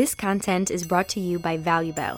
This 0.00 0.14
content 0.14 0.66
is 0.76 0.82
brought 0.90 1.08
to 1.14 1.20
you 1.20 1.38
by 1.38 1.56
ValueBell. 1.66 2.16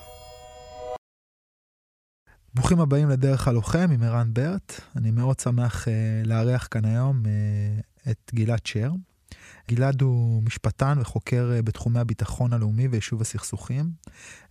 ברוכים 2.54 2.80
הבאים 2.80 3.08
לדרך 3.08 3.48
הלוחם 3.48 3.90
עם 3.94 4.02
ערן 4.02 4.34
ברט. 4.34 4.80
אני 4.96 5.10
מאוד 5.10 5.40
שמח 5.40 5.88
uh, 5.88 5.90
לארח 6.24 6.68
כאן 6.70 6.84
היום 6.84 7.22
uh, 7.24 8.10
את 8.10 8.30
גלעד 8.34 8.66
שר. 8.66 8.90
גלעד 9.68 10.02
הוא 10.02 10.42
משפטן 10.42 10.98
וחוקר 11.00 11.50
uh, 11.58 11.62
בתחומי 11.62 12.00
הביטחון 12.00 12.52
הלאומי 12.52 12.88
ויישוב 12.88 13.20
הסכסוכים. 13.20 13.90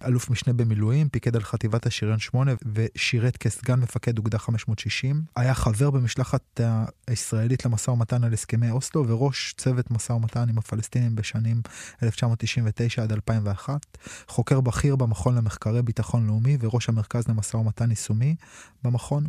אלוף 0.05 0.30
משנה 0.30 0.54
במילואים, 0.54 1.09
פיקד 1.09 1.36
על 1.36 1.44
חטיבת 1.44 1.86
השריון 1.86 2.20
8 2.20 2.52
ושירת 2.73 3.38
כסגן 3.38 3.80
מפקד 3.80 4.18
אוגדה 4.18 4.38
560. 4.38 5.23
היה 5.36 5.54
חבר 5.54 5.89
במשלחת 5.89 6.62
הישראלית 7.08 7.66
למשא 7.66 7.91
ומתן 7.91 8.23
על 8.23 8.34
הסכמי 8.34 8.71
אוסלו 8.71 9.08
וראש 9.08 9.54
צוות 9.58 9.91
משא 9.91 10.13
ומתן 10.13 10.50
עם 10.50 10.58
הפלסטינים 10.58 11.16
בשנים 11.16 11.62
1999 12.04 13.04
עד 13.04 13.12
2001. 13.12 13.98
חוקר 14.28 14.62
בכיר 14.62 14.95
במכון 14.95 15.36
למחקרי 15.36 15.81
ביטחון 15.81 16.28
לאומי 16.28 16.58
וראש 16.59 16.89
המרכז 16.89 17.28
למשא 17.28 17.58
ומתן 17.58 17.89
יישומי 17.89 18.36
במכון. 18.84 19.23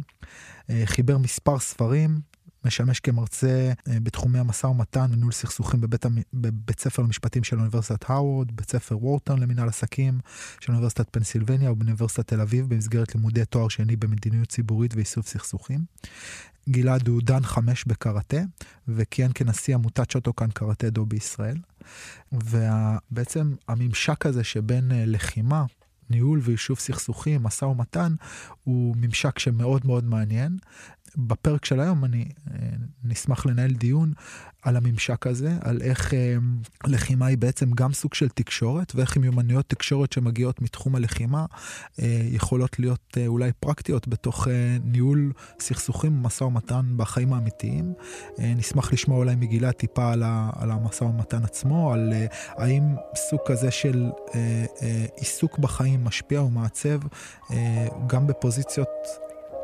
חיבר 0.84 1.18
מספר 1.18 1.58
ספרים, 1.58 2.20
משמש 2.64 3.00
כמרצה 3.00 3.72
בתחומי 3.86 4.38
המשא 4.38 4.66
ומתן 4.66 5.06
וניהול 5.12 5.32
סכסוכים 5.32 5.80
בבית, 5.80 6.06
בבית 6.34 6.80
ספר 6.80 7.02
למשפטים 7.02 7.44
של 7.44 7.58
אוניברסיטת 7.58 8.10
האוורד, 8.10 8.52
בית 8.52 8.70
ספר 8.70 8.98
וורטון 8.98 9.38
למנהל 9.38 9.68
עסקים 9.68 10.20
של 10.60 10.72
אוניברסיטת 10.72 11.06
פנסילבניה 11.10 11.72
ובאוניברסיטת 11.72 12.26
תל 12.26 12.40
אביב 12.40 12.68
במסגרת 12.68 13.14
לימודי 13.14 13.44
תואר 13.44 13.68
שני 13.68 13.96
במדיניות 13.96 14.48
ציבורית 14.48 14.94
ואיסוף 14.94 15.26
סכסוכים. 15.26 15.80
גלעד 16.68 17.08
הוא 17.08 17.22
דן 17.22 17.42
חמש 17.42 17.84
בקראטה 17.84 18.40
וכיהן 18.88 19.30
כנשיא 19.34 19.74
עמותת 19.74 20.10
שוטוקן 20.10 20.50
קראטה 20.50 20.90
דו 20.90 21.06
בישראל. 21.06 21.56
ובעצם 22.32 23.54
הממשק 23.68 24.26
הזה 24.26 24.44
שבין 24.44 24.92
לחימה 24.94 25.64
ניהול 26.10 26.40
ויישוב 26.42 26.78
סכסוכים, 26.78 27.42
משא 27.42 27.64
ומתן, 27.64 28.14
הוא 28.64 28.96
ממשק 28.98 29.38
שמאוד 29.38 29.86
מאוד 29.86 30.04
מעניין. 30.04 30.56
בפרק 31.16 31.64
של 31.64 31.80
היום 31.80 32.04
אני 32.04 32.28
נשמח 33.04 33.46
לנהל 33.46 33.72
דיון 33.72 34.12
על 34.62 34.76
הממשק 34.76 35.26
הזה, 35.26 35.52
על 35.60 35.82
איך 35.82 36.14
אה, 36.14 36.36
לחימה 36.86 37.26
היא 37.26 37.38
בעצם 37.38 37.70
גם 37.70 37.92
סוג 37.92 38.14
של 38.14 38.28
תקשורת, 38.28 38.92
ואיך 38.94 39.16
מיומנויות 39.16 39.68
תקשורת 39.68 40.12
שמגיעות 40.12 40.62
מתחום 40.62 40.94
הלחימה 40.94 41.46
אה, 42.00 42.20
יכולות 42.30 42.78
להיות 42.78 43.16
אה, 43.16 43.26
אולי 43.26 43.50
פרקטיות 43.60 44.08
בתוך 44.08 44.48
אה, 44.48 44.76
ניהול 44.84 45.32
סכסוכים 45.60 46.18
ומשא 46.18 46.44
ומתן 46.44 46.94
בחיים 46.96 47.32
האמיתיים. 47.32 47.92
אה, 48.38 48.52
נשמח 48.56 48.92
לשמוע 48.92 49.18
אולי 49.18 49.34
מגילה 49.34 49.72
טיפה 49.72 50.12
על, 50.12 50.70
המשא 50.70 51.04
ומתן 51.04 51.44
עצמו, 51.44 51.92
על 51.92 52.12
אה, 52.12 52.26
האם 52.48 52.82
סוג 53.16 53.40
כזה 53.46 53.70
של 53.70 54.10
אה, 54.34 54.64
אה, 54.82 55.06
עיסוק 55.16 55.58
בחיים 55.58 56.04
משפיע 56.04 56.42
ומעצב 56.42 56.98
אה, 57.50 57.86
גם 58.06 58.26
בפוזיציות 58.26 58.88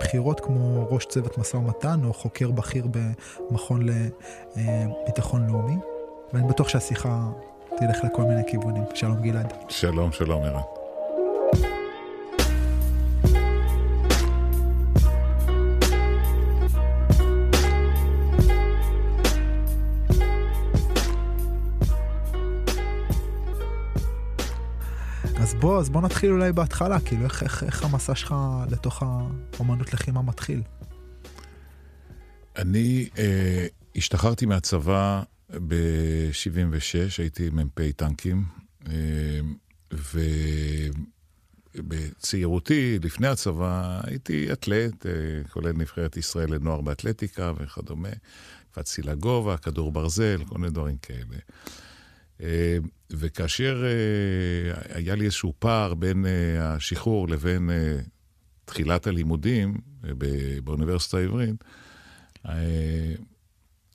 בחירות 0.00 0.40
כמו 0.40 0.86
ראש 0.90 1.06
צוות 1.06 1.38
משא 1.38 1.56
ומתן 1.56 2.00
או 2.04 2.12
חוקר 2.12 2.50
בכיר 2.50 2.86
במכון 3.50 3.82
לביטחון 4.56 5.46
לאומי. 5.46 5.76
ואני 6.32 6.48
בטוח 6.48 6.68
שהשיחה 6.68 7.28
תלך 7.76 8.04
לכל 8.04 8.22
מיני 8.22 8.42
כיוונים. 8.46 8.84
שלום 8.94 9.20
גלעד. 9.22 9.52
שלום, 9.68 10.12
שלום 10.12 10.42
ערן. 10.42 10.77
אז 25.40 25.54
בוא, 25.54 25.80
אז 25.80 25.90
בוא 25.90 26.02
נתחיל 26.02 26.30
אולי 26.32 26.52
בהתחלה, 26.52 27.00
כאילו 27.00 27.24
איך, 27.24 27.42
איך, 27.42 27.62
איך 27.62 27.84
המסע 27.84 28.14
שלך 28.14 28.34
לתוך 28.70 29.02
האומנות 29.02 29.92
לחימה 29.92 30.22
מתחיל? 30.22 30.62
אני 32.56 33.08
אה, 33.18 33.66
השתחררתי 33.96 34.46
מהצבא 34.46 35.22
ב-76, 35.50 37.18
הייתי 37.18 37.50
מ"פ 37.50 37.80
טנקים, 37.96 38.44
אה, 38.88 39.40
ובצעירותי, 41.74 42.98
לפני 43.02 43.28
הצבא, 43.28 44.00
הייתי 44.04 44.52
אתלט, 44.52 45.06
אה, 45.06 45.12
כולל 45.50 45.72
נבחרת 45.72 46.16
ישראל 46.16 46.54
לנוער 46.54 46.80
באתלטיקה 46.80 47.52
וכדומה. 47.56 48.08
קפצתי 48.72 49.02
לגובה, 49.02 49.56
כדור 49.56 49.92
ברזל, 49.92 50.42
כל 50.48 50.58
מיני 50.58 50.72
דברים 50.72 50.96
כאלה. 51.02 51.38
וכאשר 53.10 53.84
היה 54.88 55.14
לי 55.14 55.24
איזשהו 55.24 55.52
פער 55.58 55.94
בין 55.94 56.26
השחרור 56.60 57.28
לבין 57.28 57.70
תחילת 58.64 59.06
הלימודים 59.06 59.74
באוניברסיטה 60.64 61.18
העברית, 61.18 61.64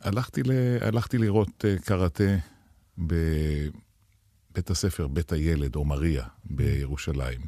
הלכתי, 0.01 0.43
ל... 0.43 0.51
הלכתי 0.81 1.17
לראות 1.17 1.65
קראטה 1.85 2.37
בבית 2.97 4.69
הספר, 4.69 5.07
בית 5.07 5.31
הילד, 5.31 5.75
או 5.75 5.85
מריה, 5.85 6.23
בירושלים. 6.45 7.41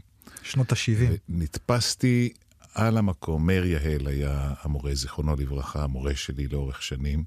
שנות 0.43 0.71
ה-70. 0.71 1.11
נתפסתי 1.29 2.33
על 2.73 2.97
המקום, 2.97 3.45
מאיר 3.45 3.65
יהל 3.65 4.07
היה 4.07 4.53
המורה, 4.61 4.95
זיכרונו 4.95 5.35
לברכה, 5.35 5.83
המורה 5.83 6.15
שלי 6.15 6.47
לאורך 6.47 6.81
שנים. 6.81 7.23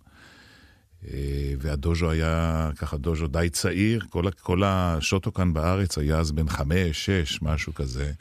והדוז'ו 1.59 2.11
היה 2.11 2.71
ככה 2.77 2.97
דוז'ו 2.97 3.27
די 3.27 3.49
צעיר, 3.53 4.05
כל, 4.11 4.25
כל 4.43 4.63
השוטו 4.65 5.33
כאן 5.33 5.53
בארץ 5.53 5.99
היה 5.99 6.19
אז 6.19 6.33
בן 6.33 6.49
חמש, 6.49 7.07
שש, 7.07 7.43
משהו 7.43 7.75
כזה. 7.75 8.13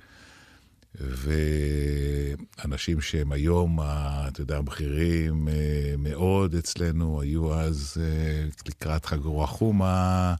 ואנשים 0.99 3.01
שהם 3.01 3.31
היום, 3.31 3.79
אתה 4.27 4.41
יודע, 4.41 4.61
בכירים 4.61 5.47
מאוד 5.97 6.55
אצלנו, 6.55 7.21
היו 7.21 7.53
אז 7.53 7.97
לקראת 8.67 9.05
חגורה 9.05 9.47
חומה, 9.47 10.35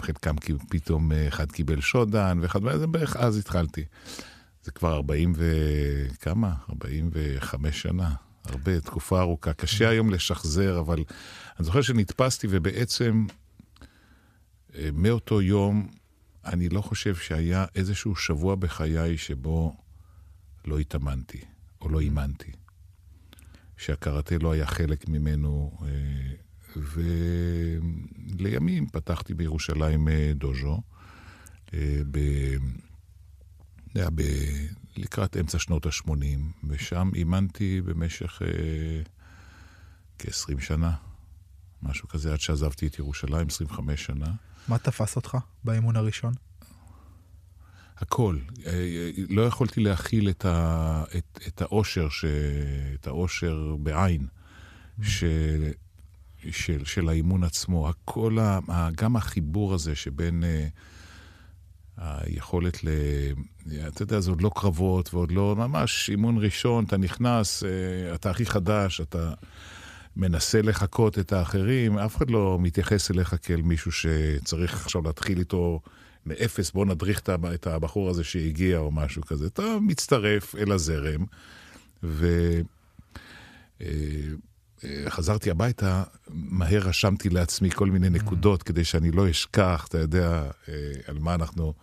חלקם 0.00 0.34
פתאום 0.68 1.12
אחד 1.28 1.52
קיבל 1.52 1.80
שודן, 1.80 2.38
ואחד, 2.42 2.60
זה 2.78 2.86
בערך 2.86 3.16
אז 3.16 3.38
התחלתי. 3.38 3.84
זה 4.64 4.70
כבר 4.70 4.94
40 4.94 5.32
וכמה? 5.36 6.54
45 6.70 7.82
שנה. 7.82 8.10
הרבה, 8.44 8.80
תקופה 8.80 9.20
ארוכה. 9.20 9.52
קשה 9.52 9.88
היום 9.88 10.10
לשחזר, 10.10 10.80
אבל 10.80 11.04
אני 11.58 11.64
זוכר 11.64 11.82
שנתפסתי, 11.82 12.46
ובעצם 12.50 13.26
מאותו 14.92 15.42
יום, 15.42 15.88
אני 16.44 16.68
לא 16.68 16.80
חושב 16.80 17.16
שהיה 17.16 17.64
איזשהו 17.74 18.16
שבוע 18.16 18.54
בחיי 18.54 19.18
שבו 19.18 19.76
לא 20.64 20.78
התאמנתי, 20.78 21.40
או 21.80 21.88
לא 21.88 22.00
אימנתי. 22.00 22.52
שהקראטה 23.76 24.38
לא 24.38 24.52
היה 24.52 24.66
חלק 24.66 25.08
ממנו, 25.08 25.78
ולימים 28.36 28.86
פתחתי 28.86 29.34
בירושלים 29.34 30.08
דוז'ו, 30.34 30.80
ב... 32.10 32.18
ב... 34.14 34.22
לקראת 34.96 35.36
אמצע 35.36 35.58
שנות 35.58 35.86
ה-80, 35.86 36.66
ושם 36.68 37.10
אימנתי 37.14 37.80
במשך 37.80 38.42
אה, 38.42 39.02
כ-20 40.18 40.60
שנה, 40.60 40.94
משהו 41.82 42.08
כזה, 42.08 42.32
עד 42.32 42.40
שעזבתי 42.40 42.86
את 42.86 42.98
ירושלים, 42.98 43.46
25 43.46 44.04
שנה. 44.04 44.32
מה 44.68 44.78
תפס 44.78 45.16
אותך 45.16 45.36
באימון 45.64 45.96
הראשון? 45.96 46.32
הכל. 47.96 48.38
אה, 48.66 49.10
לא 49.28 49.42
יכולתי 49.42 49.80
להכיל 49.80 50.28
את, 50.28 50.44
ה, 50.44 51.04
את, 51.18 51.40
את 51.46 51.62
האושר, 51.62 52.08
ש, 52.08 52.24
את 52.94 53.06
האושר 53.06 53.76
בעין, 53.78 54.26
mm. 54.26 55.04
של, 55.04 55.70
של, 56.50 56.84
של 56.84 57.08
האימון 57.08 57.44
עצמו. 57.44 57.88
הכל, 57.88 58.38
ה, 58.38 58.88
גם 58.96 59.16
החיבור 59.16 59.74
הזה 59.74 59.94
שבין... 59.94 60.44
אה, 60.44 60.68
היכולת 61.98 62.84
ל... 62.84 62.88
אתה 63.88 64.02
יודע, 64.02 64.20
זה 64.20 64.30
עוד 64.30 64.42
לא 64.42 64.50
קרבות 64.54 65.14
ועוד 65.14 65.32
לא... 65.32 65.56
ממש 65.56 66.10
אימון 66.10 66.38
ראשון, 66.38 66.84
אתה 66.84 66.96
נכנס, 66.96 67.64
אה, 67.64 68.14
אתה 68.14 68.30
הכי 68.30 68.46
חדש, 68.46 69.00
אתה 69.00 69.32
מנסה 70.16 70.62
לחקות 70.62 71.18
את 71.18 71.32
האחרים, 71.32 71.98
אף 71.98 72.16
אחד 72.16 72.30
לא 72.30 72.58
מתייחס 72.60 73.10
אליך 73.10 73.36
כאל 73.42 73.62
מישהו 73.62 73.92
שצריך 73.92 74.82
עכשיו 74.84 75.02
להתחיל 75.02 75.38
איתו 75.38 75.80
מאפס, 76.26 76.70
בוא 76.70 76.86
נדריך 76.86 77.20
את 77.54 77.66
הבחור 77.66 78.10
הזה 78.10 78.24
שהגיע 78.24 78.78
או 78.78 78.90
משהו 78.90 79.22
כזה. 79.22 79.46
אתה 79.46 79.62
מצטרף 79.80 80.54
אל 80.54 80.72
הזרם, 80.72 81.24
ו... 82.02 82.26
אה, 84.84 85.10
חזרתי 85.10 85.50
הביתה, 85.50 86.02
מהר 86.28 86.82
רשמתי 86.82 87.28
לעצמי 87.28 87.70
כל 87.70 87.90
מיני 87.90 88.10
נקודות 88.10 88.62
כדי 88.62 88.84
שאני 88.84 89.10
לא 89.10 89.30
אשכח, 89.30 89.86
אתה 89.88 89.98
יודע, 89.98 90.50
על 91.06 91.18
מה 91.18 91.34
אנחנו, 91.34 91.74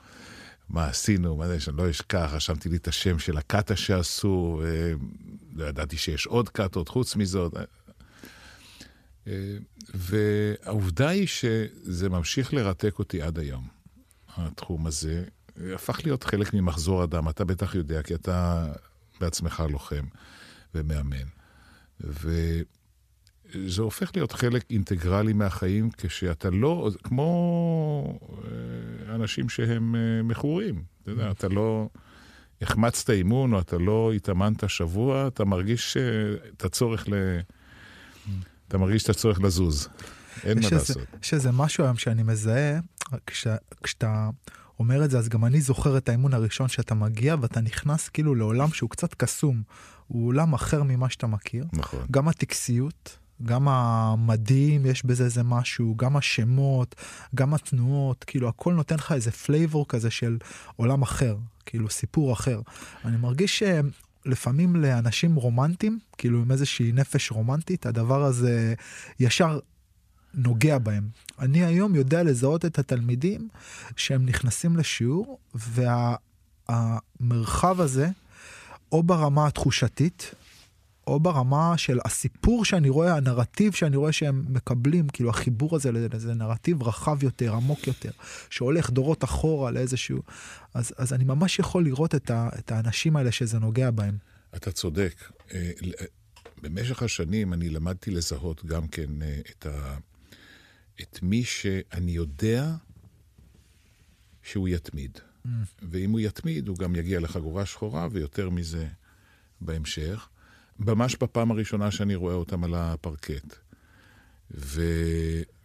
מה 0.69 0.85
עשינו, 0.87 1.35
מה 1.35 1.47
זה, 1.47 1.59
שאני 1.59 1.77
לא 1.77 1.89
אשכח, 1.89 2.29
רשמתי 2.33 2.69
לי 2.69 2.77
את 2.77 2.87
השם 2.87 3.19
של 3.19 3.37
הקאטה 3.37 3.75
שעשו, 3.75 4.61
לא 5.53 5.65
ידעתי 5.65 5.97
שיש 5.97 6.27
עוד 6.27 6.49
קאטות 6.49 6.89
חוץ 6.89 7.15
מזאת. 7.15 7.53
והעובדה 9.93 11.09
היא 11.09 11.27
שזה 11.27 12.09
ממשיך 12.09 12.53
לרתק 12.53 12.99
אותי 12.99 13.21
עד 13.21 13.39
היום. 13.39 13.67
התחום 14.37 14.87
הזה, 14.87 15.23
הפך 15.75 15.99
להיות 16.03 16.23
חלק 16.23 16.53
ממחזור 16.53 17.03
אדם. 17.03 17.29
אתה 17.29 17.45
בטח 17.45 17.75
יודע, 17.75 18.01
כי 18.01 18.15
אתה 18.15 18.67
בעצמך 19.19 19.63
לוחם 19.69 20.05
ומאמן. 20.75 21.27
וזה 23.55 23.81
הופך 23.81 24.11
להיות 24.15 24.31
חלק 24.31 24.63
אינטגרלי 24.69 25.33
מהחיים 25.33 25.89
כשאתה 25.97 26.49
לא, 26.49 26.89
כמו 27.03 28.19
אה, 28.43 29.15
אנשים 29.15 29.49
שהם 29.49 29.95
אה, 29.95 30.23
מכורים. 30.23 30.83
אתה 31.03 31.11
יודע, 31.11 31.31
אתה 31.31 31.47
לא... 31.47 31.89
החמצת 32.61 33.09
אימון 33.09 33.53
או 33.53 33.59
אתה 33.59 33.77
לא 33.77 34.11
התאמנת 34.15 34.69
שבוע, 34.69 35.27
אתה 35.27 35.45
מרגיש 35.45 35.97
את 36.57 36.65
הצורך 36.65 37.09
ל... 37.09 37.13
אתה 38.67 38.77
מרגיש 38.77 39.03
את 39.03 39.09
הצורך 39.09 39.41
לזוז. 39.41 39.87
אין 40.43 40.59
מה 40.59 40.67
לעשות. 40.71 40.97
יש 41.23 41.33
איזה 41.33 41.51
משהו 41.51 41.83
היום 41.83 41.97
שאני 41.97 42.23
מזהה, 42.23 42.79
כש, 43.27 43.47
כשאתה 43.83 44.29
אומר 44.79 45.05
את 45.05 45.09
זה, 45.11 45.17
אז 45.17 45.29
גם 45.29 45.45
אני 45.45 45.61
זוכר 45.61 45.97
את 45.97 46.09
האימון 46.09 46.33
הראשון 46.33 46.67
שאתה 46.67 46.95
מגיע 46.95 47.35
ואתה 47.41 47.61
נכנס 47.61 48.09
כאילו 48.09 48.35
לעולם 48.35 48.69
שהוא 48.71 48.89
קצת 48.89 49.13
קסום. 49.13 49.63
הוא 50.07 50.27
עולם 50.27 50.53
אחר 50.53 50.83
ממה 50.83 51.09
שאתה 51.09 51.27
מכיר. 51.27 51.65
נכון. 51.73 52.05
גם 52.11 52.27
הטקסיות, 52.27 53.17
גם 53.45 53.67
המדים, 53.67 54.85
יש 54.85 55.05
בזה 55.05 55.23
איזה 55.23 55.43
משהו, 55.43 55.95
גם 55.97 56.17
השמות, 56.17 56.95
גם 57.35 57.53
התנועות, 57.53 58.23
כאילו 58.23 58.49
הכל 58.49 58.73
נותן 58.73 58.95
לך 58.95 59.11
איזה 59.11 59.31
flavor 59.31 59.87
כזה 59.87 60.11
של 60.11 60.37
עולם 60.75 61.01
אחר, 61.01 61.37
כאילו 61.65 61.89
סיפור 61.89 62.33
אחר. 62.33 62.61
אני 63.05 63.17
מרגיש 63.17 63.63
שלפעמים 63.63 64.75
לאנשים 64.75 65.35
רומנטיים, 65.35 65.99
כאילו 66.17 66.39
עם 66.41 66.51
איזושהי 66.51 66.91
נפש 66.91 67.31
רומנטית, 67.31 67.85
הדבר 67.85 68.23
הזה 68.23 68.73
ישר 69.19 69.59
נוגע 70.33 70.77
בהם. 70.77 71.09
אני 71.39 71.65
היום 71.65 71.95
יודע 71.95 72.23
לזהות 72.23 72.65
את 72.65 72.79
התלמידים 72.79 73.49
שהם 73.95 74.25
נכנסים 74.25 74.77
לשיעור, 74.77 75.39
והמרחב 76.69 77.75
וה, 77.77 77.83
הזה, 77.83 78.09
או 78.91 79.03
ברמה 79.03 79.47
התחושתית, 79.47 80.35
או 81.11 81.19
ברמה 81.19 81.77
של 81.77 81.99
הסיפור 82.05 82.65
שאני 82.65 82.89
רואה, 82.89 83.15
הנרטיב 83.15 83.73
שאני 83.73 83.97
רואה 83.97 84.11
שהם 84.11 84.45
מקבלים, 84.49 85.07
כאילו 85.07 85.29
החיבור 85.29 85.75
הזה 85.75 85.91
לאיזה 85.91 86.33
נרטיב 86.33 86.83
רחב 86.83 87.23
יותר, 87.23 87.55
עמוק 87.55 87.87
יותר, 87.87 88.11
שהולך 88.49 88.89
דורות 88.89 89.23
אחורה 89.23 89.71
לאיזשהו... 89.71 90.21
אז, 90.73 90.93
אז 90.97 91.13
אני 91.13 91.23
ממש 91.23 91.59
יכול 91.59 91.83
לראות 91.83 92.15
את, 92.15 92.31
ה, 92.31 92.49
את 92.59 92.71
האנשים 92.71 93.15
האלה 93.15 93.31
שזה 93.31 93.59
נוגע 93.59 93.91
בהם. 93.91 94.17
אתה 94.55 94.71
צודק. 94.71 95.31
אה, 95.53 95.71
במשך 96.61 97.03
השנים 97.03 97.53
אני 97.53 97.69
למדתי 97.69 98.11
לזהות 98.11 98.65
גם 98.65 98.87
כן 98.87 99.21
אה, 99.21 99.39
את, 99.49 99.65
ה, 99.65 99.97
את 101.01 101.19
מי 101.21 101.43
שאני 101.43 102.11
יודע 102.11 102.75
שהוא 104.43 104.67
יתמיד. 104.67 105.17
Mm. 105.17 105.49
ואם 105.81 106.11
הוא 106.11 106.19
יתמיד, 106.19 106.67
הוא 106.67 106.77
גם 106.77 106.95
יגיע 106.95 107.19
לחגורה 107.19 107.65
שחורה, 107.65 108.07
ויותר 108.11 108.49
מזה 108.49 108.87
בהמשך. 109.61 110.27
ממש 110.85 111.15
בפעם 111.15 111.51
הראשונה 111.51 111.91
שאני 111.91 112.15
רואה 112.15 112.33
אותם 112.33 112.63
על 112.63 112.73
הפרקט. 112.75 113.55
ו, 114.51 114.81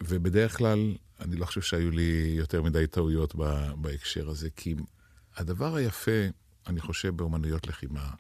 ובדרך 0.03 0.57
כלל, 0.57 0.95
אני 1.21 1.37
לא 1.37 1.45
חושב 1.45 1.61
שהיו 1.61 1.91
לי 1.91 2.35
יותר 2.37 2.63
מדי 2.63 2.87
טעויות 2.87 3.35
ב, 3.37 3.73
בהקשר 3.77 4.29
הזה, 4.29 4.49
כי 4.57 4.75
הדבר 5.37 5.75
היפה, 5.75 6.27
אני 6.67 6.81
חושב, 6.81 7.17
באומנויות 7.17 7.67
לחימה, 7.67 8.11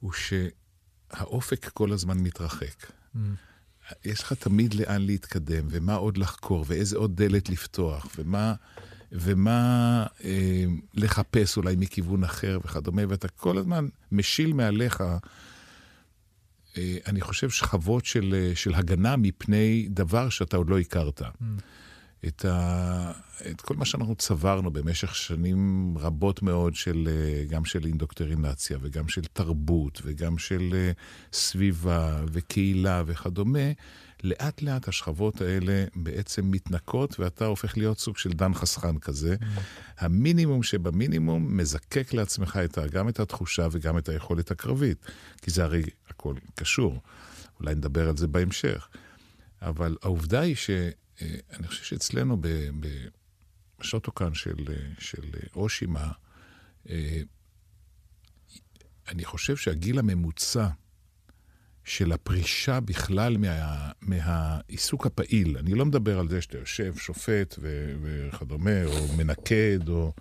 הוא 0.00 0.12
שהאופק 0.12 1.68
כל 1.68 1.92
הזמן 1.92 2.18
מתרחק. 2.18 2.86
Mm. 3.16 3.18
יש 4.04 4.22
לך 4.22 4.32
תמיד 4.32 4.74
לאן 4.74 5.02
להתקדם, 5.02 5.66
ומה 5.70 5.94
עוד 5.94 6.16
לחקור, 6.16 6.64
ואיזה 6.68 6.96
עוד 6.96 7.16
דלת 7.16 7.48
לפתוח, 7.48 8.06
ומה, 8.18 8.54
ומה 9.12 10.06
אה, 10.24 10.64
לחפש 10.94 11.56
אולי 11.56 11.76
מכיוון 11.78 12.24
אחר 12.24 12.58
וכדומה, 12.64 13.02
ואתה 13.08 13.28
כל 13.28 13.58
הזמן 13.58 13.88
משיל 14.12 14.52
מעליך 14.52 15.02
אני 17.06 17.20
חושב, 17.20 17.50
שכבות 17.50 18.04
של, 18.04 18.34
אה, 18.34 18.56
של 18.56 18.74
הגנה 18.74 19.16
מפני 19.16 19.86
דבר 19.90 20.28
שאתה 20.28 20.56
עוד 20.56 20.70
לא 20.70 20.78
הכרת. 20.78 21.22
Mm. 21.22 21.44
את, 22.26 22.44
ה, 22.44 23.12
את 23.50 23.60
כל 23.60 23.76
מה 23.76 23.84
שאנחנו 23.84 24.14
צברנו 24.14 24.70
במשך 24.70 25.14
שנים 25.14 25.94
רבות 25.98 26.42
מאוד, 26.42 26.74
של, 26.74 27.08
אה, 27.10 27.44
גם 27.44 27.64
של 27.64 27.84
אינדוקטרינציה, 27.84 28.78
וגם 28.80 29.08
של 29.08 29.24
תרבות, 29.32 30.00
וגם 30.04 30.38
של 30.38 30.90
סביבה, 31.32 32.24
וקהילה 32.32 33.02
וכדומה, 33.06 33.72
לאט 34.22 34.62
לאט 34.62 34.88
השכבות 34.88 35.40
האלה 35.40 35.84
בעצם 35.96 36.50
מתנקות, 36.50 37.20
ואתה 37.20 37.46
הופך 37.46 37.76
להיות 37.76 37.98
סוג 37.98 38.16
של 38.16 38.30
דן 38.30 38.54
חסכן 38.54 38.98
כזה. 38.98 39.36
Mm. 39.40 39.44
המינימום 39.98 40.62
שבמינימום 40.62 41.56
מזקק 41.56 42.14
לעצמך 42.14 42.58
את, 42.64 42.78
גם 42.90 43.08
את 43.08 43.20
התחושה 43.20 43.68
וגם 43.70 43.98
את 43.98 44.08
היכולת 44.08 44.50
הקרבית, 44.50 45.06
כי 45.42 45.50
זה 45.50 45.64
הרי 45.64 45.82
הכל 46.24 46.34
קשור. 46.54 47.02
אולי 47.60 47.74
נדבר 47.74 48.08
על 48.08 48.16
זה 48.16 48.26
בהמשך. 48.26 48.88
אבל 49.62 49.96
העובדה 50.02 50.40
היא 50.40 50.56
שאני 50.56 51.66
חושב 51.66 51.84
שאצלנו 51.84 52.36
בשוטוקן 53.80 54.34
של, 54.34 54.56
של 54.98 55.30
אושימה, 55.56 56.12
אה, 56.88 57.20
אני 59.08 59.24
חושב 59.24 59.56
שהגיל 59.56 59.98
הממוצע 59.98 60.68
של 61.84 62.12
הפרישה 62.12 62.80
בכלל 62.80 63.36
מה, 63.36 63.90
מהעיסוק 64.00 65.06
הפעיל. 65.06 65.58
אני 65.58 65.74
לא 65.74 65.86
מדבר 65.86 66.18
על 66.18 66.28
זה 66.28 66.42
שאתה 66.42 66.58
יושב, 66.58 66.96
שופט 66.96 67.54
ו, 67.58 67.94
וכדומה, 68.02 68.84
או 68.84 69.12
מנקד, 69.16 69.88
או 69.88 70.12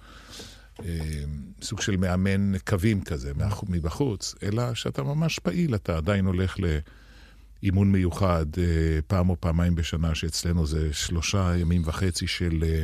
סוג 1.61 1.81
של 1.81 1.97
מאמן 1.97 2.57
קווים 2.57 3.03
כזה 3.03 3.31
מבחוץ, 3.69 4.35
אלא 4.43 4.73
שאתה 4.73 5.03
ממש 5.03 5.39
פעיל, 5.39 5.75
אתה 5.75 5.97
עדיין 5.97 6.25
הולך 6.25 6.55
לאימון 6.59 7.91
מיוחד 7.91 8.45
אה, 8.57 8.99
פעם 9.07 9.29
או 9.29 9.35
פעמיים 9.39 9.75
בשנה, 9.75 10.15
שאצלנו 10.15 10.67
זה 10.67 10.93
שלושה 10.93 11.57
ימים 11.57 11.81
וחצי 11.85 12.27
של... 12.27 12.63
אה, 12.67 12.83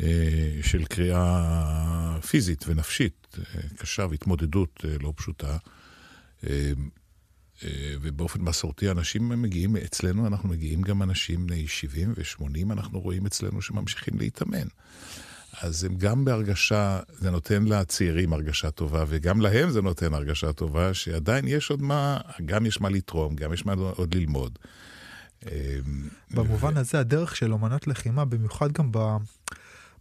אה 0.00 0.58
של 0.62 0.84
קריאה 0.84 2.18
פיזית 2.30 2.64
ונפשית 2.68 3.36
אה, 3.38 3.60
קשה 3.76 4.06
והתמודדות 4.10 4.84
אה, 4.84 4.96
לא 5.00 5.12
פשוטה. 5.16 5.56
אה, 6.46 6.72
אה, 7.64 7.94
ובאופן 8.00 8.40
מסורתי 8.40 8.90
אנשים 8.90 9.28
מגיעים, 9.42 9.76
אצלנו 9.76 10.26
אנחנו 10.26 10.48
מגיעים 10.48 10.82
גם 10.82 11.02
אנשים 11.02 11.46
בני 11.46 11.68
70 11.68 12.14
ו-80, 12.16 12.72
אנחנו 12.72 13.00
רואים 13.00 13.26
אצלנו 13.26 13.62
שממשיכים 13.62 14.18
להתאמן. 14.18 14.66
אז 15.60 15.84
הם 15.84 15.94
גם 15.96 16.24
בהרגשה, 16.24 17.00
זה 17.18 17.30
נותן 17.30 17.62
לצעירים 17.62 18.32
הרגשה 18.32 18.70
טובה, 18.70 19.04
וגם 19.08 19.40
להם 19.40 19.70
זה 19.70 19.82
נותן 19.82 20.14
הרגשה 20.14 20.52
טובה, 20.52 20.94
שעדיין 20.94 21.48
יש 21.48 21.70
עוד 21.70 21.82
מה, 21.82 22.18
גם 22.44 22.66
יש 22.66 22.80
מה 22.80 22.88
לתרום, 22.88 23.36
גם 23.36 23.52
יש 23.52 23.66
מה 23.66 23.72
עוד 23.72 24.14
ללמוד. 24.14 24.58
אה, 25.46 25.78
במובן 26.30 26.76
הזה, 26.76 26.98
הדרך 26.98 27.36
של 27.36 27.52
אומנות 27.52 27.86
לחימה, 27.86 28.24
במיוחד 28.24 28.72
גם 28.72 28.88
ב... 28.92 28.98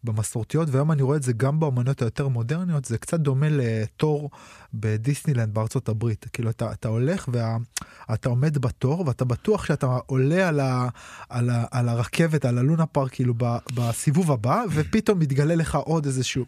במסורתיות, 0.04 0.70
והיום 0.72 0.92
אני 0.92 1.02
רואה 1.02 1.18
את 1.18 1.24
זה 1.24 1.34
גם 1.34 1.60
באמנות 1.60 2.02
היותר 2.02 2.28
מודרניות, 2.28 2.86
זה 2.86 2.98
קצת 2.98 3.20
דומה 3.20 3.48
לתור 3.50 4.30
בדיסנילנד 4.74 5.54
בארצות 5.54 5.90
הברית. 5.90 6.26
כאילו 6.34 6.50
אתה, 6.50 6.72
אתה 6.72 6.88
הולך 6.88 7.30
ואתה 7.32 8.30
עומד 8.30 8.58
בתור 8.58 9.08
ואתה 9.08 9.26
בטוח 9.26 9.66
שאתה 9.66 9.98
עולה 10.06 10.48
על, 10.48 10.60
ה, 10.60 10.88
על, 11.30 11.50
ה, 11.50 11.66
על 11.72 11.90
הרכבת, 11.90 12.46
על 12.46 12.58
הלונה 12.58 12.86
פארק, 12.86 13.12
כאילו 13.12 13.34
ב, 13.38 13.58
בסיבוב 13.74 14.32
הבא, 14.32 14.64
ופתאום 14.72 15.20
מתגלה 15.20 15.56
לך 15.56 15.76
עוד 15.76 16.06
איזשהו... 16.06 16.46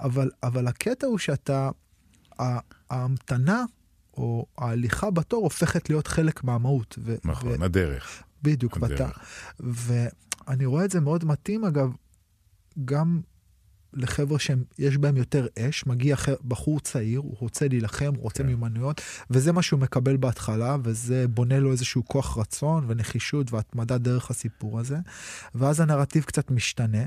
אבל, 0.00 0.30
אבל 0.42 0.66
הקטע 0.66 1.06
הוא 1.06 1.18
שאתה, 1.18 1.70
ההמתנה 2.90 3.64
או 4.16 4.46
ההליכה 4.58 5.10
בתור 5.10 5.42
הופכת 5.42 5.90
להיות 5.90 6.06
חלק 6.06 6.44
מהמהות. 6.44 6.98
ו, 7.04 7.14
נכון, 7.24 7.62
ו, 7.62 7.64
הדרך. 7.64 8.22
בדיוק, 8.42 8.76
הדרך. 8.76 9.00
ואתה, 9.60 10.08
ואני 10.46 10.66
רואה 10.66 10.84
את 10.84 10.90
זה 10.90 11.00
מאוד 11.00 11.24
מתאים 11.24 11.64
אגב 11.64 11.90
גם 12.84 13.20
לחבר'ה 13.92 14.38
שיש 14.38 14.96
בהם 14.96 15.16
יותר 15.16 15.46
אש, 15.58 15.86
מגיע 15.86 16.16
בחור 16.48 16.80
צעיר, 16.80 17.20
הוא 17.20 17.36
רוצה 17.40 17.68
להילחם, 17.68 18.12
הוא 18.16 18.22
רוצה 18.22 18.42
כן. 18.42 18.46
מיומנויות, 18.46 19.00
וזה 19.30 19.52
מה 19.52 19.62
שהוא 19.62 19.80
מקבל 19.80 20.16
בהתחלה, 20.16 20.76
וזה 20.82 21.28
בונה 21.28 21.58
לו 21.60 21.72
איזשהו 21.72 22.04
כוח 22.04 22.38
רצון 22.38 22.84
ונחישות 22.88 23.52
והתמדה 23.52 23.98
דרך 23.98 24.30
הסיפור 24.30 24.80
הזה. 24.80 24.96
ואז 25.54 25.80
הנרטיב 25.80 26.22
קצת 26.24 26.50
משתנה, 26.50 27.04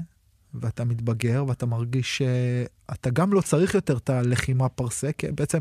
ואתה 0.53 0.85
מתבגר, 0.85 1.45
ואתה 1.47 1.65
מרגיש 1.65 2.17
שאתה 2.17 3.09
גם 3.09 3.33
לא 3.33 3.41
צריך 3.41 3.75
יותר 3.75 3.97
את 3.97 4.09
הלחימה 4.09 4.69
פרסה, 4.69 5.11
כי 5.11 5.31
בעצם 5.31 5.59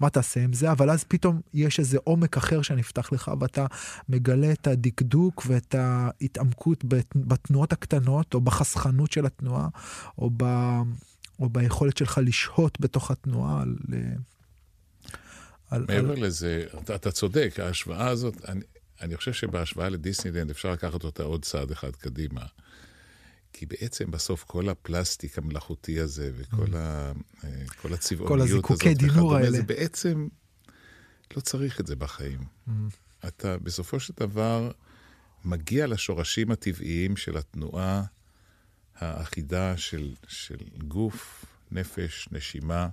מה 0.00 0.10
תעשה 0.10 0.40
עם 0.40 0.52
זה, 0.52 0.72
אבל 0.72 0.90
אז 0.90 1.04
פתאום 1.04 1.40
יש 1.54 1.78
איזה 1.78 1.98
עומק 2.04 2.36
אחר 2.36 2.62
שנפתח 2.62 3.12
לך, 3.12 3.30
ואתה 3.40 3.66
מגלה 4.08 4.52
את 4.52 4.66
הדקדוק 4.66 5.42
ואת 5.46 5.74
ההתעמקות 5.74 6.84
בתנועות 7.14 7.72
הקטנות, 7.72 8.34
או 8.34 8.40
בחסכנות 8.40 9.12
של 9.12 9.26
התנועה, 9.26 9.68
או, 10.18 10.30
ב, 10.36 10.44
או 11.38 11.48
ביכולת 11.48 11.96
שלך 11.96 12.20
לשהות 12.22 12.80
בתוך 12.80 13.10
התנועה. 13.10 13.62
על, 13.62 13.76
על, 15.70 15.84
מעבר 15.88 16.12
על... 16.12 16.26
לזה, 16.26 16.64
אתה, 16.82 16.94
אתה 16.94 17.10
צודק, 17.10 17.54
ההשוואה 17.58 18.08
הזאת, 18.08 18.44
אני, 18.48 18.60
אני 19.00 19.16
חושב 19.16 19.32
שבהשוואה 19.32 19.88
לדיסנילנד 19.88 20.50
אפשר 20.50 20.70
לקחת 20.70 21.04
אותה 21.04 21.22
עוד 21.22 21.44
צעד 21.44 21.70
אחד 21.70 21.90
קדימה. 21.96 22.42
כי 23.52 23.66
בעצם 23.66 24.10
בסוף 24.10 24.44
כל 24.44 24.68
הפלסטיק 24.68 25.38
המלאכותי 25.38 26.00
הזה 26.00 26.30
וכל 26.36 26.76
ה, 26.76 27.12
אה, 27.44 27.64
כל 27.82 27.92
הצבעוניות 27.94 28.38
כל 28.38 28.40
הזיקוקי 28.40 28.94
דינור 28.94 29.36
האלה. 29.36 29.50
זה 29.50 29.62
בעצם, 29.62 30.28
לא 31.36 31.40
צריך 31.40 31.80
את 31.80 31.86
זה 31.86 31.96
בחיים. 31.96 32.40
Mm. 32.40 32.70
אתה 33.28 33.58
בסופו 33.58 34.00
של 34.00 34.12
דבר 34.20 34.70
מגיע 35.44 35.86
לשורשים 35.86 36.50
הטבעיים 36.50 37.16
של 37.16 37.36
התנועה 37.36 38.02
האחידה 38.96 39.76
של, 39.76 40.14
של 40.28 40.58
גוף, 40.88 41.44
נפש, 41.70 42.28
נשימה, 42.32 42.88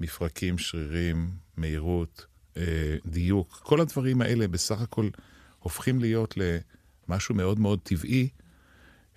מפרקים, 0.00 0.58
שרירים, 0.58 1.30
מהירות, 1.56 2.26
אה, 2.56 2.96
דיוק. 3.06 3.60
כל 3.62 3.80
הדברים 3.80 4.22
האלה 4.22 4.48
בסך 4.48 4.80
הכל 4.80 5.08
הופכים 5.58 6.00
להיות 6.00 6.34
למשהו 7.08 7.34
מאוד 7.34 7.58
מאוד 7.58 7.80
טבעי, 7.82 8.28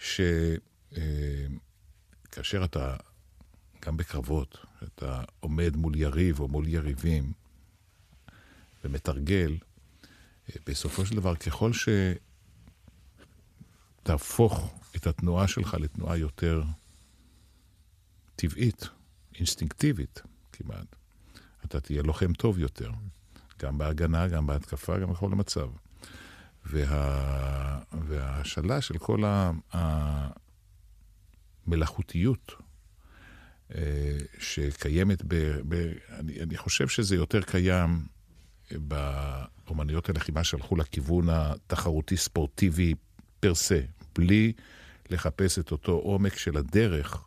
שכאשר 0.04 1.00
אה, 2.60 2.66
אתה, 2.66 2.96
גם 3.86 3.98
בקרבות, 3.98 4.58
אתה 4.84 5.24
עומד 5.40 5.76
מול 5.76 5.96
יריב 5.96 6.40
או 6.40 6.48
מול 6.48 6.68
יריבים 6.68 7.34
ומתרגל, 8.84 9.58
אה, 10.50 10.56
בסופו 10.66 11.06
של 11.06 11.16
דבר, 11.16 11.36
ככל 11.36 11.72
שתהפוך 14.04 14.80
את 14.96 15.08
התנועה 15.08 15.48
שלך 15.48 15.74
לתנועה 15.74 16.18
יותר 16.18 16.64
טבעית, 18.36 18.88
אינסטינקטיבית 19.36 20.22
כמעט, 20.52 20.96
אתה 21.66 21.80
תהיה 21.80 22.04
לוחם 22.04 22.34
טוב 22.34 22.60
יותר, 22.60 22.92
גם 23.60 23.78
בהגנה, 23.78 24.28
גם 24.28 24.48
בהתקפה, 24.48 25.00
גם 25.00 25.12
בכל 25.12 25.32
המצב. 25.32 25.70
וה... 26.65 27.79
וההשאלה 28.08 28.82
של 28.82 28.98
כל 28.98 29.24
המלאכותיות 31.67 32.55
אה, 33.75 34.17
שקיימת, 34.39 35.24
ב... 35.27 35.36
ב... 35.67 35.93
אני, 36.10 36.41
אני 36.41 36.58
חושב 36.58 36.88
שזה 36.88 37.15
יותר 37.15 37.41
קיים 37.41 38.05
באומנויות 38.72 40.10
הלחימה 40.10 40.43
שהלכו 40.43 40.75
לכיוון 40.75 41.29
התחרותי-ספורטיבי 41.29 42.93
פר 43.39 43.55
סה, 43.55 43.79
בלי 44.15 44.53
לחפש 45.10 45.60
את 45.60 45.72
אותו 45.72 45.91
עומק 45.91 46.38
של 46.38 46.58
הדרך, 46.58 47.25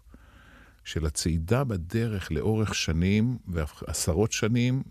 של 0.84 1.06
הצעידה 1.06 1.64
בדרך 1.64 2.32
לאורך 2.32 2.74
שנים, 2.74 3.38
ועשרות 3.48 4.32
שנים, 4.32 4.82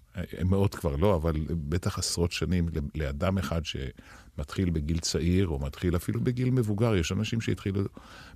מאות 0.43 0.75
כבר 0.75 0.95
לא, 0.95 1.15
אבל 1.15 1.35
בטח 1.49 1.99
עשרות 1.99 2.31
שנים, 2.31 2.69
לאדם 2.95 3.37
אחד 3.37 3.61
שמתחיל 4.35 4.69
בגיל 4.69 4.99
צעיר, 4.99 5.47
או 5.47 5.59
מתחיל 5.59 5.95
אפילו 5.95 6.21
בגיל 6.21 6.51
מבוגר. 6.51 6.95
יש 6.95 7.11
אנשים 7.11 7.41
שהתחילו 7.41 7.81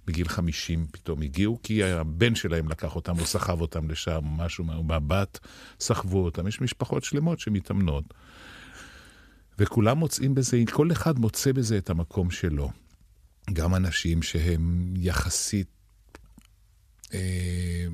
בגיל 0.07 0.27
50, 0.27 0.85
פתאום 0.91 1.21
הגיעו, 1.21 1.59
כי 1.63 1.83
הבן 1.83 2.35
שלהם 2.35 2.69
לקח 2.69 2.95
אותם 2.95 3.19
או 3.19 3.25
סחב 3.25 3.61
אותם 3.61 3.89
לשם, 3.89 4.19
משהו 4.23 4.63
מהבת, 4.63 5.39
סחבו 5.79 6.25
אותם. 6.25 6.47
יש 6.47 6.61
משפחות 6.61 7.03
שלמות 7.03 7.39
שמתאמנות. 7.39 8.13
וכולם 9.59 9.97
מוצאים 9.97 10.35
בזה, 10.35 10.63
כל 10.71 10.91
אחד 10.91 11.19
מוצא 11.19 11.51
בזה 11.51 11.77
את 11.77 11.89
המקום 11.89 12.31
שלו. 12.31 12.71
גם 13.53 13.75
אנשים 13.75 14.21
שהם 14.21 14.93
יחסית 14.97 15.67
אה, 17.13 17.85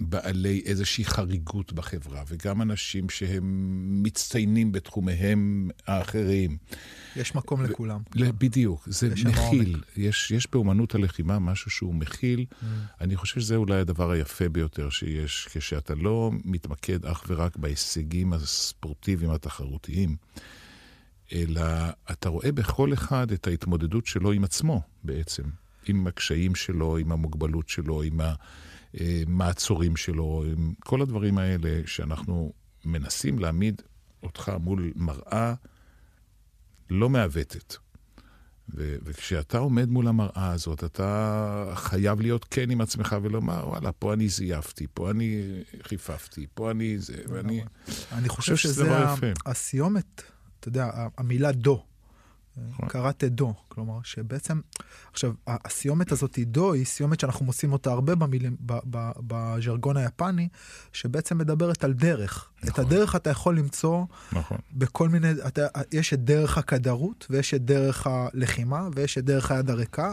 בעלי 0.00 0.62
איזושהי 0.64 1.04
חריגות 1.04 1.72
בחברה, 1.72 2.22
וגם 2.28 2.62
אנשים 2.62 3.10
שהם 3.10 4.02
מצטיינים 4.02 4.72
בתחומיהם 4.72 5.70
האחרים. 5.86 6.56
יש 7.16 7.34
מקום 7.34 7.60
ו- 7.60 7.62
לכולם. 7.62 8.00
בדיוק, 8.16 8.82
זה 8.86 9.08
מכיל. 9.24 9.80
יש, 9.96 10.30
יש 10.30 10.46
באומנות 10.52 10.94
הלחימה 10.94 11.38
משהו 11.38 11.70
שהוא 11.70 11.94
מכיל. 11.94 12.46
Mm. 12.50 12.64
אני 13.00 13.16
חושב 13.16 13.40
שזה 13.40 13.56
אולי 13.56 13.76
הדבר 13.76 14.10
היפה 14.10 14.48
ביותר 14.48 14.90
שיש, 14.90 15.48
כשאתה 15.52 15.94
לא 15.94 16.30
מתמקד 16.44 17.06
אך 17.06 17.24
ורק 17.28 17.56
בהישגים 17.56 18.32
הספורטיביים 18.32 19.30
התחרותיים. 19.30 20.16
אלא 21.32 21.62
אתה 22.10 22.28
רואה 22.28 22.52
בכל 22.52 22.92
אחד 22.92 23.32
את 23.32 23.46
ההתמודדות 23.46 24.06
שלו 24.06 24.32
עם 24.32 24.44
עצמו 24.44 24.82
בעצם, 25.04 25.42
עם 25.86 26.06
הקשיים 26.06 26.54
שלו, 26.54 26.96
עם 26.96 27.12
המוגבלות 27.12 27.68
שלו, 27.68 28.02
עם 28.02 28.20
המעצורים 29.00 29.96
שלו, 29.96 30.44
עם 30.52 30.72
כל 30.80 31.02
הדברים 31.02 31.38
האלה 31.38 31.80
שאנחנו 31.86 32.52
מנסים 32.84 33.38
להעמיד 33.38 33.82
אותך 34.22 34.52
מול 34.60 34.92
מראה 34.96 35.54
לא 36.90 37.08
מעוותת. 37.08 37.76
ו- 38.74 38.96
וכשאתה 39.04 39.58
עומד 39.58 39.88
מול 39.88 40.08
המראה 40.08 40.50
הזאת, 40.50 40.84
אתה 40.84 41.72
חייב 41.74 42.20
להיות 42.20 42.46
כן 42.50 42.70
עם 42.70 42.80
עצמך 42.80 43.16
ולומר, 43.22 43.68
וואלה, 43.68 43.92
פה 43.92 44.12
אני 44.12 44.28
זייפתי, 44.28 44.86
פה 44.94 45.10
אני 45.10 45.42
חיפפתי, 45.82 46.46
פה 46.54 46.70
אני 46.70 46.98
זה, 46.98 47.16
ואני... 47.28 47.62
אני 48.12 48.28
חושב 48.28 48.56
שזה 48.56 48.90
הסיומת 49.46 50.22
אתה 50.64 50.68
יודע, 50.68 50.90
המילה 51.18 51.52
דו. 51.52 51.84
נכון. 52.56 52.88
קראתי 52.88 53.28
דו, 53.28 53.54
כלומר 53.68 53.98
שבעצם, 54.04 54.60
עכשיו 55.12 55.32
הסיומת 55.46 56.12
הזאת 56.12 56.34
היא 56.34 56.46
דו, 56.46 56.72
היא 56.72 56.84
סיומת 56.84 57.20
שאנחנו 57.20 57.46
מוצאים 57.46 57.72
אותה 57.72 57.90
הרבה 57.90 58.14
במילים, 58.14 58.56
בז'רגון 59.26 59.96
היפני, 59.96 60.48
שבעצם 60.92 61.38
מדברת 61.38 61.84
על 61.84 61.92
דרך. 61.92 62.48
נכון. 62.56 62.70
את 62.70 62.78
הדרך 62.78 63.16
אתה 63.16 63.30
יכול 63.30 63.58
למצוא 63.58 64.04
נכון. 64.32 64.58
בכל 64.72 65.08
מיני, 65.08 65.30
אתה, 65.46 65.66
יש 65.92 66.14
את 66.14 66.24
דרך 66.24 66.58
הכדרות, 66.58 67.26
ויש 67.30 67.54
את 67.54 67.64
דרך 67.64 68.06
הלחימה, 68.06 68.88
ויש 68.94 69.18
את 69.18 69.24
דרך 69.24 69.50
היד 69.50 69.70
הריקה, 69.70 70.12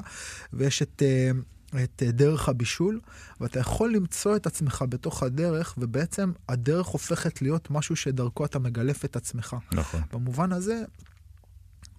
ויש 0.54 0.82
את... 0.82 1.02
Uh, 1.02 1.38
את 1.84 2.04
אה, 2.06 2.12
דרך 2.12 2.50
הבישול, 2.50 3.00
ואתה 3.42 3.60
יכול 3.60 3.94
למצוא 3.94 4.36
את 4.36 4.48
עצמך 4.48 4.86
בתוך 4.90 5.24
הדרך, 5.24 5.76
ובעצם 5.78 6.32
הדרך 6.50 6.88
הופכת 6.88 7.42
להיות 7.42 7.72
משהו 7.72 7.96
שדרכו 7.96 8.46
אתה 8.46 8.60
מגלף 8.60 9.06
את 9.06 9.16
עצמך. 9.16 9.56
נכון. 9.74 10.02
במובן 10.14 10.52
הזה, 10.52 10.84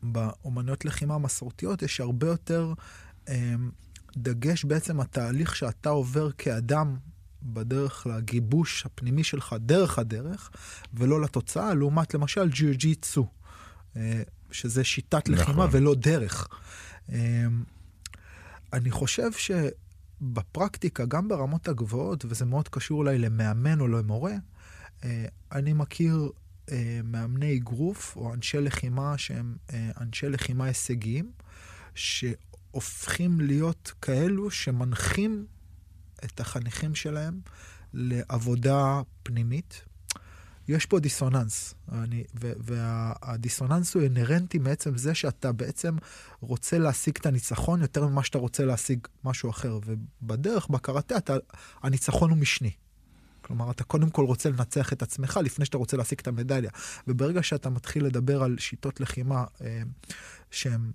באומנויות 0.02 0.84
לחימה 0.84 1.14
המסורתיות 1.14 1.82
יש 1.82 2.00
הרבה 2.00 2.26
יותר 2.26 2.72
אה, 3.28 3.54
דגש 4.16 4.64
בעצם 4.64 5.00
התהליך 5.00 5.56
שאתה 5.56 5.88
עובר 5.88 6.32
כאדם 6.32 6.96
בדרך 7.42 8.06
לגיבוש 8.06 8.86
הפנימי 8.86 9.24
שלך 9.24 9.56
דרך 9.60 9.98
הדרך, 9.98 10.50
ולא 10.94 11.20
לתוצאה, 11.20 11.74
לעומת 11.74 12.14
למשל 12.14 12.48
ג'יו-ג'יצו, 12.48 13.26
אה, 13.96 14.22
שזה 14.50 14.84
שיטת 14.84 15.28
לחימה 15.28 15.66
נכון. 15.66 15.68
ולא 15.72 15.94
דרך. 15.94 16.48
אה, 17.12 17.46
אני 18.72 18.90
חושב 18.90 19.30
שבפרקטיקה, 19.32 21.04
גם 21.06 21.28
ברמות 21.28 21.68
הגבוהות, 21.68 22.24
וזה 22.28 22.44
מאוד 22.44 22.68
קשור 22.68 22.98
אולי 22.98 23.18
למאמן 23.18 23.80
או 23.80 23.88
למורה, 23.88 24.34
אה, 25.04 25.24
אני 25.52 25.72
מכיר 25.72 26.30
מאמני 27.04 27.56
אגרוף 27.56 28.16
או 28.16 28.34
אנשי 28.34 28.60
לחימה 28.60 29.18
שהם 29.18 29.56
אה, 29.72 29.90
אנשי 30.00 30.28
לחימה 30.28 30.64
הישגיים, 30.64 31.32
שהופכים 31.94 33.40
להיות 33.40 33.92
כאלו 34.02 34.50
שמנחים 34.50 35.46
את 36.24 36.40
החניכים 36.40 36.94
שלהם 36.94 37.40
לעבודה 37.94 39.00
פנימית, 39.22 39.84
יש 40.68 40.86
פה 40.86 41.00
דיסוננס, 41.00 41.74
אני, 41.92 42.24
והדיסוננס 42.34 43.94
הוא 43.94 44.02
אינהרנטי 44.02 44.58
מעצם 44.58 44.96
זה 44.96 45.14
שאתה 45.14 45.52
בעצם 45.52 45.96
רוצה 46.40 46.78
להשיג 46.78 47.16
את 47.20 47.26
הניצחון 47.26 47.80
יותר 47.80 48.06
ממה 48.06 48.24
שאתה 48.24 48.38
רוצה 48.38 48.64
להשיג 48.64 49.06
משהו 49.24 49.50
אחר, 49.50 49.78
ובדרך, 49.86 50.68
בקראטה, 50.68 51.16
הניצחון 51.82 52.30
הוא 52.30 52.38
משני. 52.38 52.70
כלומר, 53.52 53.70
אתה 53.70 53.84
קודם 53.84 54.10
כל 54.10 54.24
רוצה 54.24 54.50
לנצח 54.50 54.92
את 54.92 55.02
עצמך 55.02 55.40
לפני 55.44 55.64
שאתה 55.64 55.78
רוצה 55.78 55.96
להשיג 55.96 56.18
את 56.20 56.28
המדליה. 56.28 56.70
וברגע 57.08 57.42
שאתה 57.42 57.70
מתחיל 57.70 58.04
לדבר 58.04 58.42
על 58.42 58.56
שיטות 58.58 59.00
לחימה 59.00 59.44
אה, 59.60 59.82
שהן 60.50 60.90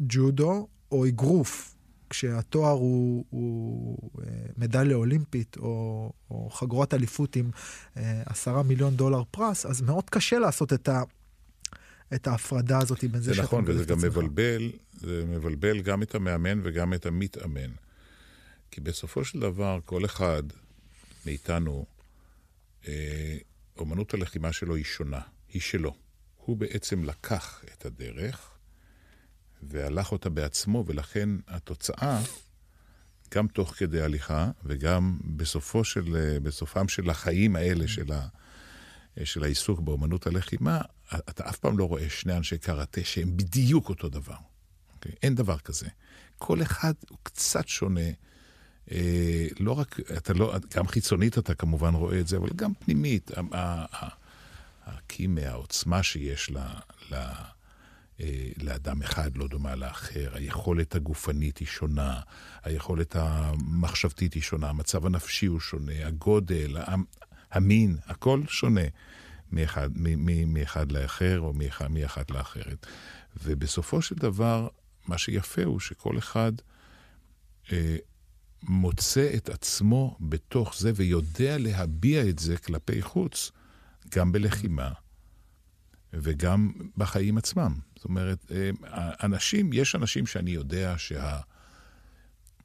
ג'ודו 0.00 0.68
או 0.92 1.06
אגרוף, 1.06 1.74
כשהתואר 2.10 2.70
הוא, 2.70 3.24
הוא 3.30 4.10
אה, 4.22 4.28
מדליה 4.56 4.96
אולימפית 4.96 5.56
או, 5.56 6.12
או 6.30 6.50
חגורת 6.50 6.94
אליפות 6.94 7.36
עם 7.36 7.50
אה, 7.96 8.22
עשרה 8.26 8.62
מיליון 8.62 8.96
דולר 8.96 9.22
פרס, 9.30 9.66
אז 9.66 9.80
מאוד 9.80 10.10
קשה 10.10 10.38
לעשות 10.38 10.72
את, 10.72 10.88
ה, 10.88 11.02
את 12.14 12.26
ההפרדה 12.26 12.78
הזאת 12.78 13.04
בין 13.04 13.20
זה 13.20 13.34
שאתה 13.34 13.46
נכון, 13.46 13.64
וזה 13.66 13.84
גם 13.84 13.98
מבלבל, 13.98 14.70
זה 14.92 15.24
מבלבל 15.26 15.80
גם 15.80 16.02
את 16.02 16.14
המאמן 16.14 16.60
וגם 16.64 16.94
את 16.94 17.06
המתאמן. 17.06 17.70
כי 18.70 18.80
בסופו 18.80 19.24
של 19.24 19.40
דבר, 19.40 19.78
כל 19.84 20.04
אחד 20.04 20.42
מאיתנו, 21.28 21.86
אה, 22.88 23.36
אומנות 23.76 24.14
הלחימה 24.14 24.52
שלו 24.52 24.74
היא 24.74 24.84
שונה, 24.84 25.20
היא 25.48 25.62
שלו. 25.62 25.94
הוא 26.36 26.56
בעצם 26.56 27.04
לקח 27.04 27.64
את 27.72 27.86
הדרך, 27.86 28.50
והלך 29.62 30.12
אותה 30.12 30.30
בעצמו, 30.30 30.84
ולכן 30.86 31.28
התוצאה, 31.48 32.20
גם 33.34 33.48
תוך 33.48 33.74
כדי 33.74 34.00
הליכה, 34.00 34.50
וגם 34.64 35.18
בסופו 35.36 35.84
של, 35.84 36.38
בסופם 36.42 36.88
של 36.88 37.10
החיים 37.10 37.56
האלה, 37.56 37.88
של, 37.88 38.12
ה, 38.12 38.28
של 39.24 39.44
העיסוק 39.44 39.80
באומנות 39.80 40.26
הלחימה, 40.26 40.80
אתה 41.14 41.48
אף 41.48 41.58
פעם 41.58 41.78
לא 41.78 41.84
רואה 41.84 42.10
שני 42.10 42.36
אנשי 42.36 42.58
קראטה 42.58 43.00
שהם 43.04 43.36
בדיוק 43.36 43.88
אותו 43.88 44.08
דבר. 44.08 44.34
Okay? 44.34 44.94
אוקיי? 44.94 45.12
אין 45.22 45.34
דבר 45.34 45.58
כזה. 45.58 45.88
כל 46.38 46.62
אחד 46.62 46.92
הוא 47.08 47.18
קצת 47.22 47.68
שונה. 47.68 48.10
אה, 48.92 49.46
לא 49.60 49.72
רק, 49.72 50.00
אתה 50.16 50.32
לא, 50.32 50.54
גם 50.74 50.88
חיצונית 50.88 51.38
אתה 51.38 51.54
כמובן 51.54 51.94
רואה 51.94 52.20
את 52.20 52.28
זה, 52.28 52.36
אבל 52.36 52.48
גם 52.56 52.74
פנימית. 52.74 53.30
הקימה, 54.86 55.40
העוצמה 55.40 56.02
שיש 56.02 56.50
לה, 56.50 56.74
לה, 57.10 57.34
אה, 58.20 58.48
לאדם 58.62 59.02
אחד 59.02 59.36
לא 59.36 59.48
דומה 59.48 59.74
לאחר, 59.74 60.34
היכולת 60.34 60.94
הגופנית 60.94 61.58
היא 61.58 61.68
שונה, 61.68 62.20
היכולת 62.64 63.16
המחשבתית 63.16 64.34
היא 64.34 64.42
שונה, 64.42 64.68
המצב 64.68 65.06
הנפשי 65.06 65.46
הוא 65.46 65.60
שונה, 65.60 66.06
הגודל, 66.06 66.76
המין, 67.50 67.96
הכל 68.06 68.42
שונה 68.48 68.84
מאחד, 69.52 69.90
מאחד 70.46 70.92
לאחר 70.92 71.40
או 71.40 71.52
מאחד, 71.52 71.90
מאחד 71.90 72.24
לאחרת. 72.30 72.86
ובסופו 73.44 74.02
של 74.02 74.14
דבר, 74.14 74.68
מה 75.06 75.18
שיפה 75.18 75.64
הוא 75.64 75.80
שכל 75.80 76.18
אחד 76.18 76.52
אה, 77.72 77.96
מוצא 78.62 79.30
את 79.36 79.48
עצמו 79.48 80.16
בתוך 80.20 80.74
זה 80.78 80.92
ויודע 80.94 81.58
להביע 81.58 82.28
את 82.28 82.38
זה 82.38 82.56
כלפי 82.56 83.02
חוץ, 83.02 83.50
גם 84.14 84.32
בלחימה 84.32 84.92
וגם 86.12 86.72
בחיים 86.96 87.38
עצמם. 87.38 87.74
זאת 87.96 88.04
אומרת, 88.04 88.52
אה, 88.52 88.70
אנשים, 89.22 89.72
יש 89.72 89.94
אנשים 89.94 90.26
שאני 90.26 90.50
יודע 90.50 90.94
שה... 90.98 91.40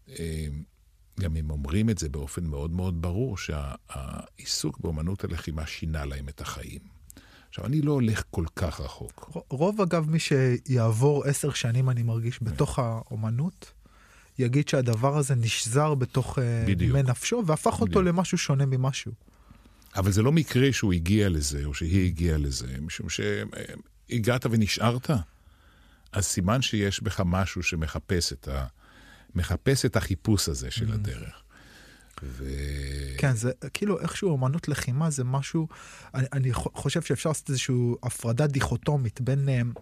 אה, 0.09 0.47
גם 1.19 1.35
הם 1.35 1.51
אומרים 1.51 1.89
את 1.89 1.97
זה 1.97 2.09
באופן 2.09 2.45
מאוד 2.45 2.71
מאוד 2.71 3.01
ברור, 3.01 3.37
שהעיסוק 3.37 4.79
באמנות 4.79 5.23
הלחימה 5.23 5.67
שינה 5.67 6.05
להם 6.05 6.29
את 6.29 6.41
החיים. 6.41 6.79
עכשיו, 7.49 7.65
אני 7.65 7.81
לא 7.81 7.91
הולך 7.91 8.23
כל 8.31 8.45
כך 8.55 8.79
רחוק. 8.81 9.37
רוב, 9.49 9.81
אגב, 9.81 10.09
מי 10.09 10.19
שיעבור 10.19 11.23
עשר 11.25 11.53
שנים, 11.53 11.89
אני 11.89 12.03
מרגיש, 12.03 12.43
בתוך 12.43 12.79
האומנות, 12.79 13.71
יגיד 14.39 14.69
שהדבר 14.69 15.17
הזה 15.17 15.35
נשזר 15.35 15.93
בתוך 15.95 16.39
אה, 16.39 16.65
נימי 16.77 17.03
נפשו, 17.03 17.43
והפך 17.45 17.73
בדיוק. 17.73 17.89
אותו 17.89 18.01
למשהו 18.01 18.37
שונה 18.37 18.65
ממשהו. 18.65 19.11
אבל 19.95 20.11
זה 20.11 20.21
לא 20.21 20.31
מקרה 20.31 20.73
שהוא 20.73 20.93
הגיע 20.93 21.29
לזה, 21.29 21.65
או 21.65 21.73
שהיא 21.73 22.05
הגיעה 22.05 22.37
לזה, 22.37 22.67
משום 22.81 23.07
שהגעת 23.09 24.45
ונשארת. 24.45 25.09
אז 26.11 26.25
סימן 26.25 26.61
שיש 26.61 27.03
בך 27.03 27.21
משהו 27.25 27.63
שמחפש 27.63 28.33
את, 28.33 28.47
ה... 28.47 28.65
מחפש 29.35 29.85
את 29.85 29.95
החיפוש 29.95 30.49
הזה 30.49 30.71
של 30.71 30.89
mm. 30.89 30.93
הדרך. 30.93 31.43
ו... 32.23 32.45
כן, 33.17 33.35
זה 33.35 33.51
כאילו 33.73 33.99
איכשהו 33.99 34.37
אמנות 34.37 34.67
לחימה 34.67 35.09
זה 35.09 35.23
משהו, 35.23 35.67
אני, 36.13 36.25
אני 36.33 36.53
חושב 36.53 37.01
שאפשר 37.01 37.29
לעשות 37.29 37.49
איזושהי 37.49 37.75
הפרדה 38.03 38.47
דיכוטומית 38.47 39.21
בין 39.21 39.49
uh, 39.49 39.79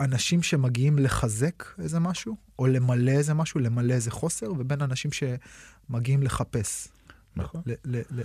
אנשים 0.00 0.42
שמגיעים 0.42 0.98
לחזק 0.98 1.64
איזה 1.78 1.98
משהו, 2.00 2.36
או 2.58 2.66
למלא 2.66 3.10
איזה 3.10 3.34
משהו, 3.34 3.60
למלא 3.60 3.94
איזה 3.94 4.10
חוסר, 4.10 4.52
ובין 4.52 4.82
אנשים 4.82 5.10
שמגיעים 5.12 6.22
לחפש. 6.22 6.88
נכון. 7.36 7.62
ל- 7.66 7.72
ל- 7.84 8.02
ל- 8.10 8.22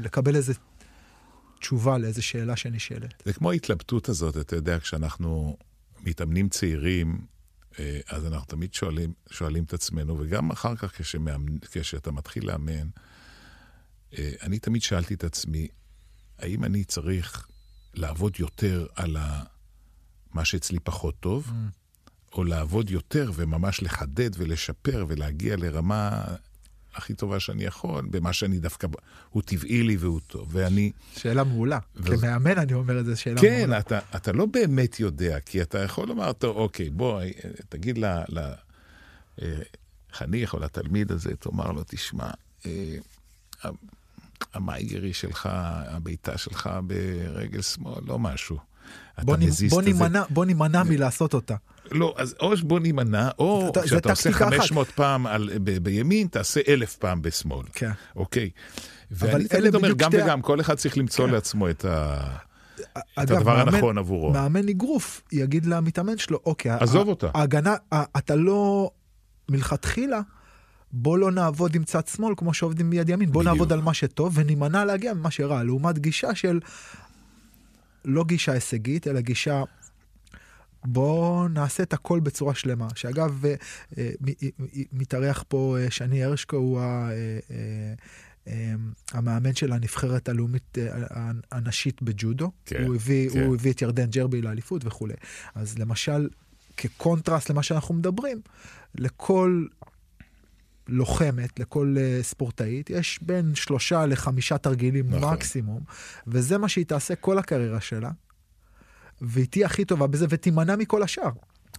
לקבל 0.00 0.36
איזה 0.36 0.52
תשובה 1.60 1.98
לאיזה 1.98 2.22
שאלה 2.22 2.56
שנשאלת. 2.56 3.22
זה 3.24 3.32
כמו 3.32 3.50
ההתלבטות 3.50 4.08
הזאת, 4.08 4.36
אתה 4.36 4.56
יודע, 4.56 4.78
כשאנחנו 4.78 5.56
מתאמנים 6.00 6.48
צעירים, 6.48 7.26
אה, 7.78 8.00
אז 8.08 8.26
אנחנו 8.26 8.46
תמיד 8.46 8.74
שואלים, 8.74 9.12
שואלים 9.30 9.64
את 9.64 9.74
עצמנו, 9.74 10.18
וגם 10.20 10.50
אחר 10.50 10.76
כך 10.76 11.00
כשמאמנ... 11.00 11.58
כשאתה 11.58 12.10
מתחיל 12.10 12.46
לאמן, 12.46 12.88
אה, 14.18 14.32
אני 14.42 14.58
תמיד 14.58 14.82
שאלתי 14.82 15.14
את 15.14 15.24
עצמי, 15.24 15.68
האם 16.38 16.64
אני 16.64 16.84
צריך 16.84 17.46
לעבוד 17.94 18.32
יותר 18.38 18.86
על 18.94 19.16
ה... 19.16 19.42
מה 20.34 20.44
שאצלי 20.44 20.78
פחות 20.80 21.14
טוב, 21.20 21.46
mm. 21.46 21.52
או 22.32 22.44
לעבוד 22.44 22.90
יותר 22.90 23.30
וממש 23.34 23.82
לחדד 23.82 24.30
ולשפר 24.36 25.04
ולהגיע 25.08 25.56
לרמה 25.56 26.24
הכי 26.96 27.14
טובה 27.14 27.40
שאני 27.40 27.64
יכול, 27.64 28.06
במה 28.10 28.32
שאני 28.32 28.58
דווקא, 28.58 28.88
הוא 29.30 29.42
טבעי 29.42 29.82
לי 29.82 29.96
והוא 29.96 30.20
טוב, 30.26 30.48
ואני... 30.52 30.92
שאלה 31.16 31.44
מעולה. 31.44 31.78
ו... 31.96 32.18
כמאמן 32.18 32.58
אני 32.58 32.74
אומר 32.74 33.00
את 33.00 33.04
זה, 33.04 33.16
שאלה 33.16 33.40
כן, 33.40 33.58
מעולה. 33.58 33.82
כן, 33.82 33.98
אתה, 33.98 33.98
אתה 34.16 34.32
לא 34.32 34.46
באמת 34.46 35.00
יודע, 35.00 35.40
כי 35.40 35.62
אתה 35.62 35.78
יכול 35.78 36.08
לומר, 36.08 36.32
טוב, 36.32 36.56
אוקיי, 36.56 36.90
בוא, 36.90 37.22
תגיד 37.68 37.98
לחניך 40.12 40.54
אה, 40.54 40.58
או 40.58 40.64
לתלמיד 40.64 41.12
הזה, 41.12 41.36
תאמר 41.36 41.72
לו, 41.72 41.82
תשמע, 41.86 42.30
אה, 42.66 42.96
המייגרי 44.54 45.12
שלך, 45.12 45.48
הבעיטה 45.86 46.38
שלך 46.38 46.70
ברגל 46.86 47.62
שמאל, 47.62 48.02
לא 48.06 48.18
משהו. 48.18 48.58
נ, 49.18 49.68
בוא, 49.68 49.82
נימנע, 49.82 50.22
בוא 50.30 50.44
נימנע 50.44 50.82
מלעשות 50.82 51.34
אותה. 51.34 51.54
לא, 51.90 52.14
אז 52.18 52.34
או 52.40 52.52
בוא 52.62 52.80
נימנע, 52.80 53.30
או 53.38 53.72
כשאתה 53.84 54.10
עושה 54.10 54.32
500 54.32 54.86
אחת. 54.86 54.96
פעם 54.96 55.26
על, 55.26 55.50
ב, 55.64 55.78
בימין, 55.78 56.26
תעשה 56.26 56.60
אלף 56.68 56.96
פעם 56.96 57.22
בשמאל. 57.22 57.66
כן. 57.72 57.90
אוקיי. 58.16 58.50
ואני 59.10 59.48
תמיד 59.48 59.74
אומר, 59.74 59.92
גם 59.92 60.10
שתי... 60.10 60.22
וגם, 60.22 60.42
כל 60.42 60.60
אחד 60.60 60.74
צריך 60.74 60.98
למצוא 60.98 61.26
כן. 61.26 61.32
לעצמו 61.32 61.70
את, 61.70 61.84
ה... 61.84 62.18
אגב, 62.94 62.96
את 63.22 63.30
הדבר 63.30 63.56
מאמן, 63.56 63.74
הנכון 63.74 63.98
עבורו. 63.98 64.32
מאמן 64.32 64.68
אגרוף 64.68 65.22
יגיד 65.32 65.66
למתאמן 65.66 66.18
שלו, 66.18 66.40
אוקיי, 66.46 66.72
עזוב 66.72 67.08
אותה. 67.08 67.28
ההגנה, 67.34 67.74
אתה 68.16 68.34
לא, 68.34 68.90
מלכתחילה, 69.48 70.20
בוא 70.92 71.18
לא 71.18 71.32
נעבוד 71.32 71.74
עם 71.74 71.84
צד 71.84 72.06
שמאל 72.06 72.34
כמו 72.36 72.54
שעובדים 72.54 72.90
מיד 72.90 73.08
ימין, 73.08 73.32
בוא 73.32 73.42
בדיוק. 73.42 73.54
נעבוד 73.54 73.72
על 73.72 73.80
מה 73.80 73.94
שטוב 73.94 74.32
ונימנע 74.38 74.84
להגיע 74.84 75.14
ממה 75.14 75.30
שרע, 75.30 75.62
לעומת 75.62 75.98
גישה 75.98 76.34
של 76.34 76.60
לא 78.06 78.24
גישה 78.24 78.52
הישגית, 78.52 79.06
אלא 79.06 79.20
גישה 79.20 79.62
בואו 80.84 81.48
נעשה 81.48 81.82
את 81.82 81.92
הכל 81.92 82.20
בצורה 82.20 82.54
שלמה. 82.54 82.88
שאגב, 82.94 83.44
אה, 83.46 83.54
אה, 83.98 84.10
מתארח 84.92 85.44
פה 85.48 85.76
אה, 85.78 85.90
שני 85.90 86.24
הרשקו, 86.24 86.56
הוא 86.56 86.80
המאמן 89.12 89.54
של 89.54 89.72
הנבחרת 89.72 90.28
הלאומית 90.28 90.78
הנשית 91.52 92.02
בג'ודו. 92.02 92.50
כן, 92.66 92.84
הוא, 92.84 92.94
הביא, 92.94 93.30
כן. 93.30 93.44
הוא 93.44 93.54
הביא 93.54 93.72
את 93.72 93.82
ירדן 93.82 94.10
ג'רבי 94.10 94.42
לאליפות 94.42 94.82
וכולי. 94.84 95.14
אז 95.54 95.78
למשל, 95.78 96.28
כקונטרסט 96.76 97.50
למה 97.50 97.62
שאנחנו 97.62 97.94
מדברים, 97.94 98.40
לכל 98.94 99.66
לוחמת, 100.88 101.60
לכל 101.60 101.96
uh, 101.96 102.22
ספורטאית, 102.22 102.90
יש 102.90 103.18
בין 103.22 103.54
שלושה 103.54 104.06
לחמישה 104.06 104.58
תרגילים 104.58 105.14
נכון. 105.14 105.34
מקסימום, 105.34 105.80
וזה 106.26 106.58
מה 106.58 106.68
שהיא 106.68 106.86
תעשה 106.86 107.16
כל 107.16 107.38
הקריירה 107.38 107.80
שלה, 107.80 108.10
והיא 109.20 109.46
תהיה 109.46 109.66
הכי 109.66 109.84
טובה 109.84 110.06
בזה 110.06 110.26
ותימנע 110.28 110.76
מכל 110.76 111.02
השאר. 111.02 111.30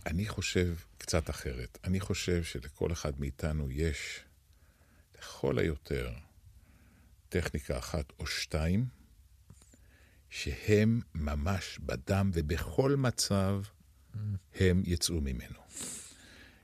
אני 0.06 0.28
חושב 0.28 0.76
קצת 0.98 1.30
אחרת. 1.30 1.78
אני 1.84 2.00
חושב 2.00 2.44
שלכל 2.44 2.92
אחד 2.92 3.12
מאיתנו 3.20 3.72
יש, 3.72 4.20
לכל 5.20 5.60
היותר, 5.60 6.10
טכניקה 7.30 7.78
אחת 7.78 8.06
או 8.20 8.28
שתיים, 8.28 8.86
שהם 10.30 11.02
ממש 11.16 11.80
בדם 11.82 12.32
ובכל 12.34 12.96
מצב 12.96 13.62
הם 14.56 14.84
יצאו 14.86 15.22
ממנו. 15.22 15.60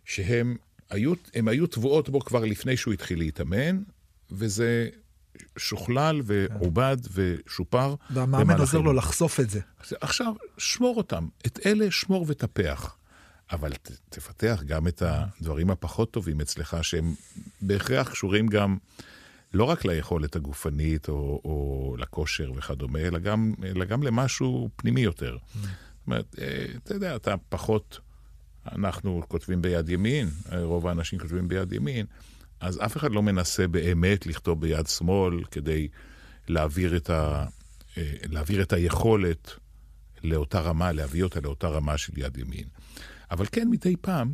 שהם 0.05 0.57
היו, 0.93 1.13
הם 1.33 1.47
היו 1.47 1.67
טבועות 1.67 2.09
בו 2.09 2.19
כבר 2.19 2.45
לפני 2.45 2.77
שהוא 2.77 2.93
התחיל 2.93 3.19
להתאמן, 3.19 3.83
וזה 4.31 4.89
שוכלל 5.57 6.21
ועובד 6.23 6.97
ושופר. 7.13 7.95
והמאמן 8.09 8.59
עוזר 8.59 8.81
לו 8.81 8.93
לחשוף 8.93 9.39
את 9.39 9.49
זה. 9.49 9.59
עכשיו, 10.01 10.33
שמור 10.57 10.97
אותם. 10.97 11.27
את 11.47 11.59
אלה 11.65 11.91
שמור 11.91 12.25
וטפח. 12.27 12.97
אבל 13.51 13.73
ת, 13.73 13.91
תפתח 14.09 14.61
גם 14.65 14.87
את 14.87 15.03
הדברים 15.05 15.69
הפחות 15.69 16.11
טובים 16.11 16.41
אצלך, 16.41 16.77
שהם 16.81 17.13
בהכרח 17.61 18.09
קשורים 18.09 18.47
גם 18.47 18.77
לא 19.53 19.63
רק 19.63 19.85
ליכולת 19.85 20.35
הגופנית 20.35 21.09
או, 21.09 21.41
או 21.45 21.95
לכושר 21.99 22.51
וכדומה, 22.55 22.99
אלא 22.99 23.19
גם, 23.19 23.53
אלא 23.63 23.85
גם 23.85 24.03
למשהו 24.03 24.69
פנימי 24.75 25.01
יותר. 25.01 25.37
זאת 25.53 26.07
אומרת, 26.07 26.35
אה, 26.41 26.65
אתה 26.83 26.93
יודע, 26.93 27.15
אתה 27.15 27.35
פחות... 27.49 27.99
אנחנו 28.71 29.21
כותבים 29.27 29.61
ביד 29.61 29.89
ימין, 29.89 30.29
רוב 30.51 30.87
האנשים 30.87 31.19
כותבים 31.19 31.47
ביד 31.47 31.73
ימין, 31.73 32.05
אז 32.59 32.79
אף 32.85 32.97
אחד 32.97 33.11
לא 33.11 33.23
מנסה 33.23 33.67
באמת 33.67 34.25
לכתוב 34.27 34.61
ביד 34.61 34.87
שמאל 34.87 35.43
כדי 35.51 35.87
להעביר 36.47 36.97
את, 36.97 37.09
ה, 37.09 37.45
אה, 37.97 38.13
להעביר 38.29 38.61
את 38.61 38.73
היכולת 38.73 39.51
לאותה 40.23 40.59
רמה, 40.59 40.91
להביא 40.91 41.23
אותה 41.23 41.39
לאותה 41.39 41.67
רמה 41.67 41.97
של 41.97 42.19
יד 42.19 42.37
ימין. 42.37 42.67
אבל 43.31 43.45
כן, 43.51 43.67
מדי 43.69 43.95
פעם, 44.01 44.33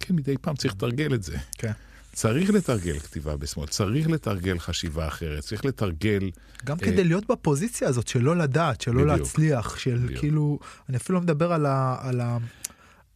כן, 0.00 0.14
מדי 0.14 0.34
פעם 0.40 0.56
צריך 0.56 0.74
לתרגל 0.74 1.14
את 1.14 1.22
זה. 1.22 1.36
כן. 1.58 1.72
צריך 2.12 2.50
לתרגל 2.50 2.98
כתיבה 2.98 3.36
בשמאל, 3.36 3.66
צריך 3.66 4.10
לתרגל 4.10 4.58
חשיבה 4.58 5.08
אחרת, 5.08 5.40
צריך 5.44 5.64
לתרגל... 5.64 6.30
גם 6.64 6.76
uh, 6.76 6.84
כדי 6.84 7.04
להיות 7.04 7.26
בפוזיציה 7.26 7.88
הזאת 7.88 8.08
של 8.08 8.22
לא 8.22 8.36
לדעת, 8.36 8.80
של 8.80 8.90
לא 8.90 9.06
להצליח, 9.06 9.78
של 9.78 9.98
בדיוק. 9.98 10.20
כאילו, 10.20 10.58
אני 10.88 10.96
אפילו 10.96 11.18
לא 11.18 11.22
מדבר 11.22 11.52
על, 11.52 11.66
ה, 11.66 11.96
על, 12.00 12.20
ה, 12.20 12.38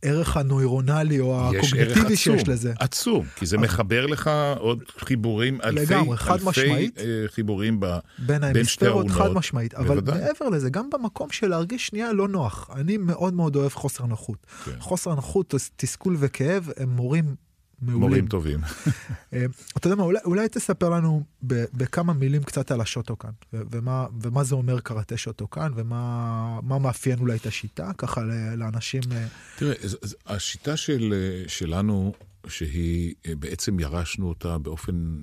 הערך 0.03 0.37
הנוירונלי 0.37 1.21
או 1.21 1.51
יש 1.55 1.75
ערך 1.75 1.97
הקוגניטיבי 1.97 2.15
עצום, 2.15 2.39
שיש 2.39 2.49
לזה. 2.49 2.73
עצום, 2.79 3.27
כי 3.37 3.47
זה 3.47 3.59
מחבר 3.59 4.07
לך 4.07 4.31
עוד 4.59 4.83
חיבורים, 4.99 5.61
אלפי, 5.65 5.95
לגמרי, 5.95 6.17
חד 6.17 6.33
אלפי 6.33 6.45
משמעית. 6.45 6.99
אה, 6.99 7.05
חיבורים 7.27 7.81
ב... 7.81 7.87
בין 8.19 8.53
בין 8.53 8.65
שתי 8.65 8.87
ההמיספרות 8.87 9.11
חד 9.11 9.33
משמעית, 9.33 9.75
אבל 9.75 10.01
בוודאי. 10.01 10.21
מעבר 10.21 10.49
לזה, 10.49 10.71
גם 10.71 10.91
במקום 10.91 11.31
של 11.31 11.49
להרגיש 11.49 11.87
שנייה 11.87 12.13
לא 12.13 12.29
נוח. 12.29 12.71
אני 12.75 12.97
מאוד 12.97 13.35
מאוד 13.35 13.57
אוהב 13.57 13.73
חוסר 13.73 14.07
נוחות. 14.07 14.47
כן. 14.65 14.73
חוסר 14.79 15.15
נוחות, 15.15 15.55
תסכול 15.77 16.17
וכאב 16.19 16.71
הם 16.77 16.89
מורים 16.89 17.35
מעולים. 17.83 18.01
מורים 18.01 18.27
טובים. 18.27 18.61
אה, 19.33 19.45
אתה 19.77 19.87
יודע 19.87 19.97
מה, 19.97 20.03
אולי, 20.03 20.19
אולי 20.25 20.49
תספר 20.49 20.89
לנו 20.89 21.25
ב, 21.47 21.65
בכמה 21.75 22.13
מילים 22.13 22.43
קצת 22.43 22.71
על 22.71 22.81
השוטוקן, 22.81 23.31
ו- 23.53 23.63
ומה, 23.71 24.07
ומה 24.23 24.45
זה 24.45 24.55
אומר 24.55 24.81
קראטה 24.81 25.17
שוטוקן, 25.17 25.73
ומה 25.75 26.61
מה 26.63 26.79
מאפיין 26.79 27.19
אולי 27.19 27.37
את 27.37 27.47
השיטה, 27.47 27.91
ככה 27.99 28.23
ל- 28.23 28.55
לאנשים... 28.55 29.03
אה, 29.13 29.27
תראה, 29.57 29.75
ז- 29.83 29.97
ז- 30.03 30.15
השיטה 30.27 30.77
של, 30.77 31.15
אה, 31.17 31.49
שלנו, 31.49 32.13
שהיא 32.49 33.15
בעצם 33.39 33.81
ירשנו 33.81 34.29
אותה 34.29 34.59
באופן 34.59 35.21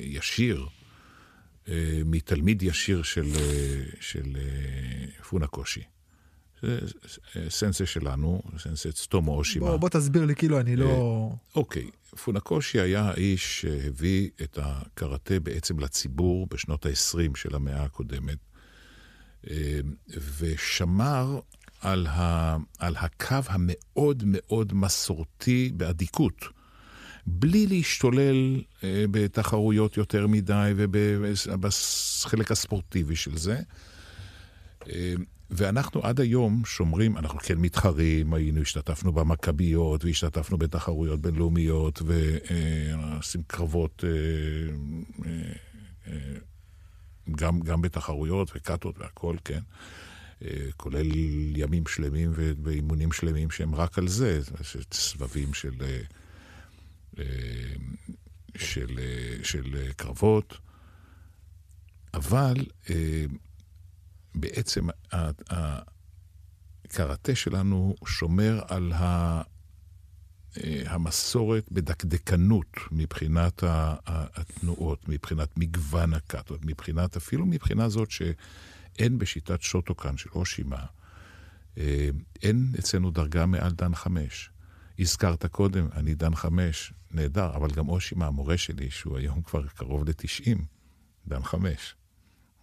ישיר, 0.00 0.66
מתלמיד 2.04 2.62
ישיר 2.62 3.02
של, 3.02 3.26
של 4.00 4.36
אה, 4.36 5.22
פונה 5.28 5.46
קושי. 5.46 5.80
זה 5.80 5.86
אה, 5.86 5.90
סנסה 7.48 7.86
שלנו, 7.86 8.42
סנסה 8.58 8.88
סטומו 8.92 9.36
אושימה. 9.36 9.66
בוא, 9.66 9.76
בוא 9.76 9.88
תסביר 9.88 10.24
לי, 10.24 10.34
כאילו 10.34 10.60
אני 10.60 10.76
לא... 10.76 11.30
אוקיי, 11.54 11.90
פונקושי 12.24 12.80
היה 12.80 13.02
האיש 13.02 13.60
שהביא 13.60 14.30
את 14.42 14.58
הקראטה 14.62 15.40
בעצם 15.40 15.78
לציבור 15.78 16.46
בשנות 16.50 16.86
ה-20 16.86 17.36
של 17.36 17.54
המאה 17.54 17.82
הקודמת, 17.82 18.38
אה, 19.50 19.80
ושמר 20.38 21.40
על, 21.80 22.06
ה, 22.06 22.56
על 22.78 22.96
הקו 22.96 23.36
המאוד 23.48 24.22
מאוד 24.26 24.72
מסורתי 24.74 25.72
באדיקות. 25.76 26.44
בלי 27.26 27.66
להשתולל 27.66 28.62
אה, 28.84 29.04
בתחרויות 29.10 29.96
יותר 29.96 30.26
מדי 30.26 30.72
ובחלק 30.76 32.50
הספורטיבי 32.50 33.16
של 33.16 33.36
זה. 33.36 33.60
אה, 35.50 35.56
ואנחנו 35.56 36.00
עד 36.02 36.20
היום 36.20 36.62
שומרים, 36.64 37.16
אנחנו 37.16 37.38
כן 37.38 37.58
מתחרים, 37.58 38.34
היינו, 38.34 38.60
השתתפנו 38.60 39.12
במכביות, 39.12 40.04
והשתתפנו 40.04 40.58
בתחרויות 40.58 41.20
בינלאומיות, 41.20 42.02
ועושים 42.02 43.42
קרבות 43.46 44.04
אה, 44.04 44.10
אה, 45.26 45.52
אה, 46.06 46.38
גם, 47.36 47.60
גם 47.60 47.82
בתחרויות 47.82 48.50
וקאטות 48.54 48.98
והכל, 48.98 49.36
כן. 49.44 49.60
אה, 50.44 50.66
כולל 50.76 51.06
ימים 51.56 51.86
שלמים 51.86 52.32
ואימונים 52.62 53.12
שלמים 53.12 53.50
שהם 53.50 53.74
רק 53.74 53.98
על 53.98 54.08
זה, 54.08 54.40
סבבים 54.92 55.54
של, 55.54 55.74
אה, 55.80 56.00
אה, 57.18 57.24
של, 58.56 58.98
אה, 58.98 59.44
של 59.44 59.76
אה, 59.76 59.92
קרבות, 59.92 60.58
אבל 62.14 62.54
אה, 62.90 63.24
בעצם 64.34 64.88
הקראטה 66.84 67.34
שלנו 67.34 67.94
שומר 68.04 68.60
על 68.68 68.92
ה... 68.92 69.42
אה, 70.56 70.82
המסורת 70.86 71.72
בדקדקנות 71.72 72.76
מבחינת 72.92 73.62
התנועות, 74.06 75.08
מבחינת 75.08 75.48
מגוון 75.56 76.14
הקאטות, 76.14 76.60
מבחינת, 76.64 77.16
אפילו 77.16 77.46
מבחינה 77.46 77.88
זאת 77.88 78.10
שאין 78.10 79.18
בשיטת 79.18 79.62
שוטוקן 79.62 80.16
של 80.16 80.30
אושימה, 80.34 80.84
אה, 81.78 82.10
אין 82.42 82.72
אצלנו 82.78 83.10
דרגה 83.10 83.46
מעל 83.46 83.72
דן 83.72 83.94
חמש. 83.94 84.50
הזכרת 84.98 85.46
קודם, 85.46 85.88
אני 85.92 86.14
דן 86.14 86.34
חמש, 86.34 86.92
נהדר, 87.10 87.56
אבל 87.56 87.70
גם 87.70 87.88
אושימה, 87.88 88.26
המורה 88.26 88.58
שלי, 88.58 88.90
שהוא 88.90 89.18
היום 89.18 89.42
כבר 89.42 89.66
קרוב 89.66 90.08
ל-90, 90.08 90.58
דן 91.26 91.42
חמש. 91.42 91.94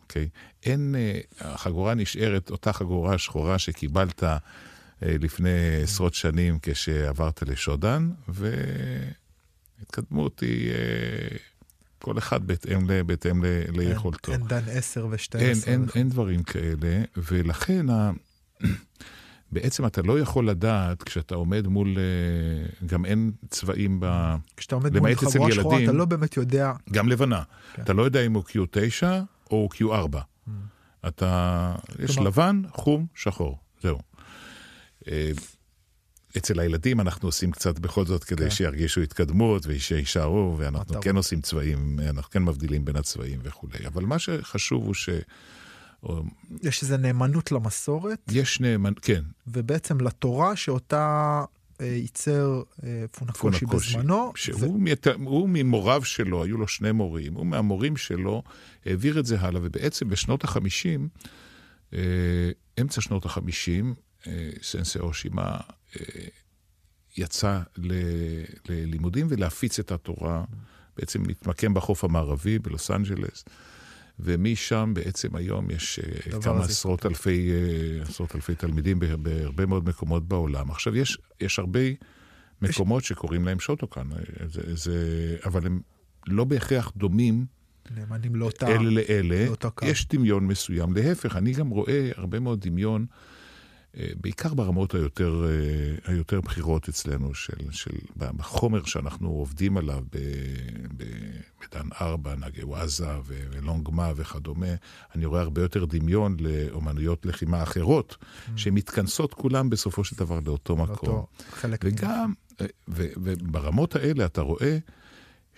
אוקיי? 0.07 0.29
אין, 0.63 0.95
אה, 0.97 1.19
החגורה 1.39 1.93
נשארת 1.93 2.49
אותה 2.49 2.73
חגורה 2.73 3.17
שחורה 3.17 3.59
שקיבלת 3.59 4.23
אה, 4.23 4.37
לפני 5.01 5.81
עשרות 5.83 6.13
שנים 6.13 6.59
כשעברת 6.61 7.43
לשודן, 7.43 8.09
והתקדמות 9.79 10.39
היא 10.39 10.71
אה, 10.71 10.77
כל 11.99 12.17
אחד 12.17 12.47
בהתאם, 12.47 12.89
ל, 12.89 13.03
בהתאם 13.03 13.45
ל, 13.45 13.47
ליכולתו. 13.69 14.31
אין 14.31 14.41
דן 14.47 14.63
10 14.71 15.07
ו-12. 15.09 15.39
אין, 15.39 15.57
אין, 15.65 15.85
אין 15.95 16.09
דברים 16.09 16.43
כאלה, 16.43 17.01
ולכן 17.17 17.89
ה... 17.89 18.11
בעצם 19.51 19.85
אתה 19.85 20.01
לא 20.01 20.19
יכול 20.19 20.49
לדעת 20.49 21.03
כשאתה 21.03 21.35
עומד 21.35 21.67
מול, 21.67 21.97
גם 22.85 23.05
אין 23.05 23.31
צבעים 23.49 23.99
ב... 23.99 24.35
כשאתה 24.57 24.75
עומד 24.75 24.99
מול 24.99 25.15
חבורה 25.15 25.51
שחורה, 25.51 25.75
ילדים. 25.75 25.89
אתה 25.89 25.97
לא 25.97 26.05
באמת 26.05 26.37
יודע... 26.37 26.73
גם 26.91 27.09
לבנה. 27.09 27.43
כן. 27.73 27.81
אתה 27.81 27.93
לא 27.93 28.03
יודע 28.03 28.25
אם 28.25 28.33
הוא 28.33 28.43
Q9 28.43 29.03
או 29.51 29.69
הוא 29.79 29.93
Q4. 29.93 30.17
אתה... 31.07 31.75
יש 31.99 32.12
כלומר- 32.15 32.29
לבן, 32.29 32.62
חום, 32.71 33.05
שחור. 33.15 33.57
זהו. 33.81 33.99
אה, 35.07 35.31
אצל 36.38 36.60
הילדים 36.60 37.01
אנחנו 37.01 37.27
עושים 37.27 37.51
קצת 37.51 37.79
בכל 37.79 38.05
זאת 38.05 38.23
כדי 38.23 38.43
כן. 38.43 38.49
שירגישו 38.49 39.01
התקדמות 39.01 39.63
ושישארו, 39.67 40.55
ואנחנו. 40.57 41.01
כן 41.01 41.15
עושים 41.15 41.41
צבעים, 41.41 41.99
אנחנו 42.10 42.31
כן 42.31 42.43
מבדילים 42.43 42.86
בין 42.86 42.95
הצבעים 42.95 43.39
וכולי. 43.43 43.88
אבל 43.88 44.05
מה 44.05 44.19
שחשוב 44.19 44.86
הוא 44.86 44.93
שיש 44.93 45.23
יש 46.63 46.83
איזו 46.83 46.97
נאמנות 46.97 47.51
למסורת, 47.51 48.31
נאמן, 48.60 48.93
כן, 49.01 49.23
ובעצם 49.47 50.01
לתורה 50.01 50.55
שאותה 50.55 51.43
ייצר 51.85 52.61
אה, 52.83 53.05
פונקושי 53.11 53.65
בזמנו. 53.65 54.31
שהוא. 54.35 54.79
הוא 55.23 55.49
ממוריו 55.49 56.03
שלו, 56.05 56.43
היו 56.43 56.57
לו 56.57 56.67
שני 56.67 56.91
מורים, 56.91 57.33
הוא 57.33 57.45
מהמורים 57.45 57.97
שלו 57.97 58.43
העביר 58.85 59.19
את 59.19 59.25
זה 59.25 59.39
הלאה, 59.39 59.61
ובעצם 59.63 60.09
בשנות 60.09 60.43
החמישים, 60.43 61.09
אה, 61.93 61.99
אמצע 62.81 63.01
שנות 63.01 63.25
החמישים, 63.25 63.93
אה, 64.27 64.49
סנסי 64.61 64.99
אושימה 64.99 65.57
אה, 65.95 66.01
יצא 67.17 67.59
ל... 67.77 67.93
ללימודים 68.69 69.27
ולהפיץ 69.29 69.79
את 69.79 69.91
התורה, 69.91 70.43
בעצם 70.97 71.23
מתמקם 71.23 71.73
בחוף 71.73 72.03
המערבי 72.03 72.59
בלוס 72.59 72.91
אנג'לס. 72.91 73.45
ומשם 74.19 74.91
בעצם 74.95 75.36
היום 75.36 75.71
יש 75.71 75.99
אה, 75.99 76.41
כמה. 76.41 76.63
עשרות 76.63 77.06
אלפי, 77.06 77.51
אה, 77.51 78.03
עשרות 78.03 78.36
אלפי 78.36 78.56
תלמידים 78.56 78.99
בהרבה 78.99 79.65
מאוד 79.65 79.89
מקומות 79.89 80.27
בעולם. 80.27 80.71
עכשיו, 80.71 80.95
יש, 80.95 81.17
יש 81.41 81.60
הרבה 81.60 81.80
מקומות 82.62 83.03
שקוראים 83.03 83.45
להם 83.45 83.60
שוטוקן, 83.60 84.08
אה, 84.12 84.47
זה, 84.47 84.75
זה, 84.75 85.38
אבל 85.45 85.65
הם 85.65 85.82
לא 86.27 86.43
בהכרח 86.43 86.91
דומים 86.95 87.45
נאמנים 87.95 88.36
לאותה... 88.36 88.67
אלה 88.67 88.89
לאלה. 88.89 89.45
לאותו 89.45 89.71
קו. 89.71 89.86
יש 89.86 90.08
דמיון 90.08 90.47
מסוים. 90.47 90.93
להפך, 90.95 91.36
אני 91.36 91.51
גם 91.51 91.69
רואה 91.69 92.12
הרבה 92.15 92.39
מאוד 92.39 92.62
דמיון, 92.62 93.06
בעיקר 94.21 94.53
ברמות 94.53 94.95
היותר, 94.95 95.45
אה, 95.45 96.12
היותר 96.13 96.41
בכירות 96.41 96.89
אצלנו, 96.89 97.33
של, 97.33 97.71
של, 97.71 97.91
בחומר 98.17 98.83
שאנחנו 98.83 99.29
עובדים 99.29 99.77
עליו 99.77 100.03
ב, 100.12 100.17
ב, 100.97 101.03
בדן 101.62 101.88
ארבע, 102.01 102.36
נגי 102.36 102.63
וואזה 102.63 103.19
ו- 103.25 103.45
ולונגמה 103.51 104.12
וכדומה, 104.15 104.67
אני 105.15 105.25
רואה 105.25 105.41
הרבה 105.41 105.62
יותר 105.62 105.86
דמיון 105.86 106.38
לאומנויות 106.39 107.25
לחימה 107.25 107.63
אחרות, 107.63 108.17
שמתכנסות 108.55 109.33
כולם 109.33 109.69
בסופו 109.69 110.03
של 110.03 110.15
דבר 110.15 110.39
לאותו 110.45 110.75
מקום. 110.75 111.25
וגם, 111.93 112.33
אה, 112.62 112.65
ו- 112.89 113.12
וברמות 113.17 113.95
האלה 113.95 114.25
אתה 114.25 114.41
רואה 114.41 114.77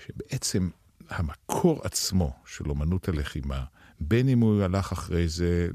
שבעצם 0.05 0.69
המקור 1.09 1.81
עצמו 1.83 2.33
של 2.45 2.69
אומנות 2.69 3.09
הלחימה, 3.09 3.63
בין 4.01 4.29
אם 4.29 4.39
הוא 4.39 4.61
הלך 4.63 4.91
אחרי 4.91 5.27
זה 5.27 5.67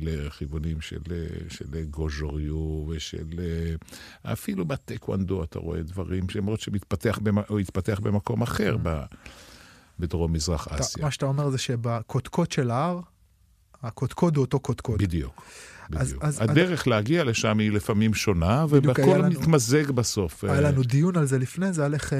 לכיוונים 0.00 0.80
של, 0.80 1.00
של 1.48 1.84
גוז'וריו 1.90 2.86
ושל... 2.88 3.26
אפילו 4.22 4.64
בטקוונדו 4.64 5.44
אתה 5.44 5.58
רואה 5.58 5.82
דברים, 5.82 6.24
למרות 6.34 6.60
שמתפתח 6.60 7.18
במ- 7.22 7.38
הוא 7.48 7.58
התפתח 7.58 8.00
במקום 8.02 8.42
אחר 8.42 8.76
ב- 8.82 9.04
בדרום-מזרח 9.98 10.68
אסיה. 10.68 11.04
מה 11.04 11.10
שאתה 11.10 11.26
אומר 11.26 11.50
זה 11.50 11.58
שבקודקוד 11.58 12.52
של 12.52 12.70
ההר, 12.70 13.00
הקודקוד 13.82 14.36
הוא 14.36 14.44
אותו 14.44 14.60
קודקוד. 14.60 15.02
בדיוק. 15.02 15.42
אז- 15.96 16.08
בדיוק. 16.08 16.24
אז- 16.24 16.40
הדרך 16.40 16.86
להגיע 16.88 17.24
לשם 17.24 17.58
היא 17.58 17.72
לפעמים 17.72 18.14
שונה, 18.14 18.66
והכל 18.68 19.02
לנו- 19.02 19.28
מתמזג 19.28 19.90
בסוף. 19.90 20.44
היה 20.44 20.54
אה, 20.54 20.60
לנו 20.60 20.82
דיון 20.82 21.16
על 21.16 21.26
זה 21.26 21.38
לפני 21.38 21.72
זה, 21.72 21.84
על 21.84 21.94
איך 21.94 22.12
אה, 22.12 22.18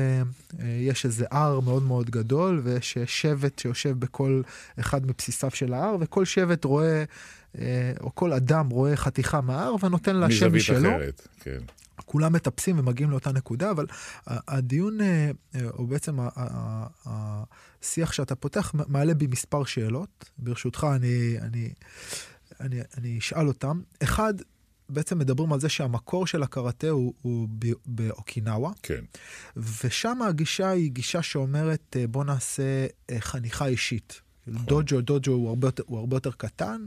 אה, 0.61 0.67
יש 0.81 1.05
איזה 1.05 1.25
הר 1.31 1.61
מאוד 1.61 1.83
מאוד 1.83 2.11
גדול, 2.11 2.61
ויש 2.65 2.97
אה, 2.97 3.03
שבט 3.07 3.59
שיושב 3.59 3.99
בכל 3.99 4.43
אחד 4.81 5.07
מבסיסיו 5.07 5.51
של 5.51 5.73
ההר, 5.75 5.97
וכל 6.01 6.25
שבט 6.25 6.65
רואה, 6.65 7.05
אה, 7.59 7.93
או 8.01 8.15
כל 8.15 8.33
אדם 8.33 8.69
רואה 8.69 8.97
חתיכה 8.97 9.41
מההר 9.41 9.75
ונותן 9.83 10.17
לה 10.17 10.31
שם 10.31 10.35
מזווית 10.47 10.55
משלו. 10.63 10.91
אחרת, 10.97 11.29
כן. 11.41 11.59
כולם 12.05 12.33
מטפסים 12.33 12.79
ומגיעים 12.79 13.11
לאותה 13.11 13.33
נקודה, 13.33 13.71
אבל 13.71 13.87
הדיון, 14.27 15.01
אה, 15.01 15.31
או 15.71 15.87
בעצם 15.87 16.17
השיח 17.07 18.13
שאתה 18.13 18.35
פותח, 18.35 18.73
מעלה 18.89 19.15
בי 19.15 19.27
מספר 19.27 19.65
שאלות. 19.65 20.25
ברשותך, 20.39 20.87
אני, 20.97 21.37
אני, 21.41 21.69
אני, 22.61 22.81
אני 22.97 23.19
אשאל 23.19 23.49
אותם. 23.49 23.81
אחד, 24.03 24.35
בעצם 24.89 25.19
מדברים 25.19 25.53
על 25.53 25.61
זה 25.61 25.69
שהמקור 25.69 26.27
של 26.27 26.43
הקראטה 26.43 26.89
הוא, 26.89 27.15
הוא 27.23 27.49
ב- 27.59 27.73
באוקינאווה, 27.87 28.71
כן. 28.83 29.05
ושם 29.57 30.23
הגישה 30.23 30.71
היא 30.71 30.91
גישה 30.91 31.23
שאומרת, 31.23 31.97
אה, 31.99 32.07
בוא 32.07 32.25
נעשה 32.25 32.87
אה, 33.11 33.21
חניכה 33.21 33.67
אישית. 33.67 34.21
נכון. 34.47 34.67
דוג'ו, 34.67 35.01
דוג'ו 35.01 35.33
הוא 35.33 35.49
הרבה, 35.49 35.69
הוא 35.87 35.99
הרבה 35.99 36.17
יותר 36.17 36.31
קטן, 36.31 36.87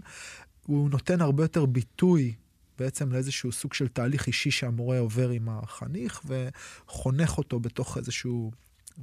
הוא 0.65 0.89
נותן 0.89 1.21
הרבה 1.21 1.43
יותר 1.43 1.65
ביטוי 1.65 2.33
בעצם 2.79 3.11
לאיזשהו 3.11 3.51
סוג 3.51 3.73
של 3.73 3.87
תהליך 3.87 4.27
אישי 4.27 4.51
שהמורה 4.51 4.99
עובר 4.99 5.29
עם 5.29 5.49
החניך 5.49 6.21
וחונך 6.25 7.37
אותו 7.37 7.59
בתוך 7.59 7.97
איזשהו 7.97 8.51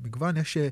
מגוון. 0.02 0.36
יש, 0.36 0.56
אה, 0.56 0.62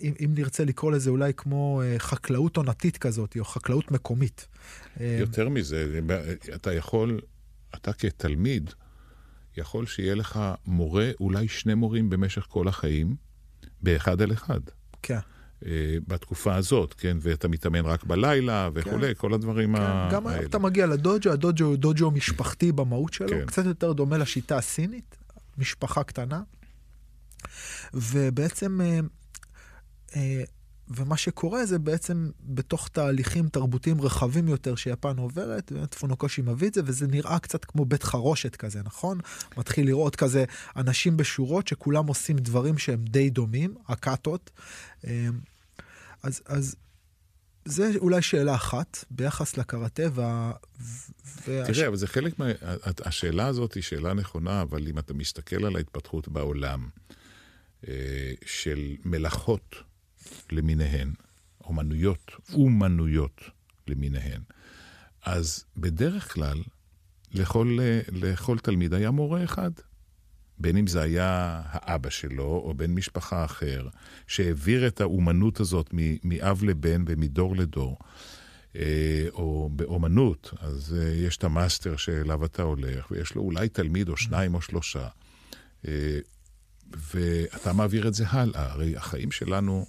אם, 0.00 0.12
אם 0.24 0.30
נרצה 0.34 0.64
לקרוא 0.64 0.92
לזה 0.92 1.10
אולי 1.10 1.32
כמו 1.36 1.82
אה, 1.84 1.98
חקלאות 1.98 2.56
עונתית 2.56 2.98
כזאת, 2.98 3.36
או 3.38 3.44
חקלאות 3.44 3.90
מקומית. 3.90 4.48
אה, 5.00 5.16
יותר 5.20 5.48
מזה, 5.48 6.00
אתה 6.54 6.72
יכול, 6.72 7.20
אתה 7.74 7.92
כתלמיד, 7.92 8.70
יכול 9.56 9.86
שיהיה 9.86 10.14
לך 10.14 10.40
מורה, 10.66 11.10
אולי 11.20 11.48
שני 11.48 11.74
מורים 11.74 12.10
במשך 12.10 12.46
כל 12.48 12.68
החיים, 12.68 13.16
באחד 13.82 14.22
על 14.22 14.32
אחד. 14.32 14.60
כן. 15.02 15.18
אה, 15.66 15.96
בתקופה 16.08 16.54
הזאת, 16.54 16.94
כן? 16.94 17.16
ואתה 17.20 17.48
מתאמן 17.48 17.84
רק 17.84 18.04
בלילה 18.04 18.68
וכולי, 18.74 19.06
כן. 19.06 19.20
כל 19.20 19.34
הדברים 19.34 19.76
כן, 19.76 19.82
גם 20.10 20.26
האלה. 20.26 20.38
היום 20.38 20.48
אתה 20.48 20.58
מגיע 20.58 20.86
לדוג'ו, 20.86 21.30
הדוג'ו 21.30 21.64
הוא 21.64 21.76
דוג'ו 21.76 22.10
משפחתי 22.10 22.72
במהות 22.72 23.12
שלו, 23.12 23.28
כן. 23.28 23.46
קצת 23.46 23.64
יותר 23.64 23.92
דומה 23.92 24.18
לשיטה 24.18 24.56
הסינית, 24.56 25.16
משפחה 25.58 26.02
קטנה. 26.02 26.42
ובעצם, 27.94 28.80
אה, 28.80 29.00
אה, 30.16 30.44
ומה 30.88 31.16
שקורה 31.16 31.66
זה 31.66 31.78
בעצם 31.78 32.30
בתוך 32.40 32.88
תהליכים 32.88 33.48
תרבותיים 33.48 34.00
רחבים 34.00 34.48
יותר 34.48 34.74
שיפן 34.74 35.16
עוברת, 35.16 35.72
פונוקושי 35.98 36.42
מביא 36.42 36.68
את 36.68 36.74
זה, 36.74 36.80
וזה 36.84 37.06
נראה 37.06 37.38
קצת 37.38 37.64
כמו 37.64 37.84
בית 37.84 38.02
חרושת 38.02 38.56
כזה, 38.56 38.82
נכון? 38.84 39.18
מתחיל 39.56 39.86
לראות 39.86 40.16
כזה 40.16 40.44
אנשים 40.76 41.16
בשורות 41.16 41.68
שכולם 41.68 42.06
עושים 42.06 42.36
דברים 42.36 42.78
שהם 42.78 43.04
די 43.04 43.30
דומים, 43.30 43.74
הקאטות. 43.88 44.50
אה, 45.06 45.28
אז, 46.22 46.42
אז 46.46 46.76
זה 47.64 47.90
אולי 47.96 48.22
שאלה 48.22 48.54
אחת 48.54 49.04
ביחס 49.10 49.56
לקראטה 49.56 50.02
וה... 50.14 50.52
וה... 51.46 51.66
תראה, 51.66 51.88
אבל 51.88 51.96
זה 51.96 52.06
חלק 52.06 52.38
מה... 52.38 52.46
השאלה 53.04 53.46
הזאת 53.46 53.74
היא 53.74 53.82
שאלה 53.82 54.14
נכונה, 54.14 54.62
אבל 54.62 54.88
אם 54.88 54.98
אתה 54.98 55.14
מסתכל 55.14 55.64
על 55.64 55.76
ההתפתחות 55.76 56.28
בעולם 56.28 56.88
של 58.46 58.96
מלאכות 59.04 59.76
למיניהן, 60.52 61.12
אומנויות, 61.64 62.32
אומנויות 62.52 63.40
למיניהן, 63.88 64.40
אז 65.24 65.64
בדרך 65.76 66.32
כלל 66.32 66.62
לכל, 67.32 67.78
אה, 67.80 68.00
לכל 68.12 68.58
תלמיד 68.58 68.94
היה 68.94 69.10
מורה 69.10 69.44
אחד. 69.44 69.70
בין 70.58 70.76
אם 70.76 70.86
זה 70.86 71.02
היה 71.02 71.62
האבא 71.64 72.10
שלו, 72.10 72.62
או 72.64 72.74
בן 72.76 72.90
משפחה 72.90 73.44
אחר, 73.44 73.88
שהעביר 74.26 74.86
את 74.86 75.00
האומנות 75.00 75.60
הזאת 75.60 75.90
מאב 76.24 76.64
לבן 76.64 77.04
ומדור 77.06 77.56
לדור. 77.56 77.98
אה, 78.76 79.26
או 79.32 79.70
באומנות, 79.72 80.50
אז 80.60 80.96
אה, 80.98 81.08
יש 81.08 81.36
את 81.36 81.44
המאסטר 81.44 81.96
שאליו 81.96 82.44
אתה 82.44 82.62
הולך, 82.62 83.10
ויש 83.10 83.34
לו 83.34 83.42
אולי 83.42 83.68
תלמיד 83.68 84.08
או 84.08 84.16
שניים 84.16 84.54
או 84.54 84.60
שלושה, 84.60 85.08
אה, 85.88 86.18
ואתה 86.92 87.72
מעביר 87.72 88.08
את 88.08 88.14
זה 88.14 88.24
הלאה. 88.28 88.72
הרי 88.72 88.96
החיים 88.96 89.30
שלנו, 89.30 89.86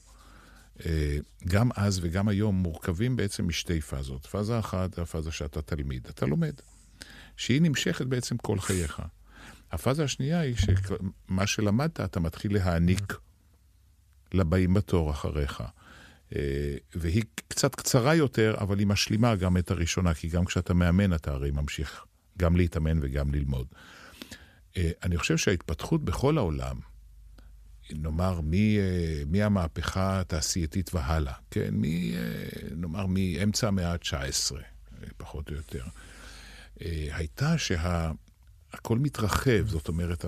אה, 0.85 1.17
גם 1.47 1.69
אז 1.75 1.99
וגם 2.03 2.27
היום, 2.27 2.55
מורכבים 2.55 3.15
בעצם 3.15 3.47
משתי 3.47 3.81
פאזות. 3.81 4.25
פאזה 4.25 4.59
אחת 4.59 4.93
זה 4.93 5.01
הפאזה 5.01 5.31
שאתה 5.31 5.61
תלמיד, 5.61 6.07
אתה 6.09 6.25
לומד, 6.25 6.53
שהיא 7.37 7.61
נמשכת 7.61 8.05
בעצם 8.05 8.37
כל 8.37 8.59
חייך. 8.59 9.01
הפאזה 9.71 10.03
השנייה 10.03 10.39
היא 10.39 10.55
שמה 10.55 11.47
שלמדת 11.47 11.99
אתה 12.01 12.19
מתחיל 12.19 12.53
להעניק 12.53 13.13
לבאים 14.33 14.73
בתור 14.73 15.11
אחריך. 15.11 15.63
אה, 16.35 16.75
והיא 16.95 17.23
קצת 17.47 17.75
קצרה 17.75 18.15
יותר, 18.15 18.55
אבל 18.59 18.79
היא 18.79 18.87
משלימה 18.87 19.35
גם 19.35 19.57
את 19.57 19.71
הראשונה, 19.71 20.13
כי 20.13 20.27
גם 20.27 20.45
כשאתה 20.45 20.73
מאמן 20.73 21.13
אתה 21.13 21.31
הרי 21.31 21.51
ממשיך 21.51 22.05
גם 22.37 22.55
להתאמן 22.55 22.99
וגם 23.01 23.33
ללמוד. 23.33 23.67
אה, 24.77 24.91
אני 25.03 25.17
חושב 25.17 25.37
שההתפתחות 25.37 26.05
בכל 26.05 26.37
העולם, 26.37 26.79
נאמר, 27.91 28.39
אה, 28.53 29.23
מהמהפכה 29.27 30.19
התעשייתית 30.19 30.93
והלאה, 30.93 31.33
כן, 31.51 31.73
מ, 31.73 31.83
נאמר 32.75 33.05
מאמצע 33.05 33.67
המאה 33.67 33.91
ה-19, 33.91 34.55
פחות 35.17 35.49
או 35.49 35.55
יותר, 35.55 35.83
הייתה 37.11 37.57
שהכל 37.57 38.99
מתרחב, 38.99 39.67
זאת 39.67 39.87
אומרת, 39.87 40.25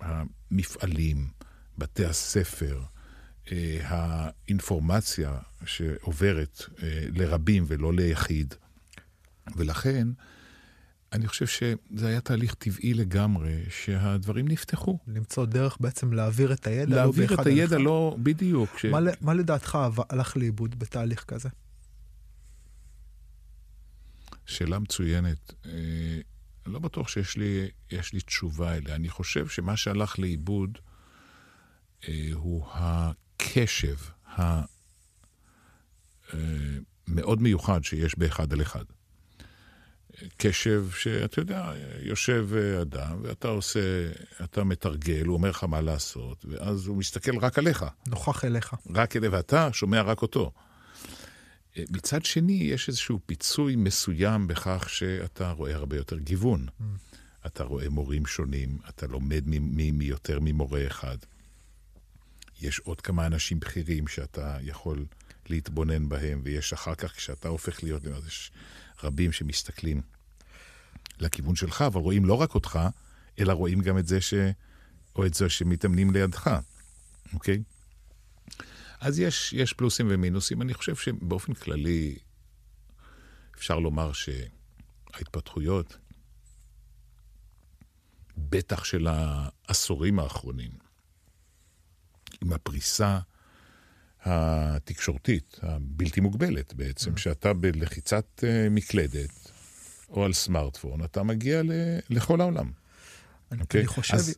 המפעלים, 0.00 1.28
בתי 1.78 2.04
הספר, 2.04 2.82
האינפורמציה 3.82 5.38
שעוברת 5.66 6.62
לרבים 7.12 7.64
ולא 7.66 7.92
ליחיד. 7.92 8.54
ולכן, 9.56 10.08
אני 11.14 11.28
חושב 11.28 11.46
שזה 11.46 12.08
היה 12.08 12.20
תהליך 12.20 12.54
טבעי 12.54 12.94
לגמרי, 12.94 13.64
שהדברים 13.70 14.48
נפתחו. 14.48 14.98
למצוא 15.06 15.46
דרך 15.46 15.76
בעצם 15.80 16.12
להעביר 16.12 16.52
את 16.52 16.66
הידע, 16.66 16.96
להעביר 16.96 17.30
לא 17.34 17.42
את 17.42 17.46
הידע, 17.46 17.78
לא, 17.78 18.16
בדיוק. 18.22 18.78
ש... 18.78 18.84
מה, 18.84 18.98
מה 19.20 19.34
לדעתך 19.34 19.78
הלך 20.10 20.36
לאיבוד 20.36 20.78
בתהליך 20.78 21.24
כזה? 21.24 21.48
שאלה 24.46 24.78
מצוינת. 24.78 25.52
אני 25.64 26.72
לא 26.72 26.78
בטוח 26.78 27.08
שיש 27.08 27.36
לי, 27.36 27.68
לי 28.12 28.20
תשובה 28.20 28.76
אליה. 28.76 28.94
אני 28.94 29.08
חושב 29.08 29.48
שמה 29.48 29.76
שהלך 29.76 30.18
לאיבוד 30.18 30.78
הוא 32.32 32.66
הקשב 32.70 33.96
המאוד 37.06 37.42
מיוחד 37.42 37.84
שיש 37.84 38.18
באחד 38.18 38.52
על 38.52 38.62
אחד. 38.62 38.84
קשב 40.36 40.86
שאתה 40.96 41.40
יודע, 41.40 41.72
יושב 42.02 42.48
אדם 42.82 43.18
ואתה 43.22 43.48
עושה, 43.48 43.80
אתה 44.44 44.64
מתרגל, 44.64 45.26
הוא 45.26 45.34
אומר 45.34 45.50
לך 45.50 45.64
מה 45.64 45.80
לעשות, 45.80 46.44
ואז 46.48 46.86
הוא 46.86 46.96
מסתכל 46.96 47.38
רק 47.38 47.58
עליך. 47.58 47.84
נוכח 48.06 48.44
אליך. 48.44 48.74
רק 48.94 49.16
אליך, 49.16 49.32
ואתה 49.32 49.68
שומע 49.72 50.02
רק 50.02 50.22
אותו. 50.22 50.52
מצד 51.90 52.24
שני, 52.24 52.52
יש 52.52 52.88
איזשהו 52.88 53.20
פיצוי 53.26 53.76
מסוים 53.76 54.46
בכך 54.46 54.88
שאתה 54.88 55.50
רואה 55.50 55.74
הרבה 55.74 55.96
יותר 55.96 56.18
גיוון. 56.18 56.66
Mm. 56.66 56.84
אתה 57.46 57.64
רואה 57.64 57.88
מורים 57.88 58.26
שונים, 58.26 58.78
אתה 58.88 59.06
לומד 59.06 59.42
מיותר 59.92 60.38
ממורה 60.40 60.86
אחד. 60.86 61.16
יש 62.60 62.78
עוד 62.78 63.00
כמה 63.00 63.26
אנשים 63.26 63.60
בכירים 63.60 64.08
שאתה 64.08 64.56
יכול 64.62 65.04
להתבונן 65.48 66.08
בהם, 66.08 66.40
ויש 66.44 66.72
אחר 66.72 66.94
כך, 66.94 67.12
כשאתה 67.16 67.48
הופך 67.48 67.82
להיות, 67.82 68.02
יש 68.26 68.50
רבים 69.02 69.32
שמסתכלים 69.32 70.02
לכיוון 71.20 71.56
שלך, 71.56 71.82
אבל 71.82 72.00
רואים 72.00 72.24
לא 72.24 72.34
רק 72.34 72.54
אותך, 72.54 72.78
אלא 73.38 73.52
רואים 73.52 73.80
גם 73.80 73.98
את 73.98 74.06
זה 74.06 74.20
ש... 74.20 74.34
או 75.16 75.26
את 75.26 75.34
זה 75.34 75.48
שמתאמנים 75.48 76.10
לידך, 76.10 76.50
אוקיי? 77.32 77.62
אז 79.00 79.18
יש, 79.18 79.52
יש 79.52 79.72
פלוסים 79.72 80.06
ומינוסים. 80.10 80.62
אני 80.62 80.74
חושב 80.74 80.96
שבאופן 80.96 81.54
כללי 81.54 82.18
אפשר 83.56 83.78
לומר 83.78 84.12
שההתפתחויות, 84.12 85.96
בטח 88.38 88.84
של 88.84 89.06
העשורים 89.06 90.18
האחרונים, 90.18 90.70
עם 92.42 92.52
הפריסה 92.52 93.18
התקשורתית, 94.22 95.58
הבלתי 95.62 96.20
מוגבלת 96.20 96.74
בעצם, 96.74 97.16
שאתה 97.16 97.52
בלחיצת 97.52 98.44
מקלדת 98.70 99.53
או 100.14 100.24
על 100.24 100.32
סמארטפון, 100.32 101.04
אתה 101.04 101.22
מגיע 101.22 101.62
ל, 101.62 101.72
לכל 102.10 102.40
העולם. 102.40 102.70
אני, 103.52 103.62
okay? 103.62 103.66
אני 103.74 103.86
חושב... 103.86 104.14
אז, 104.14 104.34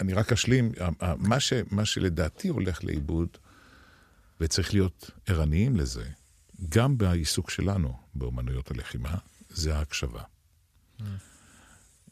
אני 0.00 0.12
רק 0.12 0.32
אשלים, 0.32 0.72
מה, 1.16 1.40
ש, 1.40 1.52
מה 1.70 1.84
שלדעתי 1.84 2.48
הולך 2.48 2.84
לאיבוד, 2.84 3.28
וצריך 4.40 4.74
להיות 4.74 5.10
ערניים 5.26 5.76
לזה, 5.76 6.04
גם 6.68 6.98
בעיסוק 6.98 7.50
שלנו 7.50 7.96
באומנויות 8.14 8.70
הלחימה, 8.70 9.14
זה 9.48 9.76
ההקשבה. 9.76 10.22
Mm. 11.00 11.02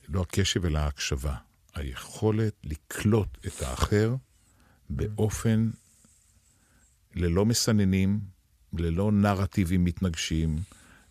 לא 0.09 0.20
הקשב, 0.20 0.64
אלא 0.64 0.79
ההקשבה. 0.79 1.35
היכולת 1.74 2.55
לקלוט 2.64 3.38
את 3.46 3.62
האחר 3.62 4.14
באופן 4.90 5.70
ללא 7.14 7.46
מסננים, 7.46 8.20
ללא 8.72 9.12
נרטיבים 9.12 9.85
מתנגשים, 9.85 10.57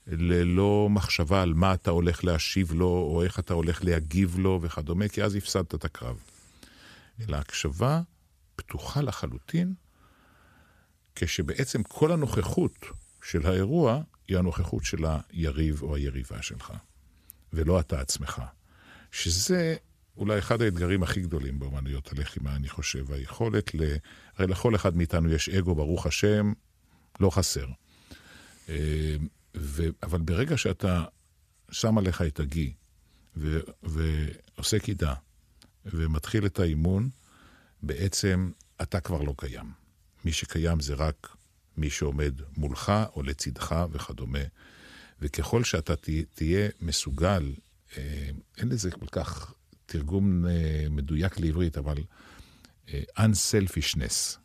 ללא 0.07 0.87
מחשבה 0.89 1.41
על 1.41 1.53
מה 1.53 1.73
אתה 1.73 1.91
הולך 1.91 2.23
להשיב 2.23 2.73
לו, 2.73 2.87
או 2.87 3.23
איך 3.23 3.39
אתה 3.39 3.53
הולך 3.53 3.83
להגיב 3.83 4.39
לו 4.39 4.59
וכדומה, 4.61 5.07
כי 5.07 5.23
אז 5.23 5.35
הפסדת 5.35 5.75
את 5.75 5.85
הקרב. 5.85 6.19
אלא 7.21 7.37
הקשבה 7.37 8.01
פתוחה 8.55 9.01
לחלוטין, 9.01 9.73
כשבעצם 11.15 11.83
כל 11.83 12.11
הנוכחות 12.11 12.85
של 13.23 13.45
האירוע 13.45 14.01
היא 14.27 14.37
הנוכחות 14.37 14.83
של 14.83 15.05
היריב 15.05 15.81
או 15.81 15.95
היריבה 15.95 16.41
שלך, 16.41 16.73
ולא 17.53 17.79
אתה 17.79 18.01
עצמך. 18.01 18.41
שזה 19.11 19.75
אולי 20.17 20.39
אחד 20.39 20.61
האתגרים 20.61 21.03
הכי 21.03 21.21
גדולים 21.21 21.59
באומנויות 21.59 22.11
הלחימה, 22.11 22.55
אני 22.55 22.69
חושב, 22.69 23.11
היכולת 23.11 23.75
ל... 23.75 23.79
הרי 24.37 24.47
לכל 24.47 24.75
אחד 24.75 24.97
מאיתנו 24.97 25.33
יש 25.33 25.49
אגו, 25.49 25.75
ברוך 25.75 26.05
השם, 26.05 26.53
לא 27.19 27.29
חסר. 27.29 27.67
ו... 29.59 29.83
אבל 30.03 30.21
ברגע 30.21 30.57
שאתה 30.57 31.05
שם 31.71 31.97
עליך 31.97 32.21
את 32.21 32.39
הגי, 32.39 32.73
ו... 33.37 33.59
ועושה 33.83 34.79
קידה, 34.79 35.13
ומתחיל 35.85 36.45
את 36.45 36.59
האימון, 36.59 37.09
בעצם 37.83 38.51
אתה 38.81 38.99
כבר 38.99 39.21
לא 39.21 39.33
קיים. 39.37 39.71
מי 40.25 40.31
שקיים 40.31 40.79
זה 40.79 40.93
רק 40.93 41.35
מי 41.77 41.89
שעומד 41.89 42.41
מולך 42.57 42.91
או 43.15 43.23
לצדך 43.23 43.85
וכדומה. 43.91 44.39
וככל 45.21 45.63
שאתה 45.63 45.93
תהיה 46.35 46.69
מסוגל, 46.81 47.53
אה, 47.97 48.29
אין 48.57 48.69
לזה 48.69 48.91
כל 48.91 49.05
כך 49.11 49.53
תרגום 49.85 50.45
אה, 50.45 50.85
מדויק 50.89 51.39
לעברית, 51.39 51.77
אבל 51.77 51.97
אה, 52.89 53.01
unselfishness, 53.17 54.37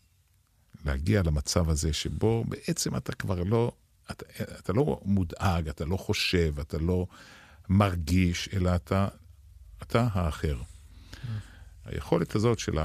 להגיע 0.84 1.22
למצב 1.22 1.68
הזה 1.68 1.92
שבו 1.92 2.44
בעצם 2.48 2.96
אתה 2.96 3.12
כבר 3.12 3.42
לא, 3.42 3.72
אתה, 4.12 4.24
אתה 4.58 4.72
לא 4.72 5.00
מודאג, 5.04 5.68
אתה 5.68 5.84
לא 5.84 5.96
חושב, 5.96 6.54
אתה 6.60 6.78
לא 6.78 7.06
מרגיש, 7.68 8.48
אלא 8.52 8.74
אתה, 8.74 9.08
אתה 9.82 10.08
האחר. 10.12 10.58
היכולת 11.84 12.34
הזאת 12.34 12.58
של 12.58 12.78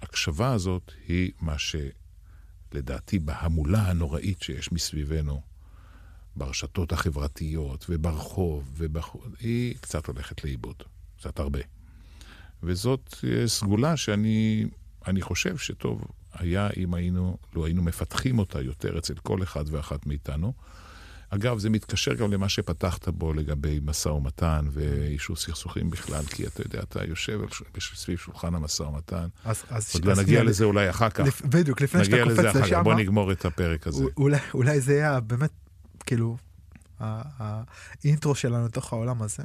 ההקשבה 0.00 0.52
הזאת 0.52 0.92
היא 1.08 1.32
מה 1.40 1.56
שלדעתי 1.58 3.18
בהמולה 3.18 3.82
הנוראית 3.82 4.42
שיש 4.42 4.72
מסביבנו, 4.72 5.42
ברשתות 6.36 6.92
החברתיות 6.92 7.86
וברחוב, 7.88 8.72
ובח... 8.76 9.16
היא 9.40 9.74
קצת 9.80 10.06
הולכת 10.06 10.44
לאיבוד, 10.44 10.82
קצת 11.18 11.38
הרבה. 11.38 11.60
וזאת 12.62 13.14
אה, 13.24 13.48
סגולה 13.48 13.96
שאני 13.96 14.66
אני 15.06 15.22
חושב 15.22 15.56
שטוב 15.56 16.04
היה 16.38 16.68
אם 16.76 16.94
היינו, 16.94 17.36
לו 17.54 17.66
היינו 17.66 17.82
מפתחים 17.82 18.38
אותה 18.38 18.60
יותר 18.60 18.98
אצל 18.98 19.14
כל 19.14 19.42
אחד 19.42 19.64
ואחת 19.70 20.06
מאיתנו. 20.06 20.52
אגב, 21.30 21.58
זה 21.58 21.70
מתקשר 21.70 22.14
גם 22.14 22.32
למה 22.32 22.48
שפתחת 22.48 23.08
בו 23.08 23.32
לגבי 23.32 23.80
משא 23.82 24.08
ומתן 24.08 24.66
ואישור 24.72 25.36
סכסוכים 25.36 25.90
בכלל, 25.90 26.24
כי 26.24 26.46
אתה 26.46 26.62
יודע, 26.62 26.80
אתה 26.82 27.04
יושב 27.04 27.40
סביב 27.78 28.18
שולחן 28.18 28.54
המשא 28.54 28.82
ומתן. 28.82 29.26
אז, 29.44 29.62
אז 29.68 29.90
עוד 29.94 30.04
לא 30.04 30.14
נגיע 30.16 30.44
לזה 30.44 30.64
אולי 30.64 30.90
אחר 30.90 31.10
כך. 31.10 31.24
לפ, 31.24 31.42
בדיוק, 31.42 31.80
לפני 31.80 32.04
שאתה 32.04 32.16
קופץ 32.24 32.56
לשם. 32.56 32.82
בוא 32.84 32.94
נגמור 32.94 33.32
את 33.32 33.44
הפרק 33.44 33.86
הזה. 33.86 34.04
אולי, 34.16 34.38
אולי 34.54 34.80
זה 34.80 34.94
יהיה 34.94 35.20
באמת, 35.20 35.50
כאילו, 36.06 36.36
האינטרו 37.00 38.34
שלנו 38.34 38.66
לתוך 38.66 38.92
העולם 38.92 39.22
הזה. 39.22 39.42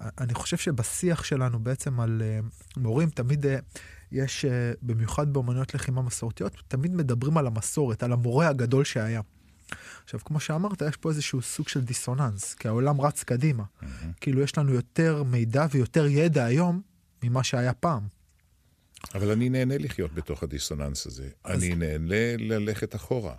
אני 0.00 0.34
חושב 0.34 0.56
שבשיח 0.56 1.24
שלנו 1.24 1.58
בעצם 1.58 2.00
על 2.00 2.22
אה, 2.24 2.38
מורים, 2.76 3.10
תמיד 3.10 3.46
אה, 3.46 3.58
יש, 4.14 4.44
אה, 4.44 4.72
במיוחד 4.82 5.32
באמנויות 5.32 5.74
לחימה 5.74 6.02
מסורתיות, 6.02 6.52
תמיד 6.68 6.94
מדברים 6.94 7.36
על 7.36 7.46
המסורת, 7.46 8.02
על 8.02 8.12
המורה 8.12 8.48
הגדול 8.48 8.84
שהיה. 8.84 9.20
עכשיו, 10.04 10.20
כמו 10.24 10.40
שאמרת, 10.40 10.82
יש 10.88 10.96
פה 10.96 11.10
איזשהו 11.10 11.42
סוג 11.42 11.68
של 11.68 11.80
דיסוננס, 11.80 12.54
כי 12.54 12.68
העולם 12.68 13.00
רץ 13.00 13.22
קדימה. 13.22 13.62
Mm-hmm. 13.62 13.86
כאילו, 14.20 14.40
יש 14.40 14.58
לנו 14.58 14.74
יותר 14.74 15.22
מידע 15.22 15.66
ויותר 15.70 16.06
ידע 16.06 16.44
היום 16.44 16.82
ממה 17.22 17.44
שהיה 17.44 17.72
פעם. 17.72 18.06
אבל 19.14 19.30
אני 19.30 19.48
נהנה 19.48 19.78
לחיות 19.78 20.14
בתוך 20.14 20.42
הדיסוננס 20.42 21.06
הזה. 21.06 21.28
אז... 21.44 21.62
אני 21.62 21.74
נהנה 21.74 22.36
ללכת 22.38 22.94
אחורה, 22.94 23.34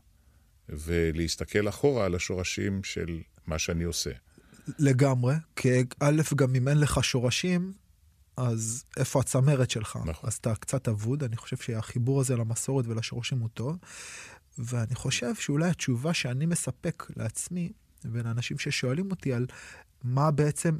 ולהסתכל 0.69 1.69
אחורה 1.69 2.05
על 2.05 2.15
השורשים 2.15 2.83
של 2.83 3.19
מה 3.47 3.59
שאני 3.59 3.83
עושה. 3.83 4.11
לגמרי, 4.79 5.35
כי 5.55 5.69
א', 5.99 6.21
גם 6.35 6.55
אם 6.55 6.67
אין 6.67 6.79
לך 6.79 7.03
שורשים, 7.03 7.73
אז 8.37 8.83
איפה 8.97 9.19
הצמרת 9.19 9.69
שלך? 9.69 9.95
נכון. 10.05 10.29
אז 10.29 10.33
אתה 10.33 10.55
קצת 10.55 10.87
אבוד, 10.87 11.23
אני 11.23 11.37
חושב 11.37 11.57
שהחיבור 11.57 12.19
הזה 12.21 12.35
למסורת 12.35 12.87
ולשורשים 12.87 13.39
הוא 13.39 13.49
טוב. 13.53 13.77
ואני 14.57 14.95
חושב 14.95 15.35
שאולי 15.35 15.69
התשובה 15.69 16.13
שאני 16.13 16.45
מספק 16.45 17.07
לעצמי 17.15 17.71
ולאנשים 18.05 18.59
ששואלים 18.59 19.11
אותי 19.11 19.33
על 19.33 19.45
מה 20.03 20.31
בעצם, 20.31 20.77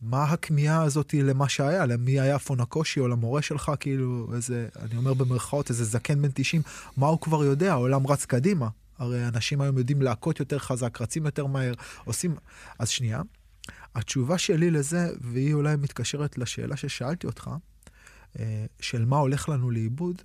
מה 0.00 0.24
הכמיהה 0.24 0.82
הזאת 0.82 1.14
למה 1.14 1.48
שהיה, 1.48 1.86
למי 1.86 2.20
היה 2.20 2.38
פונקושי 2.38 3.00
או 3.00 3.08
למורה 3.08 3.42
שלך, 3.42 3.72
כאילו 3.80 4.30
איזה, 4.34 4.68
אני 4.80 4.96
אומר 4.96 5.14
במרכאות, 5.14 5.70
איזה 5.70 5.84
זקן 5.84 6.22
בן 6.22 6.28
90, 6.34 6.62
מה 6.96 7.06
הוא 7.06 7.20
כבר 7.20 7.44
יודע, 7.44 7.72
העולם 7.72 8.06
רץ 8.06 8.24
קדימה. 8.24 8.68
הרי 8.98 9.28
אנשים 9.28 9.60
היום 9.60 9.78
יודעים 9.78 10.02
להכות 10.02 10.40
יותר 10.40 10.58
חזק, 10.58 11.00
רצים 11.00 11.24
יותר 11.26 11.46
מהר, 11.46 11.74
עושים... 12.04 12.34
אז 12.78 12.88
שנייה, 12.88 13.22
התשובה 13.96 14.38
שלי 14.38 14.70
לזה, 14.70 15.08
והיא 15.20 15.54
אולי 15.54 15.76
מתקשרת 15.76 16.38
לשאלה 16.38 16.76
ששאלתי 16.76 17.26
אותך, 17.26 17.50
אה, 18.38 18.66
של 18.80 19.04
מה 19.04 19.16
הולך 19.16 19.48
לנו 19.48 19.70
לאיבוד, 19.70 20.22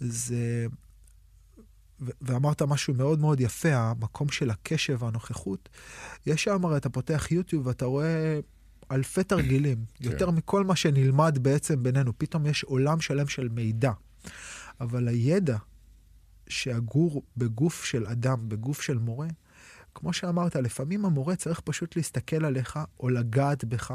זה 0.00 0.66
ואמרת 2.20 2.62
משהו 2.62 2.94
מאוד 2.94 3.20
מאוד 3.20 3.40
יפה, 3.40 3.74
המקום 3.74 4.28
של 4.28 4.50
הקשב 4.50 5.02
והנוכחות. 5.02 5.68
יש 6.26 6.44
שם, 6.44 6.64
הרי 6.64 6.76
אתה 6.76 6.88
פותח 6.88 7.26
יוטיוב 7.30 7.66
ואתה 7.66 7.84
רואה 7.84 8.40
אלפי 8.90 9.24
תרגילים, 9.24 9.84
כן. 9.94 10.04
יותר 10.04 10.30
מכל 10.30 10.64
מה 10.64 10.76
שנלמד 10.76 11.38
בעצם 11.42 11.82
בינינו. 11.82 12.12
פתאום 12.18 12.46
יש 12.46 12.64
עולם 12.64 13.00
שלם 13.00 13.28
של 13.28 13.48
מידע. 13.48 13.92
אבל 14.80 15.08
הידע 15.08 15.56
שאגור 16.48 17.22
בגוף 17.36 17.84
של 17.84 18.06
אדם, 18.06 18.48
בגוף 18.48 18.82
של 18.82 18.98
מורה, 18.98 19.28
כמו 19.94 20.12
שאמרת, 20.12 20.56
לפעמים 20.56 21.04
המורה 21.04 21.36
צריך 21.36 21.60
פשוט 21.60 21.96
להסתכל 21.96 22.44
עליך, 22.44 22.78
או 23.00 23.08
לגעת 23.08 23.64
בך, 23.64 23.94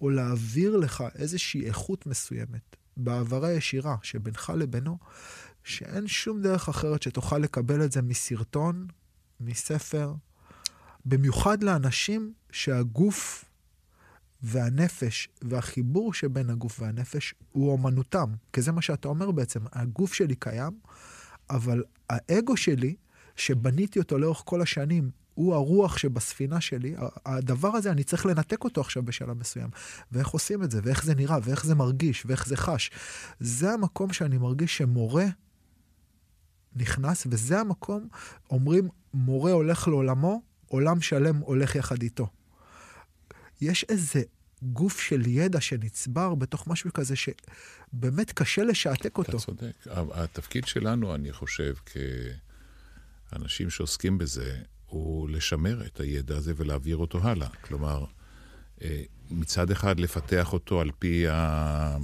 או 0.00 0.10
להעביר 0.10 0.76
לך 0.76 1.04
איזושהי 1.14 1.66
איכות 1.66 2.06
מסוימת, 2.06 2.76
בהעברה 2.96 3.52
ישירה 3.52 3.96
שבינך 4.02 4.52
לבינו, 4.56 4.98
שאין 5.64 6.06
שום 6.06 6.42
דרך 6.42 6.68
אחרת 6.68 7.02
שתוכל 7.02 7.38
לקבל 7.38 7.84
את 7.84 7.92
זה 7.92 8.02
מסרטון, 8.02 8.86
מספר, 9.40 10.14
במיוחד 11.04 11.62
לאנשים 11.62 12.32
שהגוף 12.50 13.44
והנפש 14.42 15.28
והחיבור 15.42 16.14
שבין 16.14 16.50
הגוף 16.50 16.80
והנפש 16.80 17.34
הוא 17.52 17.72
אומנותם. 17.72 18.32
כי 18.52 18.62
זה 18.62 18.72
מה 18.72 18.82
שאתה 18.82 19.08
אומר 19.08 19.30
בעצם, 19.30 19.60
הגוף 19.72 20.14
שלי 20.14 20.34
קיים, 20.34 20.78
אבל 21.50 21.84
האגו 22.10 22.56
שלי, 22.56 22.96
שבניתי 23.38 23.98
אותו 23.98 24.18
לאורך 24.18 24.42
כל 24.44 24.62
השנים, 24.62 25.10
הוא 25.34 25.54
הרוח 25.54 25.98
שבספינה 25.98 26.60
שלי, 26.60 26.94
הדבר 27.26 27.68
הזה, 27.68 27.90
אני 27.90 28.04
צריך 28.04 28.26
לנתק 28.26 28.64
אותו 28.64 28.80
עכשיו 28.80 29.02
בשלב 29.02 29.38
מסוים. 29.38 29.68
ואיך 30.12 30.28
עושים 30.28 30.62
את 30.62 30.70
זה, 30.70 30.80
ואיך 30.84 31.04
זה 31.04 31.14
נראה, 31.14 31.38
ואיך 31.42 31.66
זה 31.66 31.74
מרגיש, 31.74 32.26
ואיך 32.26 32.46
זה 32.46 32.56
חש. 32.56 32.90
זה 33.40 33.70
המקום 33.72 34.12
שאני 34.12 34.38
מרגיש 34.38 34.76
שמורה 34.76 35.26
נכנס, 36.76 37.26
וזה 37.30 37.60
המקום, 37.60 38.08
אומרים, 38.50 38.88
מורה 39.14 39.52
הולך 39.52 39.88
לעולמו, 39.88 40.42
עולם 40.66 41.00
שלם 41.00 41.36
הולך 41.36 41.74
יחד 41.74 42.02
איתו. 42.02 42.28
יש 43.60 43.84
איזה 43.88 44.22
גוף 44.62 45.00
של 45.00 45.26
ידע 45.26 45.60
שנצבר 45.60 46.34
בתוך 46.34 46.66
משהו 46.66 46.92
כזה 46.92 47.14
שבאמת 47.16 48.32
קשה 48.32 48.62
לשעתק 48.62 49.18
אותו. 49.18 49.30
אתה 49.30 49.38
צודק. 49.38 49.72
התפקיד 50.14 50.66
שלנו, 50.66 51.14
אני 51.14 51.32
חושב, 51.32 51.74
כאנשים 53.30 53.70
שעוסקים 53.70 54.18
בזה, 54.18 54.58
הוא 54.86 55.28
לשמר 55.28 55.86
את 55.86 56.00
הידע 56.00 56.36
הזה 56.36 56.52
ולהעביר 56.56 56.96
אותו 56.96 57.18
הלאה. 57.22 57.48
כלומר, 57.48 58.04
אה, 58.82 59.02
מצד 59.30 59.70
אחד 59.70 60.00
לפתח 60.00 60.52
אותו 60.52 60.80
על 60.80 60.90
פי, 60.98 61.28
ה... 61.28 61.96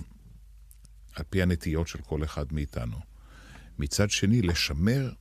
על 1.15 1.25
פי 1.31 1.43
הנטיות 1.43 1.89
של 1.89 1.99
כל 1.99 2.25
אחד 2.25 2.53
מאיתנו. 2.53 2.97
מצד 3.79 4.11
שני, 4.11 4.43
לשמר 4.43 5.13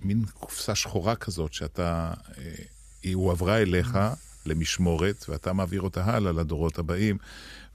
מין 0.00 0.24
קופסה 0.24 0.74
שחורה 0.74 1.16
כזאת 1.16 1.52
שאתה, 1.52 2.14
אה, 2.38 2.54
היא 3.02 3.14
הועברה 3.14 3.58
אליך 3.58 3.98
למשמורת, 4.46 5.24
ואתה 5.28 5.52
מעביר 5.52 5.80
אותה 5.80 6.04
הלאה 6.04 6.32
לדורות 6.32 6.78
הבאים, 6.78 7.18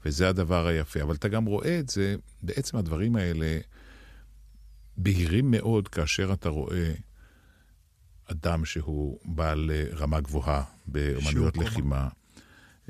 וזה 0.04 0.28
הדבר 0.28 0.66
היפה. 0.66 1.02
אבל 1.02 1.14
אתה 1.14 1.28
גם 1.28 1.44
רואה 1.44 1.78
את 1.78 1.88
זה, 1.88 2.16
בעצם 2.42 2.76
הדברים 2.76 3.16
האלה 3.16 3.58
בהירים 4.96 5.50
מאוד 5.50 5.88
כאשר 5.88 6.32
אתה 6.32 6.48
רואה 6.48 6.92
אדם 8.30 8.64
שהוא 8.64 9.18
בעל 9.24 9.70
אה, 9.74 9.84
רמה 9.96 10.20
גבוהה 10.20 10.62
באמנויות 10.86 11.56
לחימה. 11.56 12.08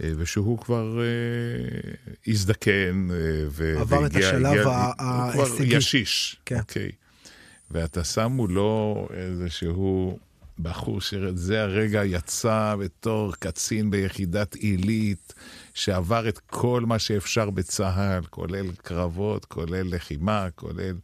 אה, 0.03 0.13
ושהוא 0.17 0.59
כבר 0.59 1.01
אה, 1.01 1.93
הזדקן 2.27 3.09
והגיע... 3.51 3.81
עבר 3.81 4.07
את 4.07 4.17
השלב 4.17 4.67
ההישגי. 4.67 5.39
הוא 5.39 5.47
כבר 5.47 5.77
ישיש, 5.77 6.37
כן. 6.47 6.59
אוקיי. 6.59 6.91
ואתה 7.71 8.05
שם 8.05 8.33
מולו 8.33 9.09
איזשהו 9.15 10.19
בחור 10.59 11.01
שזה 11.01 11.63
הרגע 11.63 12.05
יצא 12.05 12.75
בתור 12.81 13.35
קצין 13.39 13.91
ביחידת 13.91 14.55
עילית, 14.55 15.35
שעבר 15.75 16.29
את 16.29 16.39
כל 16.39 16.83
מה 16.87 16.99
שאפשר 16.99 17.51
בצה"ל, 17.51 18.25
כולל 18.31 18.73
קרבות, 18.73 19.45
כולל 19.45 19.95
לחימה, 19.95 20.49
כולל 20.55 20.97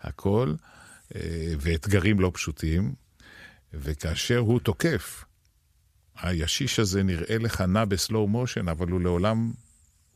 הכל, 0.00 0.54
ואתגרים 1.60 2.20
לא 2.20 2.30
פשוטים. 2.34 2.92
וכאשר 3.74 4.38
הוא 4.38 4.60
תוקף, 4.60 5.24
הישיש 6.16 6.78
הזה 6.78 7.02
נראה 7.02 7.38
לך 7.38 7.60
נע 7.60 7.84
בסלואו 7.84 8.28
מושן, 8.28 8.68
אבל 8.68 8.88
הוא 8.88 9.00
לעולם, 9.00 9.52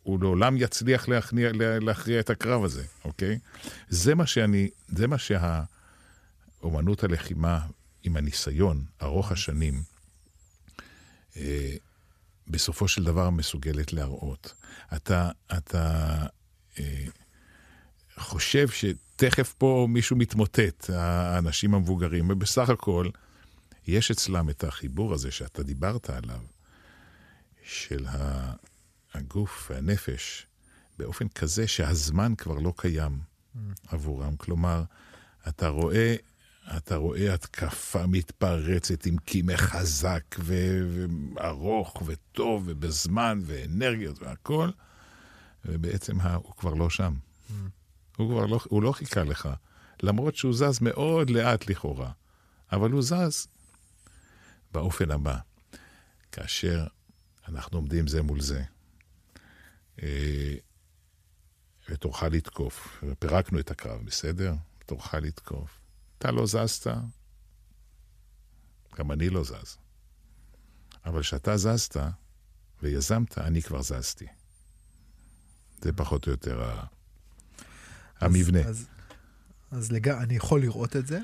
הוא 0.02 0.20
לעולם 0.20 0.57
יצליח 0.57 1.09
להכניע, 1.09 1.50
להכריע 1.80 2.20
את 2.20 2.30
הקרב 2.30 2.64
הזה, 2.64 2.84
אוקיי? 3.05 3.38
זה 3.88 4.14
מה 4.14 4.26
שאני, 4.26 4.70
זה 4.88 5.07
מה 5.07 5.16
שהאומנות 5.18 7.05
הלחימה 7.05 7.61
עם 8.02 8.16
הניסיון 8.16 8.84
ארוך 9.02 9.32
השנים, 9.32 9.82
אה, 11.36 11.74
בסופו 12.48 12.88
של 12.88 13.05
דבר 13.05 13.30
מסוגלת 13.30 13.92
להראות. 13.92 14.55
אתה, 14.96 15.30
אתה 15.59 16.16
אה, 16.78 17.05
חושב 18.16 18.68
שתכף 18.68 19.55
פה 19.59 19.86
מישהו 19.90 20.16
מתמוטט, 20.16 20.90
האנשים 20.90 21.74
המבוגרים, 21.74 22.30
ובסך 22.30 22.68
הכל, 22.68 23.09
יש 23.87 24.11
אצלם 24.11 24.51
את 24.51 24.64
החיבור 24.64 25.14
הזה 25.14 25.30
שאתה 25.30 25.62
דיברת 25.62 26.11
עליו, 26.11 26.41
של 27.64 28.07
הגוף 29.14 29.70
והנפש, 29.70 30.47
באופן 30.99 31.28
כזה 31.28 31.68
שהזמן 31.68 32.35
כבר 32.35 32.55
לא 32.55 32.72
קיים 32.76 33.18
עבורם. 33.89 34.37
כלומר, 34.37 34.82
אתה 35.49 35.68
רואה, 35.68 36.16
אתה 36.76 36.97
רואה 36.97 37.35
התקפה 37.35 38.07
מתפרצת 38.07 39.07
עם 39.07 39.16
קימה 39.18 39.57
חזק 39.57 40.24
וארוך 40.39 42.03
וטוב 42.07 42.64
ובזמן 42.66 43.41
ואנרגיות 43.43 44.22
והכול, 44.22 44.72
ובעצם 45.64 46.20
הוא 46.20 46.55
כבר 46.57 46.74
לא 46.74 46.91
שם. 46.91 47.14
הוא 48.16 48.30
כבר 48.30 48.47
לא, 48.47 48.61
הוא 48.68 48.82
לא 48.82 48.93
חיכה 48.93 49.24
לך, 49.24 49.49
למרות 50.03 50.37
שהוא 50.37 50.55
זז 50.55 50.78
מאוד 50.80 51.30
לאט 51.30 51.70
לכאורה, 51.70 52.11
אבל 52.72 52.91
הוא 52.91 53.03
זז 53.03 53.47
באופן 54.75 55.11
הבא, 55.11 55.39
כאשר 56.33 56.87
אנחנו 57.49 57.79
עומדים 57.79 58.07
זה 58.07 58.22
מול 58.22 58.41
זה, 58.41 58.64
אה, 60.03 60.55
ותורך 61.89 62.22
לתקוף, 62.22 63.05
פירקנו 63.18 63.61
את 63.61 63.70
הקרב, 63.70 64.05
בסדר? 64.05 64.55
תורך 64.87 65.14
לתקוף. 65.14 65.81
אתה 66.18 66.31
לא 66.31 66.47
זזת, 66.47 66.87
גם 68.97 69.12
אני 69.12 69.31
לא 69.31 69.45
זז. 69.45 69.77
אבל 71.05 71.20
כשאתה 71.20 71.57
זזת 71.57 71.97
ויזמת, 72.83 73.39
אני 73.39 73.62
כבר 73.62 73.83
זזתי. 73.83 74.27
זה 75.81 75.93
פחות 75.93 76.27
או 76.27 76.33
יותר 76.33 76.62
ה... 76.64 76.87
המבנה. 78.20 78.61
אז, 78.61 78.66
אז, 78.66 78.87
אז 79.70 79.93
לג... 79.93 80.09
אני 80.09 80.37
יכול 80.37 80.61
לראות 80.61 80.97
את 80.97 81.07
זה, 81.07 81.20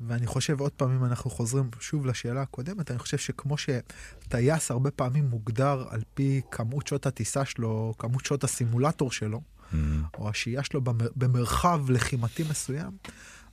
ואני 0.00 0.26
חושב 0.26 0.60
עוד 0.60 0.72
פעם, 0.72 0.90
אם 0.90 1.04
אנחנו 1.04 1.30
חוזרים 1.30 1.70
שוב 1.80 2.06
לשאלה 2.06 2.42
הקודמת, 2.42 2.90
אני 2.90 2.98
חושב 2.98 3.18
שכמו 3.18 3.54
שטייס 3.58 4.70
הרבה 4.70 4.90
פעמים 4.90 5.24
מוגדר 5.24 5.84
על 5.90 6.00
פי 6.14 6.40
כמות 6.50 6.86
שעות 6.86 7.06
הטיסה 7.06 7.44
שלו, 7.44 7.94
כמות 7.98 8.24
שעות 8.24 8.44
הסימולטור 8.44 9.12
שלו, 9.12 9.40
mm-hmm. 9.40 9.76
או 10.18 10.28
השהייה 10.28 10.64
שלו 10.64 10.80
במר... 10.80 11.08
במרחב 11.16 11.90
לחימתי 11.90 12.44
מסוים, 12.50 12.90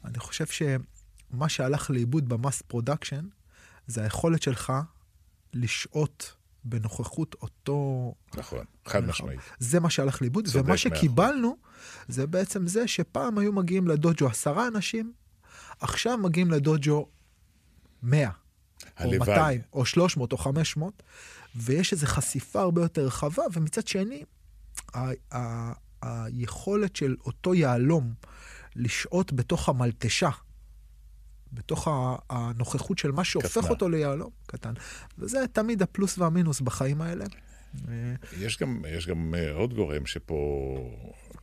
אני 0.06 0.20
חושב 0.20 0.46
שמה 0.46 1.50
שהלך 1.50 1.90
לאיבוד 1.90 2.30
ב 2.30 2.36
mass 2.36 2.62
production, 2.62 3.26
זה 3.88 4.04
היכולת 4.04 4.42
שלך 4.42 4.74
לשהות 5.54 6.36
בנוכחות 6.64 7.36
אותו... 7.42 8.14
נכון, 8.36 8.66
חד 8.86 9.06
משמעית. 9.06 9.40
זה 9.60 9.80
מה 9.80 9.90
שהלך 9.90 10.22
לאיבוד, 10.22 10.48
ומה 10.54 10.78
שקיבלנו 10.78 11.58
זה 12.08 12.28
בעצם 12.28 12.68
זה 12.68 12.88
שפעם 12.88 13.38
היו 13.38 13.54
מגיעים 13.54 13.88
לדוג'ו 13.88 14.28
עשרה 14.28 14.68
אנשים, 14.68 15.14
עכשיו 15.80 16.18
מגיעים 16.18 16.52
לדוג'ו 16.52 17.08
מאה, 18.04 18.32
או 19.04 19.10
200, 19.20 19.62
או 19.74 19.86
300, 19.86 20.32
או 20.32 20.38
500, 20.38 21.04
ויש 21.56 21.94
איזו 21.94 22.08
חשיפה 22.08 22.62
הרבה 22.62 22.82
יותר 22.82 23.06
רחבה, 23.06 23.44
ומצד 23.54 23.88
שני, 23.88 24.24
ה- 24.94 25.36
ה- 25.36 25.74
היכולת 26.02 26.96
של 26.96 27.16
אותו 27.26 27.54
יהלום 27.54 28.14
לשהות 28.76 29.34
בתוך 29.34 29.70
המלטשה, 29.70 30.30
בתוך 31.54 31.88
הנוכחות 32.30 32.98
של 32.98 33.12
מה 33.12 33.24
שהופך 33.24 33.58
קטנה. 33.58 33.70
אותו 33.70 33.90
ליהלום 33.90 34.30
קטן. 34.48 34.74
וזה 35.18 35.46
תמיד 35.54 35.82
הפלוס 35.82 36.18
והמינוס 36.18 36.62
בחיים 36.62 37.02
האלה. 37.02 37.26
יש 38.40 38.58
גם, 38.58 38.82
יש 38.90 39.08
גם 39.08 39.36
אה, 39.38 39.52
עוד 39.54 39.74
גורם 39.74 40.06
שפה 40.06 40.36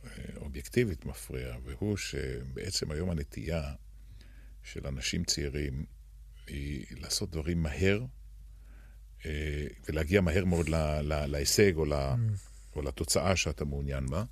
אה, 0.05 0.09
אובייקטיבית 0.41 1.05
מפריע, 1.05 1.55
והוא 1.65 1.97
שבעצם 1.97 2.91
היום 2.91 3.09
הנטייה 3.09 3.63
של 4.63 4.87
אנשים 4.87 5.23
צעירים 5.23 5.85
היא 6.47 6.85
לעשות 6.91 7.31
דברים 7.31 7.63
מהר, 7.63 8.05
אה, 9.25 9.67
ולהגיע 9.89 10.21
מהר 10.21 10.45
מאוד 10.45 10.69
להישג 11.27 11.75
או, 11.75 11.85
mm. 11.85 12.17
או 12.75 12.81
לתוצאה 12.81 13.35
שאתה 13.35 13.65
מעוניין 13.65 14.05
בה. 14.05 14.23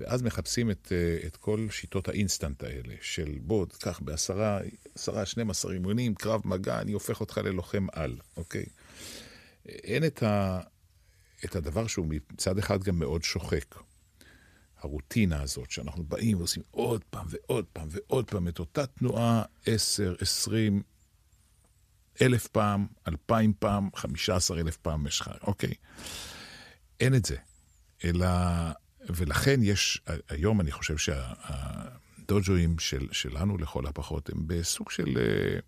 ואז 0.00 0.22
מחפשים 0.22 0.70
את, 0.70 0.92
אה, 0.92 1.26
את 1.26 1.36
כל 1.36 1.66
שיטות 1.70 2.08
האינסטנט 2.08 2.62
האלה, 2.62 2.94
של 3.00 3.38
בוא, 3.40 3.66
קח 3.80 4.00
בעשרה, 4.00 4.60
עשרה, 4.94 5.26
12 5.26 5.72
אימונים, 5.72 6.14
קרב 6.14 6.40
מגע, 6.44 6.80
אני 6.80 6.92
הופך 6.92 7.20
אותך 7.20 7.38
ללוחם 7.38 7.86
על, 7.92 8.16
אוקיי? 8.36 8.64
אין 9.66 10.04
את, 10.04 10.22
ה, 10.22 10.60
את 11.44 11.56
הדבר 11.56 11.86
שהוא 11.86 12.06
מצד 12.32 12.58
אחד 12.58 12.82
גם 12.82 12.98
מאוד 12.98 13.22
שוחק. 13.22 13.74
הרוטינה 14.84 15.42
הזאת, 15.42 15.70
שאנחנו 15.70 16.04
באים 16.04 16.38
ועושים 16.38 16.62
עוד 16.70 17.04
פעם 17.10 17.26
ועוד 17.30 17.64
פעם 17.72 17.88
ועוד 17.90 18.30
פעם 18.30 18.48
את 18.48 18.58
אותה 18.58 18.86
תנועה, 18.86 19.42
עשר, 19.66 20.14
עשרים, 20.20 20.82
אלף 22.22 22.46
פעם, 22.46 22.86
אלפיים 23.08 23.52
פעם, 23.58 23.88
חמישה 23.96 24.36
עשר 24.36 24.60
אלף 24.60 24.76
פעם 24.76 25.04
משך, 25.04 25.28
אוקיי? 25.42 25.74
אין 27.00 27.14
את 27.14 27.24
זה. 27.24 27.36
אלא 28.04 28.26
ולכן 29.08 29.60
יש, 29.62 30.00
היום 30.28 30.60
אני 30.60 30.72
חושב 30.72 30.96
שהדוג'ואים 30.96 32.78
של, 32.78 33.08
שלנו 33.12 33.58
לכל 33.58 33.86
הפחות 33.86 34.30
הם 34.30 34.46
בסוג 34.46 34.90
של... 34.90 35.18
אה, 35.18 35.58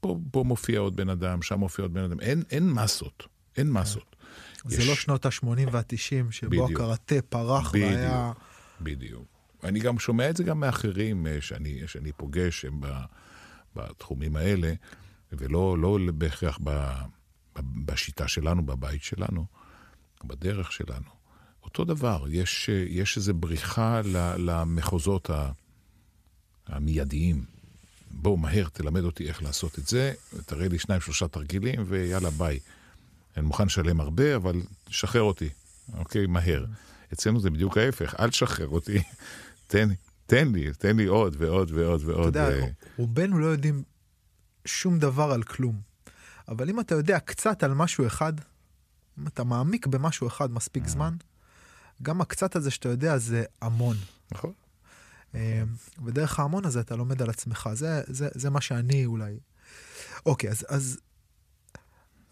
פה, 0.00 0.18
פה 0.30 0.44
מופיע 0.46 0.80
עוד 0.80 0.96
בן 0.96 1.08
אדם, 1.08 1.42
שם 1.42 1.58
מופיע 1.58 1.82
עוד 1.82 1.94
בן 1.94 2.02
אדם. 2.02 2.20
אין, 2.20 2.42
אין 2.50 2.70
מסות, 2.70 3.28
אין 3.56 3.70
מסות. 3.70 4.11
זה 4.64 4.82
יש... 4.82 4.88
לא 4.88 4.94
שנות 4.94 5.26
ה-80 5.26 5.46
וה-90, 5.72 6.30
שבו 6.32 6.50
בדיוק, 6.50 6.70
הקראטה 6.70 7.22
פרח 7.28 7.70
בדיוק, 7.70 7.90
והיה... 7.90 8.32
בדיוק. 8.80 9.24
אני 9.64 9.80
גם 9.80 9.98
שומע 9.98 10.30
את 10.30 10.36
זה 10.36 10.44
גם 10.44 10.60
מאחרים 10.60 11.26
אה, 11.26 11.40
שאני, 11.40 11.82
שאני 11.86 12.12
פוגש, 12.12 12.64
הם 12.64 12.80
בתחומים 13.76 14.36
האלה, 14.36 14.72
ולא 15.32 15.78
לא 15.78 15.98
בהכרח 16.14 16.58
ב, 16.64 16.92
בשיטה 17.84 18.28
שלנו, 18.28 18.66
בבית 18.66 19.02
שלנו, 19.02 19.46
בדרך 20.24 20.72
שלנו. 20.72 21.22
אותו 21.64 21.84
דבר, 21.84 22.24
יש, 22.28 22.70
יש 22.88 23.16
איזו 23.16 23.34
בריחה 23.34 24.00
למחוזות 24.38 25.30
המיידיים. 26.66 27.44
בואו 28.10 28.36
מהר, 28.36 28.68
תלמד 28.68 29.04
אותי 29.04 29.28
איך 29.28 29.42
לעשות 29.42 29.78
את 29.78 29.86
זה, 29.86 30.12
תראה 30.46 30.68
לי 30.68 30.78
שניים, 30.78 31.00
שלושה 31.00 31.28
תרגילים, 31.28 31.84
ויאללה, 31.86 32.30
ביי. 32.30 32.58
אני 33.36 33.46
מוכן 33.46 33.66
לשלם 33.66 34.00
הרבה, 34.00 34.36
אבל 34.36 34.62
שחרר 34.88 35.22
אותי, 35.22 35.48
אוקיי? 35.92 36.26
מהר. 36.26 36.64
אצלנו 37.12 37.40
זה 37.40 37.50
בדיוק 37.50 37.78
ההפך, 37.78 38.14
אל 38.20 38.30
תשחרר 38.30 38.68
אותי, 38.68 39.02
תן, 39.66 39.88
תן 40.26 40.48
לי, 40.52 40.72
תן 40.72 40.96
לי 40.96 41.06
עוד 41.06 41.36
ועוד 41.38 41.70
ועוד 41.70 42.02
ועוד. 42.04 42.36
אתה 42.36 42.52
יודע, 42.52 42.66
רובנו 42.96 43.38
לא 43.38 43.46
יודעים 43.46 43.82
שום 44.64 44.98
דבר 44.98 45.32
על 45.32 45.42
כלום. 45.42 45.80
אבל 46.48 46.70
אם 46.70 46.80
אתה 46.80 46.94
יודע 46.94 47.18
קצת 47.20 47.62
על 47.62 47.74
משהו 47.74 48.06
אחד, 48.06 48.32
אם 49.18 49.26
אתה 49.26 49.44
מעמיק 49.44 49.86
במשהו 49.86 50.26
אחד 50.26 50.50
מספיק 50.50 50.88
זמן, 50.88 51.14
גם 52.02 52.20
הקצת 52.20 52.56
הזה 52.56 52.70
שאתה 52.70 52.88
יודע 52.88 53.18
זה 53.18 53.44
המון. 53.62 53.96
נכון. 54.32 54.52
אה, 55.34 55.62
ודרך 56.04 56.40
ההמון 56.40 56.64
הזה 56.64 56.80
אתה 56.80 56.96
לומד 56.96 57.22
על 57.22 57.30
עצמך. 57.30 57.68
זה, 57.72 58.02
זה, 58.06 58.28
זה 58.32 58.50
מה 58.50 58.60
שאני 58.60 59.06
אולי... 59.06 59.38
אוקיי, 60.26 60.50
אז, 60.50 60.66
אז, 60.68 61.00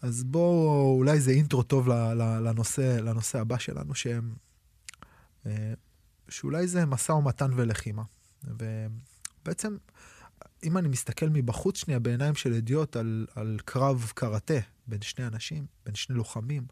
אז 0.01 0.23
בואו, 0.23 0.95
אולי 0.97 1.19
זה 1.19 1.31
אינטרו 1.31 1.63
טוב 1.63 1.89
לנושא, 2.19 2.99
לנושא 3.01 3.39
הבא 3.39 3.57
שלנו, 3.57 3.95
שהם, 3.95 4.35
אה, 5.45 5.73
שאולי 6.29 6.67
זה 6.67 6.85
משא 6.85 7.11
ומתן 7.11 7.51
ולחימה. 7.55 8.03
ובעצם, 8.43 9.77
אם 10.63 10.77
אני 10.77 10.87
מסתכל 10.87 11.29
מבחוץ 11.29 11.77
שנייה 11.77 11.99
בעיניים 11.99 12.35
של 12.35 12.53
אדיוט 12.53 12.95
על, 12.95 13.27
על 13.35 13.59
קרב 13.65 14.11
קראטה, 14.15 14.59
בין 14.87 15.01
שני 15.01 15.27
אנשים, 15.27 15.65
בין 15.85 15.95
שני 15.95 16.15
לוחמים, 16.15 16.63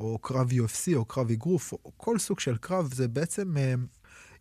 או 0.00 0.18
קרב 0.18 0.50
UFC, 0.50 0.94
או 0.94 1.04
קרב 1.04 1.30
אגרוף, 1.30 1.72
או 1.72 1.92
כל 1.96 2.18
סוג 2.18 2.40
של 2.40 2.56
קרב, 2.56 2.94
זה 2.94 3.08
בעצם, 3.08 3.56
אה, 3.56 3.74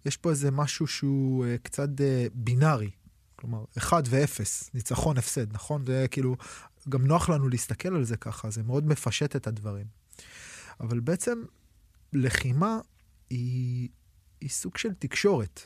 יש 0.05 0.17
פה 0.17 0.29
איזה 0.29 0.51
משהו 0.51 0.87
שהוא 0.87 1.45
אה, 1.45 1.57
קצת 1.57 1.89
בינארי. 2.33 2.89
כלומר, 3.35 3.63
1 3.77 4.03
ו-0, 4.09 4.39
ניצחון, 4.73 5.17
הפסד, 5.17 5.53
נכון? 5.53 5.85
זה 5.85 6.05
כאילו, 6.11 6.35
גם 6.89 7.07
נוח 7.07 7.29
לנו 7.29 7.49
להסתכל 7.49 7.95
על 7.95 8.03
זה 8.03 8.17
ככה, 8.17 8.49
זה 8.49 8.63
מאוד 8.63 8.87
מפשט 8.87 9.35
את 9.35 9.47
הדברים. 9.47 9.85
אבל 10.79 10.99
בעצם, 10.99 11.43
לחימה 12.13 12.79
היא, 13.29 13.89
היא 14.41 14.49
סוג 14.49 14.77
של 14.77 14.93
תקשורת. 14.93 15.61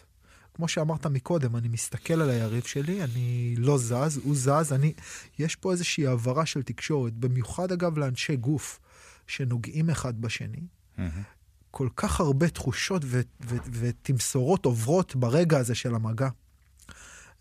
כמו 0.54 0.68
שאמרת 0.68 1.06
מקודם, 1.06 1.56
אני 1.56 1.68
מסתכל 1.68 2.22
על 2.22 2.30
היריב 2.30 2.64
שלי, 2.64 3.04
אני 3.04 3.56
לא 3.58 3.78
זז, 3.78 4.20
הוא 4.24 4.36
זז, 4.36 4.74
אני... 4.74 4.94
יש 5.40 5.56
פה 5.56 5.72
איזושהי 5.72 6.08
העברה 6.08 6.46
של 6.46 6.64
תקשורת, 6.64 7.14
במיוחד 7.14 7.72
אגב 7.72 7.98
לאנשי 7.98 8.36
גוף 8.36 8.80
שנוגעים 9.28 9.90
אחד 9.90 10.22
בשני. 10.22 10.62
כל 11.72 11.90
כך 11.96 12.20
הרבה 12.20 12.50
תחושות 12.50 13.02
ו- 13.06 13.22
ו- 13.46 13.58
ותמסורות 13.72 14.66
עוברות 14.66 15.16
ברגע 15.16 15.58
הזה 15.58 15.76
של 15.76 15.96
המגע. 15.96 16.30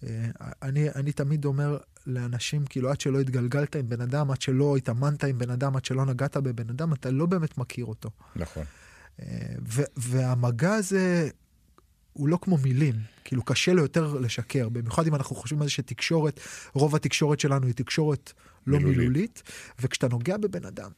אה, 0.03 0.31
אני, 0.63 0.91
אני 0.91 1.13
תמיד 1.13 1.45
אומר 1.45 1.79
לאנשים, 2.09 2.65
כאילו, 2.67 2.91
עד 2.91 3.01
שלא 3.01 3.21
התגלגלת 3.21 3.77
עם 3.77 3.89
בן 3.89 4.01
אדם, 4.01 4.31
עד 4.31 4.41
שלא 4.41 4.77
התאמנת 4.77 5.25
עם 5.25 5.39
בן 5.39 5.51
אדם, 5.51 5.77
עד 5.77 5.85
שלא 5.85 6.05
נגעת 6.05 6.37
בבן 6.37 6.71
אדם, 6.71 6.93
אתה 6.93 7.11
לא 7.11 7.27
באמת 7.27 7.59
מכיר 7.59 7.85
אותו. 7.85 8.11
נכון. 8.37 8.65
אה, 9.21 9.27
והמגע 9.97 10.75
הזה 10.75 11.29
הוא 12.13 12.29
לא 12.29 12.39
כמו 12.43 12.57
מילים, 12.57 12.95
כאילו 13.25 13.43
קשה 13.43 13.73
לו 13.73 13.83
יותר 13.83 14.15
לשקר, 14.15 14.69
במיוחד 14.69 15.07
אם 15.07 15.15
אנחנו 15.15 15.37
חושבים 15.37 15.63
על 15.63 15.67
זה 15.67 15.73
שתקשורת, 15.73 16.41
רוב 16.73 16.95
התקשורת 16.95 17.41
שלנו 17.41 17.67
היא 17.67 17.75
תקשורת 17.75 18.33
לא 18.67 18.77
מילולית. 18.79 18.99
מילולית, 18.99 19.43
וכשאתה 19.81 20.09
נוגע 20.09 20.37
בבן 20.37 20.65
אדם, 20.65 20.91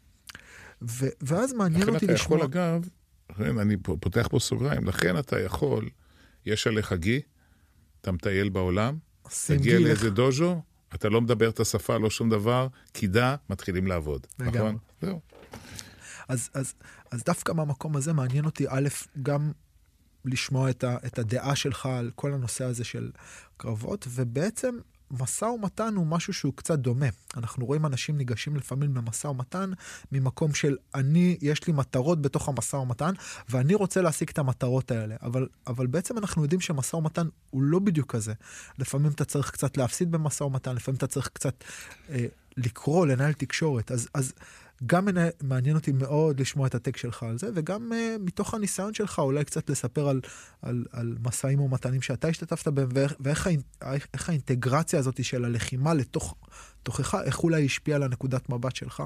ו- 0.82 1.08
ואז 1.20 1.52
מעניין 1.52 1.82
לכן 1.82 1.94
אותי 1.94 2.04
אתה 2.04 2.14
לשמוע... 2.14 2.38
יכול, 2.38 2.48
אגב, 2.48 2.88
לכן 3.30 3.58
אני 3.58 3.76
פותח 3.76 4.28
פה 4.30 4.38
סוגריים, 4.38 4.86
לכן 4.86 5.18
אתה 5.18 5.40
יכול, 5.40 5.88
יש 6.46 6.66
עליך 6.66 6.92
גי, 6.92 7.20
אתה 8.00 8.12
מטייל 8.12 8.48
בעולם, 8.48 8.98
תגיע 9.46 9.78
לאיזה. 9.78 10.10
דוז'ו, 10.10 10.62
אתה 10.94 11.08
לא 11.08 11.20
מדבר 11.20 11.48
את 11.48 11.60
השפה, 11.60 11.96
לא 11.98 12.10
שום 12.10 12.30
דבר, 12.30 12.68
קידה, 12.92 13.36
מתחילים 13.50 13.86
לעבוד. 13.86 14.26
לגמרי. 14.38 14.58
נכון? 14.58 14.78
זהו. 15.02 15.20
אז, 16.28 16.50
אז, 16.54 16.74
אז 17.10 17.24
דווקא 17.24 17.52
מהמקום 17.52 17.96
הזה 17.96 18.12
מעניין 18.12 18.44
אותי, 18.44 18.68
א', 18.68 18.88
גם 19.22 19.52
לשמוע 20.24 20.70
את, 20.70 20.84
ה, 20.84 20.96
את 21.06 21.18
הדעה 21.18 21.56
שלך 21.56 21.86
על 21.86 22.10
כל 22.14 22.32
הנושא 22.32 22.64
הזה 22.64 22.84
של 22.84 23.10
קרבות, 23.56 24.06
ובעצם 24.10 24.78
משא 25.10 25.44
ומתן 25.44 25.94
הוא 25.94 26.06
משהו 26.06 26.32
שהוא 26.32 26.52
קצת 26.56 26.78
דומה. 26.78 27.06
אנחנו 27.36 27.66
רואים 27.66 27.86
אנשים 27.86 28.18
ניגשים 28.18 28.56
לפעמים 28.56 28.96
למשא 28.96 29.26
ומתן 29.26 29.70
ממקום 30.12 30.54
של 30.54 30.76
אני, 30.94 31.38
יש 31.40 31.66
לי 31.66 31.72
מטרות 31.72 32.22
בתוך 32.22 32.48
המשא 32.48 32.76
ומתן, 32.76 33.12
ואני 33.48 33.74
רוצה 33.74 34.02
להשיג 34.02 34.30
את 34.30 34.38
המטרות 34.38 34.90
האלה. 34.90 35.16
אבל, 35.22 35.48
אבל 35.66 35.86
בעצם 35.86 36.18
אנחנו 36.18 36.42
יודעים 36.42 36.60
שמשא 36.60 36.96
ומתן 36.96 37.28
הוא 37.50 37.62
לא 37.62 37.78
בדיוק 37.78 38.12
כזה. 38.12 38.32
לפעמים 38.78 39.12
אתה 39.12 39.24
צריך 39.24 39.50
קצת 39.50 39.76
להפסיד 39.76 40.12
במשא 40.12 40.44
ומתן, 40.44 40.76
לפעמים 40.76 40.96
אתה 40.96 41.06
צריך 41.06 41.28
קצת 41.28 41.64
אה, 42.10 42.26
לקרוא, 42.56 43.06
לנהל 43.06 43.32
תקשורת. 43.32 43.92
אז, 43.92 44.08
אז 44.14 44.32
גם 44.86 45.08
מעניין 45.42 45.76
אותי 45.76 45.92
מאוד 45.92 46.40
לשמוע 46.40 46.66
את 46.66 46.74
הטק 46.74 46.96
שלך 46.96 47.22
על 47.22 47.38
זה, 47.38 47.50
וגם 47.54 47.92
uh, 47.92 48.22
מתוך 48.22 48.54
הניסיון 48.54 48.94
שלך 48.94 49.18
אולי 49.18 49.44
קצת 49.44 49.70
לספר 49.70 50.08
על, 50.08 50.20
על, 50.62 50.84
על 50.92 51.16
משאים 51.22 51.60
ומתנים 51.60 52.02
שאתה 52.02 52.28
השתתפת 52.28 52.68
בהם, 52.68 52.88
ואיך, 52.94 53.14
ואיך 53.20 53.46
האינ- 53.46 54.06
האינטגרציה 54.28 54.98
הזאת 54.98 55.24
של 55.24 55.44
הלחימה 55.44 55.94
לתוך, 55.94 56.34
תוכך, 56.82 57.14
איך 57.24 57.42
אולי 57.42 57.64
השפיעה 57.64 57.96
על 57.96 58.02
הנקודת 58.02 58.48
מבט 58.48 58.76
שלך. 58.76 59.02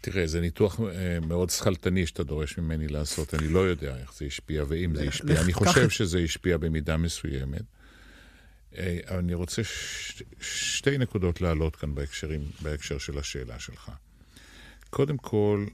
תראה, 0.00 0.26
זה 0.26 0.40
ניתוח 0.40 0.80
אה, 0.80 1.20
מאוד 1.20 1.50
שכלתני 1.50 2.06
שאתה 2.06 2.22
דורש 2.24 2.58
ממני 2.58 2.88
לעשות, 2.88 3.34
אני 3.34 3.48
לא 3.48 3.60
יודע 3.60 3.96
איך 3.96 4.14
זה 4.14 4.24
השפיע 4.24 4.64
ואם 4.68 4.94
זה 4.94 5.08
השפיע. 5.08 5.40
אני 5.40 5.52
חושב 5.52 5.88
שזה 5.90 6.18
השפיע 6.18 6.56
במידה 6.56 6.96
מסוימת. 6.96 7.62
אה, 8.78 9.18
אני 9.18 9.34
רוצה 9.34 9.64
ש... 9.64 10.22
שתי 10.40 10.98
נקודות 10.98 11.40
להעלות 11.40 11.76
כאן 11.76 11.94
בהקשרים, 11.94 12.40
בהקשר 12.62 12.98
של 12.98 13.18
השאלה 13.18 13.58
שלך. 13.58 13.90
קודם 14.90 15.16
כל, 15.16 15.66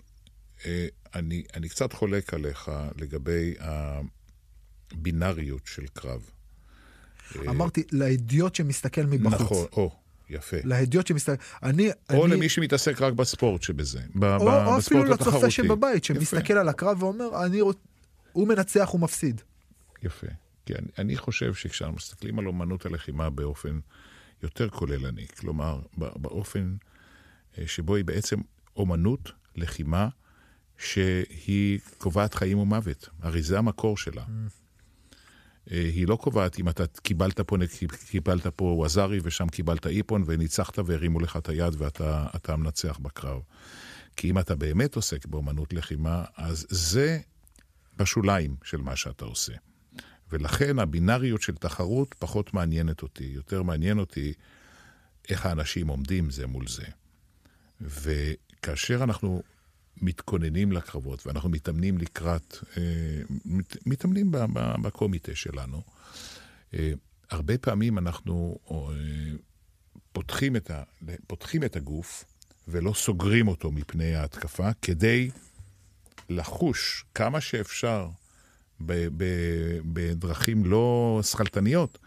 אה, 0.66 0.86
אני, 1.14 1.42
אני 1.54 1.68
קצת 1.68 1.92
חולק 1.92 2.34
עליך 2.34 2.70
לגבי 2.96 3.54
הבינאריות 4.90 5.62
של 5.66 5.86
קרב. 5.86 6.30
אמרתי, 7.48 7.82
לאידיוט 7.92 8.54
שמסתכל 8.54 9.02
מבחוץ. 9.02 9.32
אה, 9.32 9.44
נכון, 9.44 9.66
או, 9.72 9.90
יפה. 10.30 10.56
לאידיוט 10.64 11.06
שמסתכל... 11.06 11.42
אני... 11.62 11.90
או 12.10 12.26
אני... 12.26 12.34
למי 12.34 12.48
שמתעסק 12.48 13.00
רק 13.00 13.12
בספורט 13.12 13.62
שבזה, 13.62 14.00
ב- 14.14 14.24
או, 14.24 14.46
ב- 14.46 14.66
או 14.66 14.78
אפילו 14.78 15.04
לצופה. 15.04 15.50
שבבית, 15.50 16.04
יפה. 16.04 16.14
שמסתכל 16.14 16.52
על 16.52 16.68
הקרב 16.68 17.02
ואומר, 17.02 17.44
אני 17.44 17.60
רוצ... 17.60 17.76
הוא 18.32 18.48
מנצח, 18.48 18.88
הוא 18.88 19.00
מפסיד. 19.00 19.40
יפה. 20.02 20.26
כי 20.66 20.74
אני, 20.74 20.88
אני 20.98 21.16
חושב 21.16 21.54
שכשאנחנו 21.54 21.96
מסתכלים 21.96 22.38
על 22.38 22.46
אומנות 22.46 22.86
הלחימה 22.86 23.30
באופן 23.30 23.80
יותר 24.42 24.68
כוללני, 24.68 25.26
כלומר, 25.28 25.80
באופן 25.96 26.76
אה, 27.58 27.66
שבו 27.66 27.96
היא 27.96 28.04
בעצם 28.04 28.40
אומנות 28.76 29.32
לחימה 29.56 30.08
שהיא 30.78 31.78
קובעת 31.98 32.34
חיים 32.34 32.58
ומוות. 32.58 33.08
הרי 33.20 33.42
זה 33.42 33.58
המקור 33.58 33.96
שלה. 33.96 34.24
אה, 35.70 35.80
היא 35.80 36.08
לא 36.08 36.16
קובעת 36.16 36.58
אם 36.58 36.68
אתה 36.68 36.86
קיבלת 36.86 37.40
פה, 37.40 37.56
קיבלת 38.10 38.46
פה 38.46 38.64
ווזארי 38.64 39.18
ושם 39.22 39.48
קיבלת 39.48 39.86
איפון 39.86 40.24
וניצחת 40.26 40.78
והרימו 40.78 41.20
לך 41.20 41.36
את 41.36 41.48
היד 41.48 41.74
ואתה 41.78 42.26
אתה 42.36 42.52
המנצח 42.52 42.98
בקרב. 42.98 43.42
כי 44.16 44.30
אם 44.30 44.38
אתה 44.38 44.54
באמת 44.54 44.96
עוסק 44.96 45.26
באומנות 45.26 45.72
לחימה, 45.72 46.24
אז 46.36 46.66
זה 46.70 47.20
בשוליים 47.96 48.56
של 48.64 48.80
מה 48.80 48.96
שאתה 48.96 49.24
עושה. 49.24 49.52
ולכן 50.34 50.78
הבינאריות 50.78 51.42
של 51.42 51.54
תחרות 51.54 52.14
פחות 52.18 52.54
מעניינת 52.54 53.02
אותי. 53.02 53.24
יותר 53.24 53.62
מעניין 53.62 53.98
אותי 53.98 54.32
איך 55.28 55.46
האנשים 55.46 55.88
עומדים 55.88 56.30
זה 56.30 56.46
מול 56.46 56.66
זה. 56.68 56.84
וכאשר 57.80 59.04
אנחנו 59.04 59.42
מתכוננים 60.02 60.72
לקרבות 60.72 61.26
ואנחנו 61.26 61.48
מתאמנים 61.48 61.98
לקראת, 61.98 62.56
אה, 62.76 62.82
מת, 63.44 63.86
מתאמנים 63.86 64.30
בקומיטה 64.82 65.34
שלנו, 65.34 65.82
אה, 66.74 66.92
הרבה 67.30 67.58
פעמים 67.58 67.98
אנחנו 67.98 68.58
אה, 68.70 68.76
פותחים 70.12 70.56
את, 70.56 70.70
ה, 70.70 70.82
פותחים 71.26 71.64
את 71.64 71.76
הגוף 71.76 72.24
ולא 72.68 72.92
סוגרים 72.92 73.48
אותו 73.48 73.70
מפני 73.70 74.14
ההתקפה 74.14 74.72
כדי 74.82 75.30
לחוש 76.28 77.04
כמה 77.14 77.40
שאפשר 77.40 78.08
בדרכים 78.80 80.64
לא 80.64 81.20
שכלתניות 81.22 81.98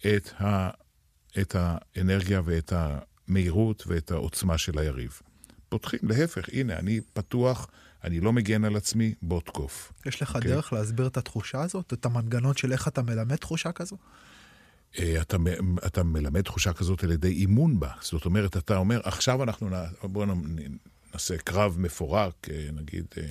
את, 0.00 0.30
ה, 0.40 0.70
את 1.40 1.56
האנרגיה 1.58 2.40
ואת 2.44 2.72
המהירות 2.76 3.84
ואת 3.86 4.10
העוצמה 4.10 4.58
של 4.58 4.78
היריב. 4.78 5.20
פותחים, 5.68 6.00
להפך, 6.02 6.48
הנה, 6.52 6.76
אני 6.78 7.00
פתוח, 7.12 7.68
אני 8.04 8.20
לא 8.20 8.32
מגן 8.32 8.64
על 8.64 8.76
עצמי, 8.76 9.14
בוא 9.22 9.40
תקוף. 9.40 9.92
יש 10.06 10.22
לך 10.22 10.36
אוקיי. 10.36 10.50
דרך 10.50 10.72
להסביר 10.72 11.06
את 11.06 11.16
התחושה 11.16 11.62
הזאת? 11.62 11.92
את 11.92 12.06
המנגנון 12.06 12.56
של 12.56 12.72
איך 12.72 12.88
אתה 12.88 13.02
מלמד 13.02 13.36
תחושה 13.36 13.72
כזו? 13.72 13.96
אה, 14.98 15.20
אתה, 15.20 15.36
אתה 15.86 16.02
מלמד 16.02 16.40
תחושה 16.40 16.72
כזאת 16.72 17.04
על 17.04 17.12
ידי 17.12 17.28
אימון 17.28 17.80
בה. 17.80 17.90
זאת 18.00 18.24
אומרת, 18.24 18.56
אתה 18.56 18.76
אומר, 18.76 19.00
עכשיו 19.04 19.42
אנחנו, 19.42 19.70
נ- 19.70 19.86
בואו 20.02 20.26
נעשה 21.12 21.38
קרב 21.38 21.76
מפורק, 21.78 22.48
אה, 22.50 22.68
נגיד 22.72 23.04
אה, 23.18 23.24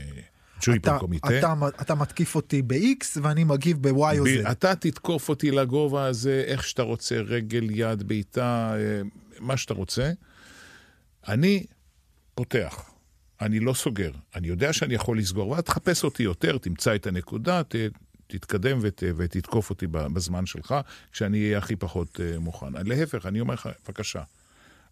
אתה. 0.78 0.98
אתה, 1.40 1.82
אתה 1.82 1.96
מתקיף 1.96 2.36
אותי 2.36 2.62
ב-X 2.62 3.20
ואני 3.22 3.44
מגיב 3.44 3.88
ב-Y 3.88 4.20
או 4.20 4.26
Z. 4.26 4.52
אתה 4.52 4.76
תתקוף 4.76 5.30
אותי 5.30 5.52
לגובה 5.52 6.06
הזה, 6.06 6.44
איך 6.48 6.64
שאתה 6.64 6.82
רוצה, 6.82 7.16
רגל, 7.16 7.68
יד, 7.72 8.04
בעיטה, 8.04 8.74
אה, 8.76 9.02
מה 9.40 9.58
שאתה 9.58 9.74
רוצה. 9.74 10.12
אני 11.28 11.66
פותח, 12.36 12.92
אני 13.42 13.60
לא 13.60 13.74
סוגר. 13.74 14.12
אני 14.36 14.48
יודע 14.48 14.74
שאני 14.74 14.94
יכול 14.94 15.18
לסגור, 15.18 15.50
ואז 15.50 15.64
תחפש 15.64 16.04
אותי 16.04 16.24
יותר, 16.24 16.58
תמצא 16.58 16.96
את 16.96 17.08
הנקודה, 17.08 17.64
ת, 17.64 17.76
תתקדם 18.28 18.80
ות, 18.82 19.04
ותתקוף 19.18 19.70
אותי 19.70 19.88
בזמן 19.88 20.46
שלך, 20.46 20.76
כשאני 21.12 21.46
אהיה 21.46 21.58
הכי 21.58 21.76
פחות 21.76 22.20
אה, 22.20 22.40
מוכן. 22.40 22.74
להפך, 22.86 23.26
אני 23.26 23.40
אומר 23.40 23.54
לך, 23.54 23.70
בבקשה, 23.88 24.22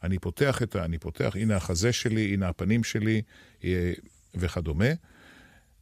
אני 0.04 0.20
פותח 0.20 0.62
את 0.62 0.76
ה... 0.76 0.86
אני 0.86 0.98
פותח, 0.98 1.36
הנה 1.36 1.56
החזה 1.56 1.94
שלי, 1.94 2.34
הנה 2.34 2.48
הפנים 2.48 2.84
שלי, 2.84 3.22
אה, 3.64 3.94
וכדומה. 4.36 4.90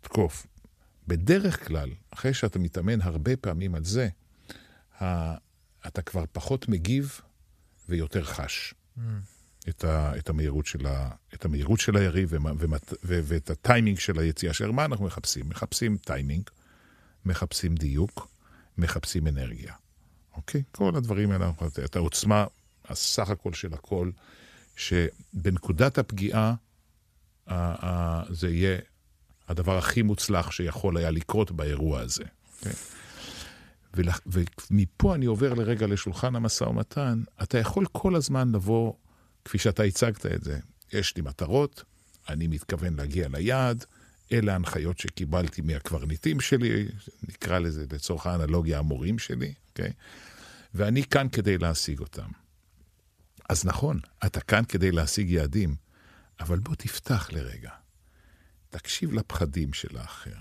תקוף. 0.05 0.47
בדרך 1.07 1.67
כלל, 1.67 1.89
אחרי 2.09 2.33
שאתה 2.33 2.59
מתאמן 2.59 3.01
הרבה 3.01 3.37
פעמים 3.37 3.75
על 3.75 3.83
זה, 3.83 4.09
אתה 5.87 6.01
כבר 6.05 6.23
פחות 6.31 6.69
מגיב 6.69 7.21
ויותר 7.89 8.23
חש. 8.23 8.73
את, 9.69 9.83
ה, 9.83 10.17
את, 10.17 10.29
המהירות 10.29 10.65
של 10.65 10.85
ה, 10.87 11.09
את 11.33 11.45
המהירות 11.45 11.79
של 11.79 11.97
היריב 11.97 12.29
ומת- 12.31 12.93
ו, 13.03 13.19
ואת 13.23 13.49
הטיימינג 13.49 13.99
של 13.99 14.19
היציאה 14.19 14.53
של... 14.53 14.71
מה 14.71 14.85
אנחנו 14.85 15.05
מחפשים? 15.05 15.49
מחפשים 15.49 15.97
טיימינג, 15.97 16.49
מחפשים 17.25 17.75
דיוק, 17.75 18.27
מחפשים 18.77 19.27
אנרגיה. 19.27 19.73
אוקיי? 20.35 20.63
כל 20.71 20.95
הדברים 20.95 21.31
האלה, 21.31 21.51
את 21.85 21.95
העוצמה, 21.95 22.45
הסך 22.85 23.29
הכל 23.29 23.53
של 23.53 23.73
הכל, 23.73 24.11
שבנקודת 24.75 25.97
הפגיעה 25.97 26.53
ה- 27.47 27.85
ה- 27.87 28.23
זה 28.33 28.49
יהיה 28.49 28.77
הדבר 29.47 29.77
הכי 29.77 30.01
מוצלח 30.01 30.51
שיכול 30.51 30.97
היה 30.97 31.11
לקרות 31.11 31.51
באירוע 31.51 31.99
הזה. 31.99 32.23
ולח- 33.93 34.19
ומפה 34.25 35.15
אני 35.15 35.25
עובר 35.25 35.53
לרגע 35.53 35.87
לשולחן 35.87 36.35
המשא 36.35 36.63
ומתן, 36.63 37.23
אתה 37.43 37.57
יכול 37.57 37.85
כל 37.91 38.15
הזמן 38.15 38.51
לבוא, 38.51 38.93
כפי 39.45 39.57
שאתה 39.57 39.83
הצגת 39.83 40.25
את 40.25 40.43
זה, 40.43 40.59
יש 40.93 41.15
לי 41.15 41.21
מטרות, 41.21 41.83
אני 42.29 42.47
מתכוון 42.47 42.95
להגיע 42.95 43.27
ליעד, 43.27 43.85
אלה 44.31 44.53
ההנחיות 44.53 44.99
שקיבלתי 44.99 45.61
מהקברניטים 45.61 46.39
שלי, 46.39 46.87
נקרא 47.29 47.59
לזה 47.59 47.85
לצורך 47.93 48.25
האנלוגיה 48.27 48.79
המורים 48.79 49.19
שלי, 49.19 49.53
אוקיי? 49.69 49.91
ואני 50.73 51.03
כאן 51.03 51.27
כדי 51.31 51.57
להשיג 51.57 51.99
אותם. 51.99 52.27
אז 53.49 53.65
נכון, 53.65 53.99
אתה 54.25 54.41
כאן 54.41 54.63
כדי 54.65 54.91
להשיג 54.91 55.29
יעדים, 55.29 55.75
אבל 56.39 56.59
בוא 56.59 56.75
תפתח 56.75 57.29
לרגע. 57.31 57.69
תקשיב 58.78 59.13
לפחדים 59.13 59.73
של 59.73 59.97
האחר, 59.97 60.36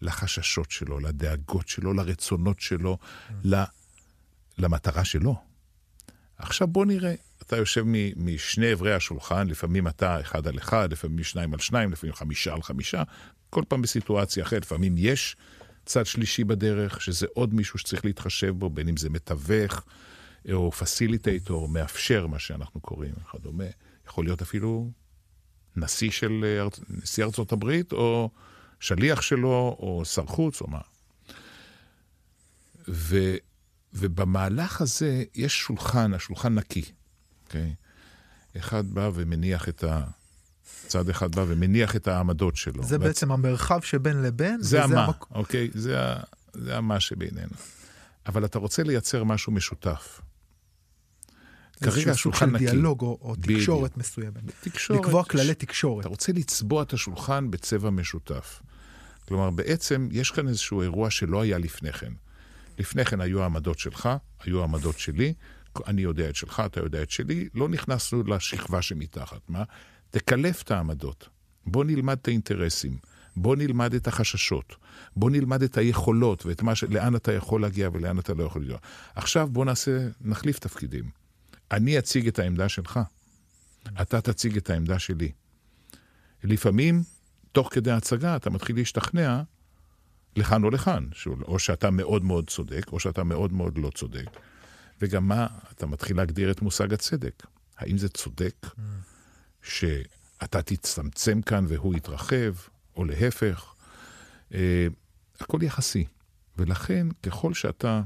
לחששות 0.00 0.70
שלו, 0.70 1.00
לדאגות 1.00 1.68
שלו, 1.68 1.92
לרצונות 1.92 2.60
שלו, 2.60 2.98
למטרה 4.58 5.04
שלו. 5.04 5.36
עכשיו 6.36 6.68
בוא 6.68 6.86
נראה, 6.86 7.14
אתה 7.42 7.56
יושב 7.56 7.84
משני 8.16 8.72
אברי 8.72 8.94
השולחן, 8.94 9.48
לפעמים 9.48 9.88
אתה 9.88 10.20
אחד 10.20 10.46
על 10.46 10.58
אחד, 10.58 10.92
לפעמים 10.92 11.24
שניים 11.24 11.54
על 11.54 11.60
שניים, 11.60 11.92
לפעמים 11.92 12.14
חמישה 12.14 12.54
על 12.54 12.62
חמישה, 12.62 13.02
כל 13.50 13.62
פעם 13.68 13.82
בסיטואציה 13.82 14.42
אחרת. 14.42 14.62
לפעמים 14.62 14.94
יש 14.96 15.36
צד 15.86 16.06
שלישי 16.06 16.44
בדרך, 16.44 17.00
שזה 17.00 17.26
עוד 17.34 17.54
מישהו 17.54 17.78
שצריך 17.78 18.04
להתחשב 18.04 18.50
בו, 18.50 18.70
בין 18.70 18.88
אם 18.88 18.96
זה 18.96 19.10
מתווך, 19.10 19.84
או 20.52 20.72
פסיליטייטור, 20.72 21.68
מאפשר, 21.68 22.26
מה 22.26 22.38
שאנחנו 22.38 22.80
קוראים, 22.80 23.14
וכדומה. 23.22 23.64
יכול 24.06 24.24
להיות 24.24 24.42
אפילו 24.42 24.90
נשיא 25.76 26.10
של 26.10 26.44
נשיא 26.90 27.24
ארצות 27.24 27.52
הברית, 27.52 27.92
או 27.92 28.30
שליח 28.80 29.22
שלו, 29.22 29.76
או 29.78 30.02
שר 30.04 30.26
חוץ, 30.26 30.60
או 30.60 30.66
מה. 30.70 30.80
ו, 32.88 33.16
ובמהלך 33.94 34.80
הזה 34.80 35.24
יש 35.34 35.58
שולחן, 35.58 36.14
השולחן 36.14 36.54
נקי, 36.54 36.84
אוקיי? 37.44 37.74
Okay? 37.74 38.58
אחד 38.58 38.86
בא 38.86 39.10
ומניח 39.14 39.68
את 39.68 39.84
ה... 39.84 40.04
צד 40.86 41.08
אחד 41.08 41.34
בא 41.34 41.44
ומניח 41.48 41.96
את 41.96 42.08
העמדות 42.08 42.56
שלו. 42.56 42.84
זה 42.84 42.98
בעצם 42.98 43.30
והצ... 43.30 43.38
המרחב 43.38 43.80
שבין 43.82 44.22
לבין? 44.22 44.62
זה 44.62 44.84
המה, 44.84 45.04
המק... 45.04 45.30
אוקיי? 45.30 45.70
זה, 45.74 46.02
ה... 46.02 46.20
זה 46.52 46.76
המה 46.76 47.00
שבינינו. 47.00 47.56
אבל 48.26 48.44
אתה 48.44 48.58
רוצה 48.58 48.82
לייצר 48.82 49.24
משהו 49.24 49.52
משותף. 49.52 50.20
כרגע 51.82 52.10
השולחן 52.10 52.50
נקי. 52.50 52.64
דיאלוג 52.64 53.02
או, 53.02 53.18
או 53.22 53.34
תקשורת 53.36 53.90
בדיוק. 53.90 53.96
מסוימת. 53.96 54.42
תקשורת. 54.60 55.00
לקבוע 55.00 55.24
כללי 55.24 55.54
תקשורת. 55.54 56.00
אתה 56.00 56.08
רוצה 56.08 56.32
לצבוע 56.32 56.82
את 56.82 56.92
השולחן 56.92 57.50
בצבע 57.50 57.90
משותף. 57.90 58.62
כלומר, 59.28 59.50
בעצם 59.50 60.08
יש 60.12 60.30
כאן 60.30 60.48
איזשהו 60.48 60.82
אירוע 60.82 61.10
שלא 61.10 61.40
היה 61.40 61.58
לפני 61.58 61.92
כן. 61.92 62.12
לפני 62.78 63.04
כן 63.04 63.20
היו 63.20 63.42
העמדות 63.42 63.78
שלך, 63.78 64.08
היו 64.44 64.60
העמדות 64.60 64.98
שלי, 64.98 65.34
אני 65.86 66.02
יודע 66.02 66.28
את 66.28 66.36
שלך, 66.36 66.62
אתה 66.66 66.80
יודע 66.80 67.02
את 67.02 67.10
שלי, 67.10 67.48
לא 67.54 67.68
נכנסנו 67.68 68.22
לשכבה 68.22 68.82
שמתחת. 68.82 69.40
מה? 69.48 69.64
תקלף 70.10 70.62
את 70.62 70.70
העמדות. 70.70 71.28
בוא 71.66 71.84
נלמד 71.84 72.18
את 72.22 72.28
האינטרסים. 72.28 72.96
בוא 73.36 73.56
נלמד 73.56 73.94
את 73.94 74.08
החששות. 74.08 74.76
בוא 75.16 75.30
נלמד 75.30 75.62
את 75.62 75.76
היכולות 75.78 76.46
ואת 76.46 76.62
מה 76.62 76.74
ש... 76.74 76.84
לאן 76.84 77.16
אתה 77.16 77.32
יכול 77.32 77.62
להגיע 77.62 77.88
ולאן 77.92 78.18
אתה 78.18 78.34
לא 78.34 78.44
יכול 78.44 78.62
להגיע. 78.62 78.76
עכשיו 79.14 79.48
בוא 79.50 79.64
נעשה, 79.64 80.08
נחליף 80.20 80.58
תפקידים. 80.58 81.21
אני 81.72 81.98
אציג 81.98 82.28
את 82.28 82.38
העמדה 82.38 82.68
שלך, 82.68 83.00
אתה 84.02 84.20
תציג 84.20 84.56
את 84.56 84.70
העמדה 84.70 84.98
שלי. 84.98 85.32
לפעמים, 86.44 87.02
תוך 87.52 87.68
כדי 87.74 87.90
ההצגה, 87.90 88.36
אתה 88.36 88.50
מתחיל 88.50 88.76
להשתכנע 88.76 89.42
לכאן 90.36 90.64
או 90.64 90.70
לכאן, 90.70 91.06
או 91.26 91.58
שאתה 91.58 91.90
מאוד 91.90 92.24
מאוד 92.24 92.50
צודק, 92.50 92.86
או 92.92 93.00
שאתה 93.00 93.24
מאוד 93.24 93.52
מאוד 93.52 93.78
לא 93.78 93.90
צודק. 93.94 94.26
וגם 95.00 95.28
מה, 95.28 95.46
אתה 95.72 95.86
מתחיל 95.86 96.16
להגדיר 96.16 96.50
את 96.50 96.62
מושג 96.62 96.92
הצדק. 96.92 97.46
האם 97.78 97.98
זה 97.98 98.08
צודק 98.08 98.54
mm. 98.64 98.80
שאתה 99.62 100.62
תצטמצם 100.62 101.42
כאן 101.42 101.64
והוא 101.68 101.94
יתרחב, 101.94 102.54
או 102.96 103.04
להפך? 103.04 103.74
אה, 104.54 104.86
הכל 105.40 105.58
יחסי. 105.62 106.04
ולכן, 106.56 107.06
ככל 107.22 107.54
שאתה 107.54 108.02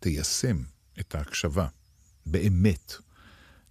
תיישם 0.00 0.56
את 1.00 1.14
ההקשבה 1.14 1.66
באמת, 2.26 2.94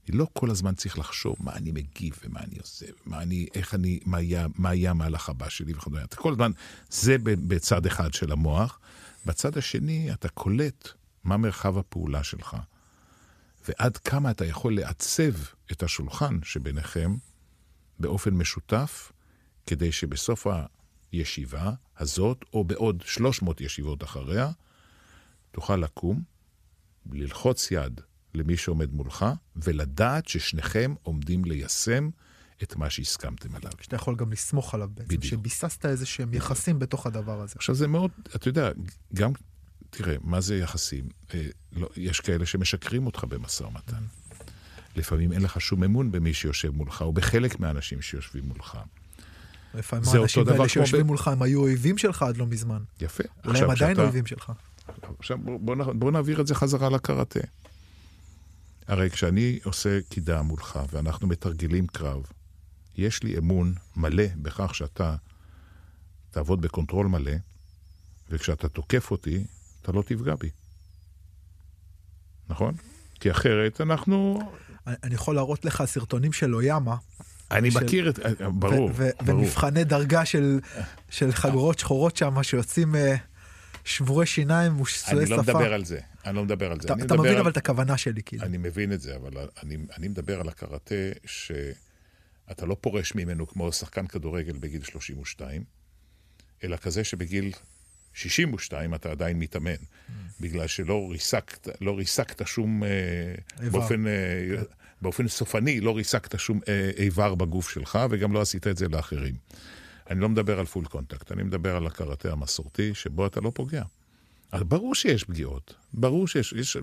אני 0.09 0.17
לא 0.17 0.27
כל 0.33 0.49
הזמן 0.49 0.75
צריך 0.75 0.99
לחשוב 0.99 1.35
מה 1.39 1.53
אני 1.53 1.71
מגיב 1.71 2.19
ומה 2.23 2.39
אני 2.39 2.57
עושה, 2.57 2.85
ומה 3.05 3.21
אני, 3.21 3.47
איך 3.55 3.73
אני, 3.73 3.99
מה 4.05 4.21
יהיה, 4.21 4.47
מה 4.55 4.73
יהיה 4.73 4.91
המהלך 4.91 5.29
הבא 5.29 5.49
שלי 5.49 5.73
וכדומה. 5.73 6.03
אתה 6.03 6.15
כל 6.15 6.31
הזמן, 6.31 6.51
זה 6.89 7.15
בצד 7.23 7.85
אחד 7.85 8.13
של 8.13 8.31
המוח. 8.31 8.79
בצד 9.25 9.57
השני, 9.57 10.13
אתה 10.13 10.29
קולט 10.29 10.89
מה 11.23 11.37
מרחב 11.37 11.77
הפעולה 11.77 12.23
שלך, 12.23 12.57
ועד 13.67 13.97
כמה 13.97 14.31
אתה 14.31 14.45
יכול 14.45 14.75
לעצב 14.75 15.33
את 15.71 15.83
השולחן 15.83 16.39
שביניכם 16.43 17.15
באופן 17.99 18.33
משותף, 18.33 19.11
כדי 19.65 19.91
שבסוף 19.91 20.47
הישיבה 21.11 21.71
הזאת, 21.97 22.45
או 22.53 22.63
בעוד 22.63 23.03
300 23.05 23.61
ישיבות 23.61 24.03
אחריה, 24.03 24.51
תוכל 25.51 25.75
לקום, 25.75 26.23
ללחוץ 27.11 27.71
יד 27.71 28.01
למי 28.35 28.57
שעומד 28.57 28.93
מולך, 28.93 29.25
ולדעת 29.55 30.27
ששניכם 30.27 30.93
עומדים 31.03 31.45
ליישם 31.45 32.09
את 32.63 32.75
מה 32.75 32.89
שהסכמתם 32.89 33.55
עליו. 33.55 33.71
שאתה 33.81 33.95
יכול 33.95 34.15
גם 34.15 34.31
לסמוך 34.31 34.73
עליו 34.73 34.89
בעצם, 34.93 35.07
בדיוק. 35.07 35.23
שביססת 35.23 35.85
איזה 35.85 36.05
שהם 36.05 36.33
יחסים 36.33 36.79
בתוך 36.79 37.05
הדבר 37.05 37.41
הזה. 37.41 37.53
עכשיו 37.57 37.75
זה 37.75 37.87
מאוד, 37.87 38.11
אתה 38.35 38.47
יודע, 38.47 38.71
גם, 39.13 39.31
תראה, 39.89 40.15
מה 40.21 40.41
זה 40.41 40.57
יחסים? 40.57 41.09
אה, 41.33 41.45
לא, 41.71 41.89
יש 41.97 42.19
כאלה 42.19 42.45
שמשקרים 42.45 43.05
אותך 43.05 43.23
במשא 43.23 43.63
ומתן. 43.63 44.03
לפעמים 44.95 45.31
אין 45.31 45.41
לך 45.41 45.61
שום 45.61 45.83
אמון 45.83 46.11
במי 46.11 46.33
שיושב 46.33 46.69
מולך, 46.69 47.01
או 47.01 47.13
בחלק 47.13 47.59
מהאנשים 47.59 48.01
שיושבים 48.01 48.43
מולך. 48.45 48.77
לפעמים 49.73 50.05
האנשים 50.13 50.47
האלה 50.47 50.69
שיושבים 50.69 51.03
ב... 51.03 51.07
מולך 51.07 51.27
הם 51.27 51.41
היו 51.41 51.59
אויבים 51.61 51.97
שלך 51.97 52.21
עד 52.21 52.37
לא 52.37 52.47
מזמן. 52.47 52.83
יפה. 53.01 53.23
אולי 53.45 53.59
הם 53.59 53.69
עדיין 53.69 53.95
שאתה... 53.95 54.01
אויבים 54.01 54.25
שלך. 54.25 54.51
עכשיו 55.19 55.37
בוא, 55.37 55.59
בוא, 55.59 55.93
בוא 55.93 56.11
נעביר 56.11 56.41
את 56.41 56.47
זה 56.47 56.55
חזרה 56.55 56.89
לקראטה. 56.89 57.39
הרי 58.87 59.09
כשאני 59.09 59.59
עושה 59.63 59.99
קידה 60.09 60.41
מולך 60.41 60.79
ואנחנו 60.91 61.27
מתרגלים 61.27 61.87
קרב, 61.87 62.23
יש 62.97 63.23
לי 63.23 63.37
אמון 63.37 63.73
מלא 63.95 64.23
בכך 64.35 64.75
שאתה 64.75 65.15
תעבוד 66.31 66.61
ב 66.61 66.67
control 66.67 67.07
מלא, 67.07 67.31
וכשאתה 68.29 68.69
תוקף 68.69 69.11
אותי, 69.11 69.43
אתה 69.81 69.91
לא 69.91 70.01
תפגע 70.01 70.35
בי. 70.35 70.49
נכון? 72.49 72.73
כי 73.19 73.31
אחרת 73.31 73.81
אנחנו... 73.81 74.39
אני 74.87 75.15
יכול 75.15 75.35
להראות 75.35 75.65
לך 75.65 75.83
סרטונים 75.85 76.33
של 76.33 76.55
אויאמה. 76.55 76.95
אני 77.51 77.71
של... 77.71 77.83
מכיר 77.83 78.09
את... 78.09 78.19
ברור, 78.41 78.89
ברור. 78.89 78.89
ומבחני 79.25 79.83
דרגה 79.83 80.25
של, 80.25 80.59
של 81.09 81.31
חגורות 81.31 81.79
שחורות 81.79 82.17
שם 82.17 82.43
שיוצאים... 82.43 82.95
שבורי 83.85 84.25
שיניים 84.25 84.81
ושסועי 84.81 85.25
שפה. 85.25 85.35
אני 85.35 85.37
לא 85.37 85.37
מדבר 85.37 85.73
על 85.73 85.85
זה, 85.85 85.99
אני 86.25 86.35
לא 86.35 86.43
מדבר 86.43 86.71
על 86.71 86.81
זה. 86.81 86.87
אתה, 86.87 87.05
אתה 87.05 87.17
מבין 87.17 87.33
על... 87.33 87.37
אבל 87.37 87.51
את 87.51 87.57
הכוונה 87.57 87.97
שלי, 87.97 88.23
כאילו. 88.23 88.43
אני 88.43 88.57
מבין 88.57 88.93
את 88.93 89.01
זה, 89.01 89.15
אבל 89.15 89.31
אני, 89.63 89.77
אני 89.97 90.07
מדבר 90.07 90.39
על 90.39 90.49
הקראטה 90.49 90.95
שאתה 91.25 92.65
לא 92.65 92.77
פורש 92.81 93.15
ממנו 93.15 93.47
כמו 93.47 93.71
שחקן 93.71 94.07
כדורגל 94.07 94.57
בגיל 94.57 94.83
32, 94.83 95.63
אלא 96.63 96.77
כזה 96.77 97.03
שבגיל 97.03 97.51
62 98.13 98.95
אתה 98.95 99.11
עדיין 99.11 99.39
מתאמן, 99.39 99.73
mm. 99.73 100.11
בגלל 100.39 100.67
שלא 100.67 101.07
ריסקת, 101.11 101.67
לא 101.81 101.97
ריסקת 101.97 102.47
שום... 102.47 102.83
אה, 102.83 102.89
איבר. 103.61 103.79
באופן... 103.79 104.07
אה, 104.07 104.13
כן. 104.57 104.63
באופן 105.01 105.27
סופני 105.27 105.79
לא 105.79 105.97
ריסקת 105.97 106.39
שום 106.39 106.59
אה, 106.67 106.89
איבר 106.97 107.35
בגוף 107.35 107.69
שלך, 107.69 107.99
וגם 108.09 108.33
לא 108.33 108.41
עשית 108.41 108.67
את 108.67 108.77
זה 108.77 108.87
לאחרים. 108.87 109.35
אני 110.09 110.19
לא 110.19 110.29
מדבר 110.29 110.59
על 110.59 110.65
full 110.65 110.85
contact, 110.85 111.31
אני 111.31 111.43
מדבר 111.43 111.75
על 111.75 111.87
הקראטה 111.87 112.31
המסורתי, 112.31 112.93
שבו 112.93 113.25
אתה 113.25 113.41
לא 113.41 113.51
פוגע. 113.55 113.83
ברור 114.53 114.95
שיש 114.95 115.23
פגיעות, 115.23 115.73
ברור 115.93 116.27
שיש, 116.27 116.53
יש, 116.53 116.77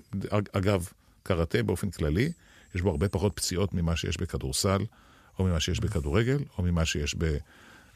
אגב, 0.51 0.89
קראטה 1.23 1.63
באופן 1.63 1.89
כללי, 1.89 2.31
יש 2.75 2.81
בו 2.81 2.89
הרבה 2.89 3.09
פחות 3.09 3.35
פציעות 3.35 3.73
ממה 3.73 3.95
שיש 3.95 4.17
בכדורסל, 4.17 4.85
או 5.39 5.45
ממה 5.45 5.59
שיש 5.59 5.79
בכדורגל, 5.79 6.37
או 6.57 6.63
ממה 6.63 6.85
שיש 6.85 7.15
ב, 7.17 7.23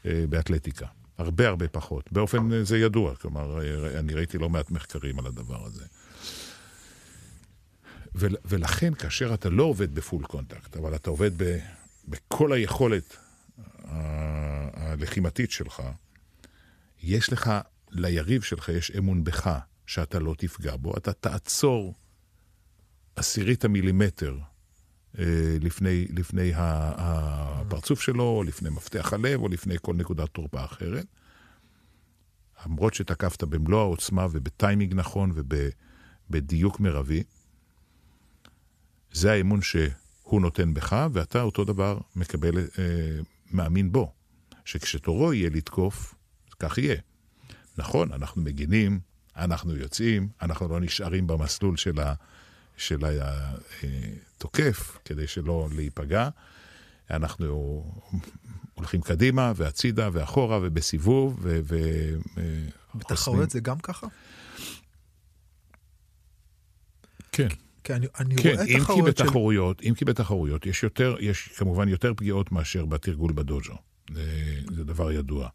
אה, 0.06 0.24
באתלטיקה. 0.28 0.86
הרבה 1.18 1.48
הרבה 1.48 1.68
פחות. 1.68 2.12
באופן, 2.12 2.64
זה 2.64 2.78
ידוע, 2.78 3.14
כלומר, 3.14 3.58
אני 3.98 4.14
ראיתי 4.14 4.38
לא 4.38 4.48
מעט 4.48 4.70
מחקרים 4.70 5.18
על 5.18 5.26
הדבר 5.26 5.66
הזה. 5.66 5.84
ולכן, 8.44 8.94
כאשר 8.94 9.34
אתה 9.34 9.50
לא 9.50 9.62
עובד 9.62 9.94
ב 9.94 10.00
full 10.00 10.24
contact, 10.24 10.76
אבל 10.76 10.94
אתה 10.94 11.10
עובד 11.10 11.42
ב, 11.42 11.58
בכל 12.08 12.52
היכולת 12.52 13.16
הלחימתית 13.88 15.50
שלך, 15.50 15.82
יש 17.02 17.32
לך, 17.32 17.52
ליריב 17.90 18.42
שלך 18.42 18.68
יש 18.68 18.90
אמון 18.90 19.24
בך 19.24 19.58
שאתה 19.86 20.18
לא 20.18 20.34
תפגע 20.38 20.76
בו, 20.76 20.96
אתה 20.96 21.12
תעצור 21.12 21.94
עשירית 23.16 23.64
המילימטר 23.64 24.38
אה, 25.18 25.24
לפני, 25.60 26.06
לפני 26.10 26.52
הפרצוף 26.54 28.00
שלו, 28.00 28.24
או 28.24 28.42
לפני 28.42 28.70
מפתח 28.70 29.12
הלב, 29.12 29.42
או 29.42 29.48
לפני 29.48 29.76
כל 29.82 29.94
נקודת 29.94 30.28
תורפה 30.28 30.64
אחרת. 30.64 31.06
למרות 32.66 32.94
שתקפת 32.94 33.44
במלוא 33.44 33.80
העוצמה 33.80 34.26
ובטיימינג 34.30 34.94
נכון 34.94 35.32
ובדיוק 36.30 36.80
מרבי, 36.80 37.22
זה 39.12 39.32
האמון 39.32 39.60
שהוא 39.62 40.40
נותן 40.40 40.74
בך, 40.74 41.06
ואתה 41.12 41.42
אותו 41.42 41.64
דבר 41.64 41.98
מקבל, 42.16 42.58
אה, 42.58 42.64
מאמין 43.50 43.92
בו. 43.92 44.12
שכשתורו 44.64 45.32
יהיה 45.32 45.50
לתקוף, 45.50 46.14
כך 46.58 46.78
יהיה. 46.78 46.96
נכון, 47.78 48.12
אנחנו 48.12 48.42
מגינים, 48.42 49.00
אנחנו 49.36 49.76
יוצאים, 49.76 50.28
אנחנו 50.42 50.68
לא 50.68 50.80
נשארים 50.80 51.26
במסלול 51.26 51.76
של, 51.76 52.00
ה, 52.00 52.14
של 52.76 52.98
התוקף 53.04 54.98
כדי 55.04 55.26
שלא 55.26 55.68
להיפגע. 55.72 56.28
אנחנו 57.10 57.84
הולכים 58.74 59.02
קדימה 59.02 59.52
והצידה 59.56 60.08
ואחורה 60.12 60.58
ובסיבוב. 60.62 61.38
ו, 61.42 61.60
ו, 61.64 61.76
בתחרויות 62.94 63.50
זה 63.50 63.60
גם 63.60 63.78
ככה? 63.78 64.06
כן. 67.32 67.48
כי 67.88 67.94
אני, 67.94 68.06
אני 68.20 68.36
כן, 68.36 68.52
רואה 68.52 68.64
אם 68.64 68.68
כי 68.68 68.80
תחרויות 68.80 69.16
של... 69.16 69.24
בתחרויות, 69.24 69.82
אם 69.82 69.94
כי 69.96 70.04
בתחרויות, 70.04 70.66
יש 70.66 70.82
יותר, 70.82 71.16
יש 71.20 71.48
כמובן 71.56 71.88
יותר 71.88 72.14
פגיעות 72.14 72.52
מאשר 72.52 72.84
בתרגול 72.84 73.32
בדוג'ו. 73.32 73.74
זה, 74.14 74.24
זה 74.74 74.84
דבר 74.84 75.12
ידוע. 75.12 75.48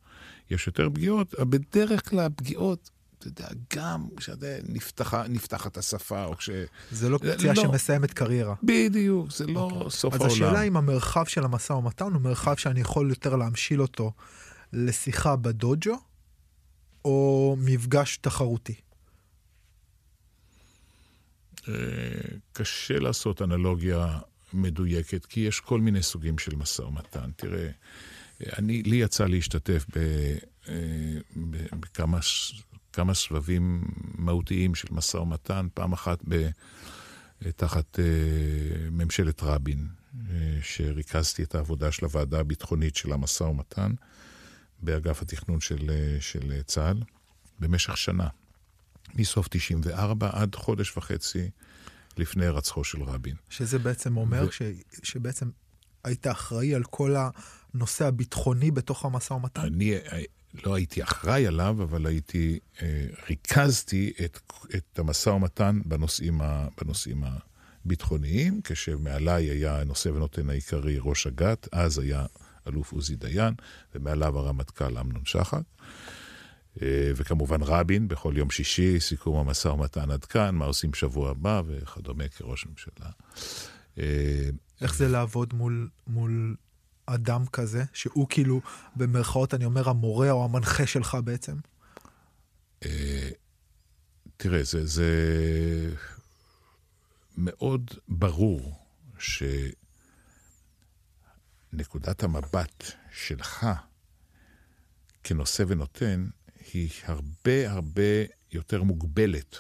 יש 0.52 0.68
יותר 0.68 0.90
פגיעות, 0.94 1.40
בדרך 1.40 2.10
כלל 2.10 2.20
הפגיעות, 2.20 2.90
אתה 3.20 3.28
יודע, 3.28 3.48
גם 3.76 4.08
כשנפתחת 4.18 5.26
נפתח 5.30 5.68
השפה, 5.78 6.26
או 6.26 6.38
כש... 6.38 6.50
זה 6.92 7.10
לא 7.10 7.18
פציעה 7.18 7.54
לא. 7.54 7.62
שמסיימת 7.62 8.14
קריירה. 8.14 8.56
בדיוק, 8.64 9.32
זה 9.32 9.48
לא 9.48 9.60
אוקיי. 9.60 9.92
סוף 9.92 10.14
אז 10.14 10.22
העולם. 10.22 10.34
השאלה 10.34 10.62
אם 10.62 10.78
המרחב 10.78 11.26
של 11.26 11.44
המשא 11.44 11.74
ומתן 11.74 12.14
הוא 12.14 12.22
מרחב 12.22 12.56
שאני 12.56 12.82
יכול 12.82 13.10
יותר 13.10 13.36
להמשיל 13.36 13.82
אותו 13.82 14.12
לשיחה 14.74 15.36
בדוג'ו, 15.36 15.96
או 17.06 17.56
מפגש 17.60 18.18
תחרותי. 18.18 18.76
אה, 21.70 21.74
קשה 22.54 23.00
לעשות 23.00 23.42
אנלוגיה 23.42 24.20
מדויקת, 24.54 25.26
כי 25.26 25.40
יש 25.40 25.60
כל 25.60 25.82
מיני 25.82 26.04
סוגים 26.04 26.38
של 26.38 26.56
משא 26.56 26.82
ומתן. 26.82 27.32
תראה, 27.36 27.70
אני, 28.58 28.84
לי 28.84 28.96
יצא 28.96 29.26
להשתתף 29.26 29.86
אה, 29.98 30.74
בכמה 31.74 32.20
כמה 32.94 33.14
סבבים 33.14 33.84
מהותיים 34.18 34.76
של 34.76 34.88
משא 34.92 35.18
ומתן, 35.18 35.68
פעם 35.74 35.94
אחת 35.94 36.20
ב, 36.28 36.50
תחת 37.56 38.00
אה, 38.00 38.06
ממשלת 38.92 39.44
רבין, 39.44 39.88
שריכזתי 40.62 41.44
את 41.44 41.56
העבודה 41.56 41.92
של 41.92 42.06
הוועדה 42.06 42.40
הביטחונית 42.40 42.96
של 42.96 43.14
המשא 43.14 43.44
ומתן 43.44 43.92
באגף 44.82 45.22
התכנון 45.22 45.60
של, 45.60 45.90
של 46.20 46.62
צה"ל 46.62 46.98
במשך 47.60 47.98
שנה. 47.98 48.28
מסוף 49.16 49.48
94 49.50 50.30
עד 50.34 50.56
חודש 50.56 50.98
וחצי 50.98 51.50
לפני 52.18 52.46
הרצחו 52.46 52.84
של 52.84 53.04
רבין. 53.04 53.36
שזה 53.50 53.80
בעצם 53.80 54.18
אומר 54.18 54.46
ו... 54.50 54.52
ש... 54.52 54.62
שבעצם 55.04 55.50
היית 56.04 56.28
אחראי 56.28 56.76
על 56.76 56.84
כל 56.84 57.16
הנושא 57.74 58.06
הביטחוני 58.06 58.72
בתוך 58.72 59.06
המשא 59.06 59.34
ומתן? 59.34 59.62
אני 59.62 59.94
לא 60.66 60.76
הייתי 60.76 61.04
אחראי 61.04 61.48
עליו, 61.48 61.84
אבל 61.84 62.06
הייתי, 62.06 62.60
אה, 62.82 63.06
ריכזתי 63.30 64.14
את, 64.26 64.40
את 64.76 65.00
המשא 65.00 65.30
ומתן 65.30 65.80
בנושאים, 65.86 66.42
ה, 66.42 66.68
בנושאים 66.82 67.24
הביטחוניים, 67.86 68.62
כשמעליי 68.64 69.50
היה 69.50 69.82
הנושא 69.82 70.10
ונותן 70.10 70.50
העיקרי 70.50 70.98
ראש 71.02 71.28
אג"ת, 71.28 71.68
אז 71.72 72.00
היה 72.00 72.26
אלוף 72.68 72.92
עוזי 72.92 73.16
דיין, 73.16 73.54
ומעליו 73.96 74.40
הרמטכ"ל 74.40 74.98
אמנון 74.98 75.26
שחק. 75.26 75.62
וכמובן 77.16 77.62
רבין, 77.64 78.08
בכל 78.08 78.34
יום 78.38 78.50
שישי, 78.50 79.00
סיכום 79.00 79.38
המשא 79.48 79.68
ומתן 79.68 80.12
עד 80.12 80.26
כאן, 80.26 80.56
מה 80.56 80.66
עושים 80.66 80.94
שבוע 80.94 81.30
הבא 81.30 81.62
וכדומה 81.66 82.28
כראש 82.28 82.66
ממשלה. 82.66 83.10
איך 84.82 84.96
זה 84.96 85.08
לעבוד 85.08 85.54
מול, 85.54 85.90
מול 86.08 86.56
אדם 87.06 87.46
כזה, 87.46 87.84
שהוא 87.94 88.28
כאילו, 88.30 88.62
במרכאות, 88.96 89.54
אני 89.54 89.66
אומר, 89.66 89.90
המורה 89.90 90.32
או 90.32 90.46
המנחה 90.46 90.88
שלך 90.88 91.18
בעצם? 91.24 91.56
תראה, 94.38 94.64
זה, 94.64 94.86
זה 94.86 95.10
מאוד 97.38 97.92
ברור 98.08 98.86
שנקודת 101.74 102.24
המבט 102.24 102.92
שלך 103.12 103.68
כנושא 105.24 105.64
ונותן, 105.68 106.28
היא 106.74 106.90
הרבה 107.04 107.72
הרבה 107.72 108.24
יותר 108.52 108.84
מוגבלת 108.84 109.58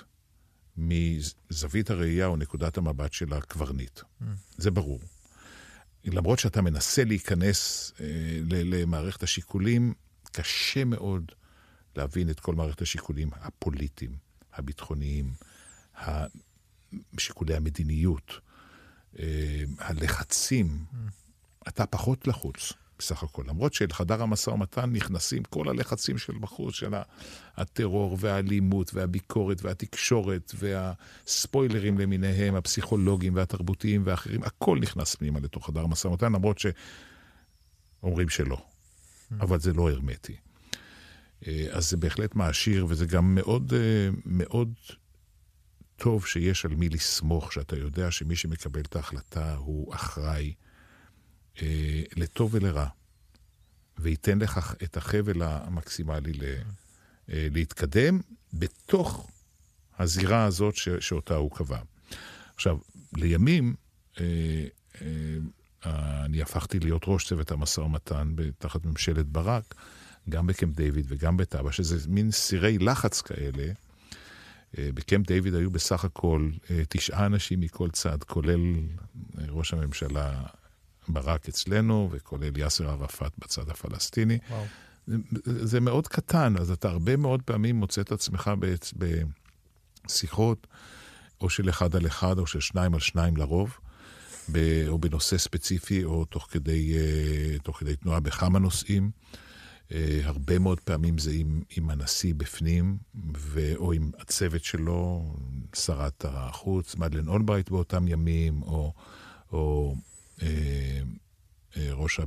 מזווית 0.77 1.89
הראייה 1.89 2.25
או 2.25 2.35
נקודת 2.35 2.77
המבט 2.77 3.13
של 3.13 3.33
הקברניט. 3.33 3.99
Mm. 3.99 4.25
זה 4.57 4.71
ברור. 4.71 4.99
למרות 6.05 6.39
שאתה 6.39 6.61
מנסה 6.61 7.03
להיכנס 7.03 7.91
אה, 7.99 8.05
למערכת 8.49 9.23
השיקולים, 9.23 9.93
קשה 10.31 10.85
מאוד 10.85 11.31
להבין 11.95 12.29
את 12.29 12.39
כל 12.39 12.55
מערכת 12.55 12.81
השיקולים 12.81 13.29
הפוליטיים, 13.33 14.15
הביטחוניים, 14.53 15.33
שיקולי 17.17 17.55
המדיניות, 17.55 18.39
אה, 19.19 19.63
הלחצים. 19.79 20.85
Mm. 20.93 20.97
אתה 21.67 21.85
פחות 21.85 22.27
לחוץ. 22.27 22.73
בסך 23.03 23.23
הכל. 23.23 23.43
למרות 23.47 23.73
שאל 23.73 23.93
חדר 23.93 24.21
המשא 24.21 24.49
ומתן 24.49 24.89
נכנסים 24.89 25.43
כל 25.43 25.69
הלחצים 25.69 26.17
של 26.17 26.33
בחוץ, 26.39 26.75
של 26.75 26.93
הטרור 27.57 28.17
והאלימות 28.19 28.93
והביקורת 28.93 29.63
והתקשורת 29.63 30.51
והספוילרים 30.55 31.99
למיניהם, 31.99 32.55
הפסיכולוגיים 32.55 33.35
והתרבותיים 33.35 34.01
ואחרים, 34.05 34.43
הכל 34.43 34.79
נכנס 34.79 35.15
פנימה 35.15 35.39
לתוך 35.39 35.67
חדר 35.67 35.81
המשא 35.81 36.07
ומתן, 36.07 36.33
למרות 36.33 36.57
שאומרים 38.01 38.29
שלא. 38.29 38.65
אבל 39.39 39.59
זה 39.59 39.73
לא 39.73 39.89
הרמטי. 39.89 40.35
אז 41.71 41.89
זה 41.89 41.97
בהחלט 41.97 42.35
מעשיר, 42.35 42.85
וזה 42.89 43.05
גם 43.05 43.35
מאוד, 43.35 43.73
מאוד 44.25 44.73
טוב 45.95 46.25
שיש 46.25 46.65
על 46.65 46.75
מי 46.75 46.89
לסמוך, 46.89 47.53
שאתה 47.53 47.75
יודע 47.75 48.11
שמי 48.11 48.35
שמקבל 48.35 48.81
את 48.81 48.95
ההחלטה 48.95 49.55
הוא 49.55 49.95
אחראי. 49.95 50.53
אה, 51.61 52.01
לטוב 52.15 52.53
ולרע, 52.53 52.87
וייתן 53.97 54.39
לך 54.39 54.75
את 54.83 54.97
החבל 54.97 55.41
המקסימלי 55.41 56.33
ל, 56.33 56.43
אה, 57.29 57.47
להתקדם 57.51 58.19
בתוך 58.53 59.29
הזירה 59.99 60.45
הזאת 60.45 60.75
ש, 60.75 60.89
שאותה 60.89 61.35
הוא 61.35 61.51
קבע. 61.51 61.79
עכשיו, 62.55 62.77
לימים, 63.17 63.75
אה, 64.19 64.65
אה, 65.01 66.25
אני 66.25 66.41
הפכתי 66.41 66.79
להיות 66.79 67.03
ראש 67.07 67.27
צוות 67.27 67.51
המשא 67.51 67.81
ומתן 67.81 68.35
תחת 68.57 68.85
ממשלת 68.85 69.25
ברק, 69.25 69.75
גם 70.29 70.47
בקמפ 70.47 70.75
דיוויד 70.75 71.05
וגם 71.09 71.37
בטאבה, 71.37 71.71
שזה 71.71 72.09
מין 72.09 72.31
סירי 72.31 72.77
לחץ 72.77 73.21
כאלה. 73.21 73.73
אה, 74.77 74.89
בקמפ 74.93 75.27
דיוויד 75.27 75.55
היו 75.55 75.71
בסך 75.71 76.05
הכל 76.05 76.49
אה, 76.71 76.83
תשעה 76.89 77.25
אנשים 77.25 77.59
מכל 77.59 77.89
צד, 77.89 78.23
כולל 78.23 78.59
ראש 79.49 79.73
הממשלה 79.73 80.43
ברק 81.07 81.49
אצלנו, 81.49 82.09
וכולל 82.11 82.57
יאסר 82.57 82.89
ערפאת 82.89 83.31
בצד 83.37 83.69
הפלסטיני. 83.69 84.37
וואו. 84.49 84.65
זה, 85.07 85.17
זה 85.67 85.79
מאוד 85.79 86.07
קטן, 86.07 86.53
אז 86.57 86.71
אתה 86.71 86.89
הרבה 86.89 87.17
מאוד 87.17 87.41
פעמים 87.41 87.75
מוצא 87.75 88.01
את 88.01 88.11
עצמך 88.11 88.51
בשיחות, 90.07 90.67
או 91.41 91.49
של 91.49 91.69
אחד 91.69 91.95
על 91.95 92.05
אחד, 92.05 92.39
או 92.39 92.47
של 92.47 92.59
שניים 92.59 92.93
על 92.93 92.99
שניים 92.99 93.37
לרוב, 93.37 93.77
ב, 94.51 94.57
או 94.87 94.99
בנושא 94.99 95.37
ספציפי, 95.37 96.03
או 96.03 96.25
תוך 96.25 96.47
כדי, 96.51 96.93
uh, 96.93 97.61
תוך 97.61 97.79
כדי 97.79 97.95
תנועה 97.95 98.19
בכמה 98.19 98.59
נושאים. 98.59 99.11
Uh, 99.89 99.93
הרבה 100.23 100.59
מאוד 100.59 100.79
פעמים 100.79 101.17
זה 101.17 101.31
עם, 101.33 101.61
עם 101.77 101.89
הנשיא 101.89 102.33
בפנים, 102.37 102.97
ו, 103.37 103.75
או 103.75 103.93
עם 103.93 104.11
הצוות 104.19 104.63
שלו, 104.63 105.35
שרת 105.75 106.25
החוץ, 106.27 106.95
מדלן 106.95 107.27
אולברייט 107.27 107.69
באותם 107.69 108.07
ימים, 108.07 108.61
או... 108.61 108.93
או 109.51 109.95
אה, 109.95 109.99
אה, 109.99 110.12
ראש 111.77 112.19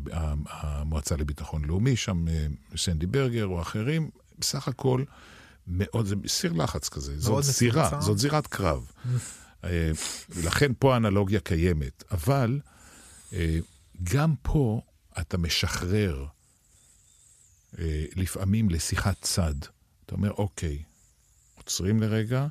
המועצה 0.49 1.17
לביטחון 1.17 1.65
לאומי, 1.65 1.97
שם 1.97 2.29
אה, 2.29 2.47
סנדי 2.77 3.07
ברגר 3.07 3.47
או 3.47 3.61
אחרים, 3.63 4.11
בסך 4.39 4.69
הכל 4.69 5.05
מאוד, 5.67 6.07
זה 6.07 6.15
סיר 6.27 6.53
לחץ 6.53 6.89
כזה, 6.89 7.21
זאת 7.21 7.45
זירה, 7.45 8.01
זאת 8.01 8.19
זירת 8.19 8.47
קרב. 8.47 8.91
ולכן 10.31 10.73
פה 10.79 10.95
האנלוגיה 10.95 11.41
קיימת, 11.41 12.05
אבל 12.11 12.61
גם 14.03 14.35
פה 14.43 14.81
אתה 15.21 15.39
משחרר 15.39 16.27
לפעמים 18.17 18.71
לשיחת 18.71 19.17
צד. 19.21 19.55
אתה 20.07 20.15
אומר, 20.15 20.31
אוקיי, 20.31 20.83
עוצרים 21.55 22.01
לרגע, 22.01 22.47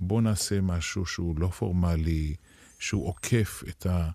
בוא 0.00 0.22
נעשה 0.22 0.60
משהו 0.60 1.06
שהוא 1.06 1.38
לא 1.38 1.48
פורמלי, 1.48 2.34
שהוא 2.78 3.08
עוקף 3.08 3.62
את 3.68 3.86
ה... 3.86 4.10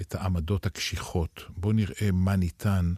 את 0.00 0.14
העמדות 0.14 0.66
הקשיחות. 0.66 1.44
בואו 1.56 1.72
נראה 1.72 2.10
מה 2.12 2.36
ניתן, 2.36 2.94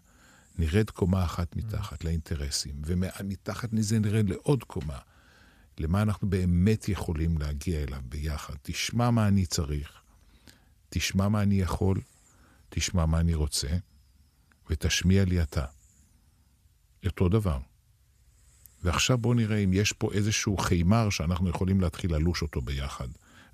נרד 0.59 0.90
קומה 0.90 1.24
אחת 1.24 1.57
מתחת 1.57 2.05
לאינטרסים, 2.05 2.74
ומתחת 2.84 3.72
מזה 3.72 3.98
נרד 3.98 4.28
לעוד 4.28 4.64
קומה, 4.64 4.98
למה 5.78 6.03
אנחנו 6.03 6.30
באמת 6.30 6.88
יכולים 6.88 7.38
להגיע 7.38 7.82
אליו 7.82 8.01
ביחד. 8.05 8.55
תשמע 8.62 9.11
מה 9.11 9.28
אני 9.28 9.46
צריך, 9.46 9.92
תשמע 10.88 11.28
מה 11.28 11.42
אני 11.42 11.61
יכול, 11.61 12.01
תשמע 12.68 13.07
מה 13.07 13.20
אני 13.20 13.34
רוצה, 13.34 13.68
ותשמיע 14.70 15.24
לי 15.24 15.42
אתה. 15.42 15.64
אותו 17.07 17.28
דבר. 17.28 17.59
ועכשיו 18.82 19.18
בואו 19.18 19.34
נראה 19.34 19.59
אם 19.59 19.72
יש 19.72 19.92
פה 19.92 20.12
איזשהו 20.12 20.57
חימר 20.57 21.11
שאנחנו 21.11 21.48
יכולים 21.48 21.80
להתחיל 21.80 22.14
ללוש 22.14 22.42
אותו 22.42 22.61
ביחד, 22.61 23.09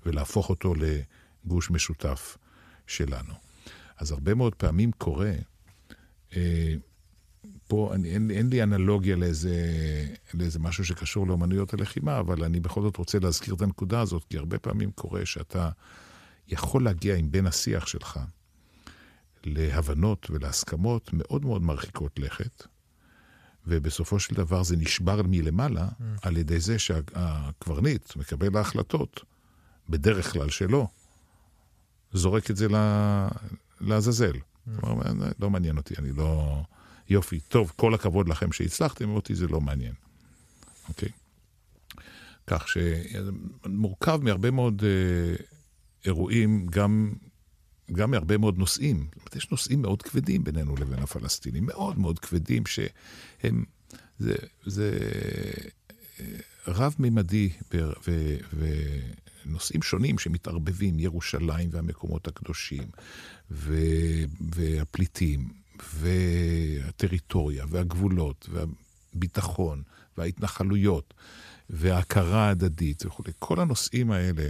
ולהפוך 0.05 0.49
אותו 0.49 0.73
לגוש 0.75 1.71
משותף 1.71 2.37
שלנו. 2.87 3.33
אז 3.97 4.11
הרבה 4.11 4.33
מאוד 4.33 4.55
פעמים 4.55 4.91
קורה, 4.91 5.31
אה, 6.35 6.75
פה 7.67 7.91
אני, 7.93 8.09
אין, 8.09 8.31
אין 8.31 8.49
לי 8.49 8.63
אנלוגיה 8.63 9.15
לאיזה, 9.15 9.55
לאיזה 10.33 10.59
משהו 10.59 10.85
שקשור 10.85 11.27
לאמנויות 11.27 11.73
הלחימה, 11.73 12.19
אבל 12.19 12.43
אני 12.43 12.59
בכל 12.59 12.81
זאת 12.81 12.97
רוצה 12.97 13.19
להזכיר 13.19 13.53
את 13.53 13.61
הנקודה 13.61 14.01
הזאת, 14.01 14.23
כי 14.29 14.37
הרבה 14.37 14.59
פעמים 14.59 14.91
קורה 14.91 15.25
שאתה 15.25 15.69
יכול 16.47 16.83
להגיע 16.83 17.15
עם 17.15 17.31
בן 17.31 17.45
השיח 17.45 17.87
שלך 17.87 18.19
להבנות 19.43 20.27
ולהסכמות 20.29 21.09
מאוד 21.13 21.45
מאוד 21.45 21.61
מרחיקות 21.61 22.19
לכת, 22.19 22.63
ובסופו 23.67 24.19
של 24.19 24.35
דבר 24.35 24.63
זה 24.63 24.77
נשבר 24.77 25.21
מלמעלה 25.23 25.87
mm. 25.87 26.03
על 26.21 26.37
ידי 26.37 26.59
זה 26.59 26.79
שהקברניט 26.79 28.15
מקבל 28.15 28.57
ההחלטות, 28.57 29.23
בדרך 29.89 30.33
כלל 30.33 30.49
שלא, 30.49 30.87
זורק 32.13 32.51
את 32.51 32.57
זה 32.57 32.67
לעזאזל. 33.81 34.33
Mm. 34.33 34.81
כלומר, 34.81 35.03
לא 35.39 35.49
מעניין 35.49 35.77
אותי, 35.77 35.93
אני 35.97 36.11
לא... 36.11 36.61
יופי, 37.09 37.39
טוב, 37.39 37.71
כל 37.75 37.93
הכבוד 37.93 38.29
לכם 38.29 38.51
שהצלחתם, 38.51 39.09
אותי 39.09 39.35
זה 39.35 39.47
לא 39.47 39.61
מעניין. 39.61 39.93
אוקיי? 40.89 41.09
כך 42.47 42.65
שמורכב 42.67 44.19
מהרבה 44.23 44.51
מאוד 44.51 44.83
אה, 44.85 45.35
אירועים, 46.05 46.67
גם, 46.67 47.13
גם 47.91 48.11
מהרבה 48.11 48.37
מאוד 48.37 48.57
נושאים. 48.57 48.97
זאת 48.97 49.15
אומרת, 49.15 49.35
יש 49.35 49.51
נושאים 49.51 49.81
מאוד 49.81 50.01
כבדים 50.01 50.43
בינינו 50.43 50.75
לבין 50.75 50.99
הפלסטינים, 50.99 51.65
מאוד 51.65 51.99
מאוד 51.99 52.19
כבדים, 52.19 52.63
שהם, 52.65 53.63
זה, 54.19 54.35
זה 54.65 54.97
אה, 56.19 56.25
רב-ממדי 56.67 57.49
ונושאים 59.47 59.81
שונים 59.81 60.19
שמתערבבים, 60.19 60.99
ירושלים 60.99 61.69
והמקומות 61.71 62.27
הקדושים, 62.27 62.83
ו, 63.51 63.75
והפליטים, 64.55 65.49
והטריטוריה, 65.93 67.65
והגבולות, 67.69 68.49
והביטחון, 68.51 69.81
וההתנחלויות, 70.17 71.13
וההכרה 71.69 72.47
ההדדית 72.47 73.05
וכולי. 73.05 73.31
כל 73.39 73.59
הנושאים 73.59 74.11
האלה, 74.11 74.49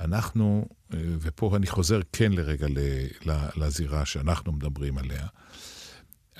אנחנו, 0.00 0.68
ופה 0.90 1.56
אני 1.56 1.66
חוזר 1.66 2.00
כן 2.12 2.32
לרגע 2.32 2.66
לזירה 3.56 4.06
שאנחנו 4.06 4.52
מדברים 4.52 4.98
עליה, 4.98 5.26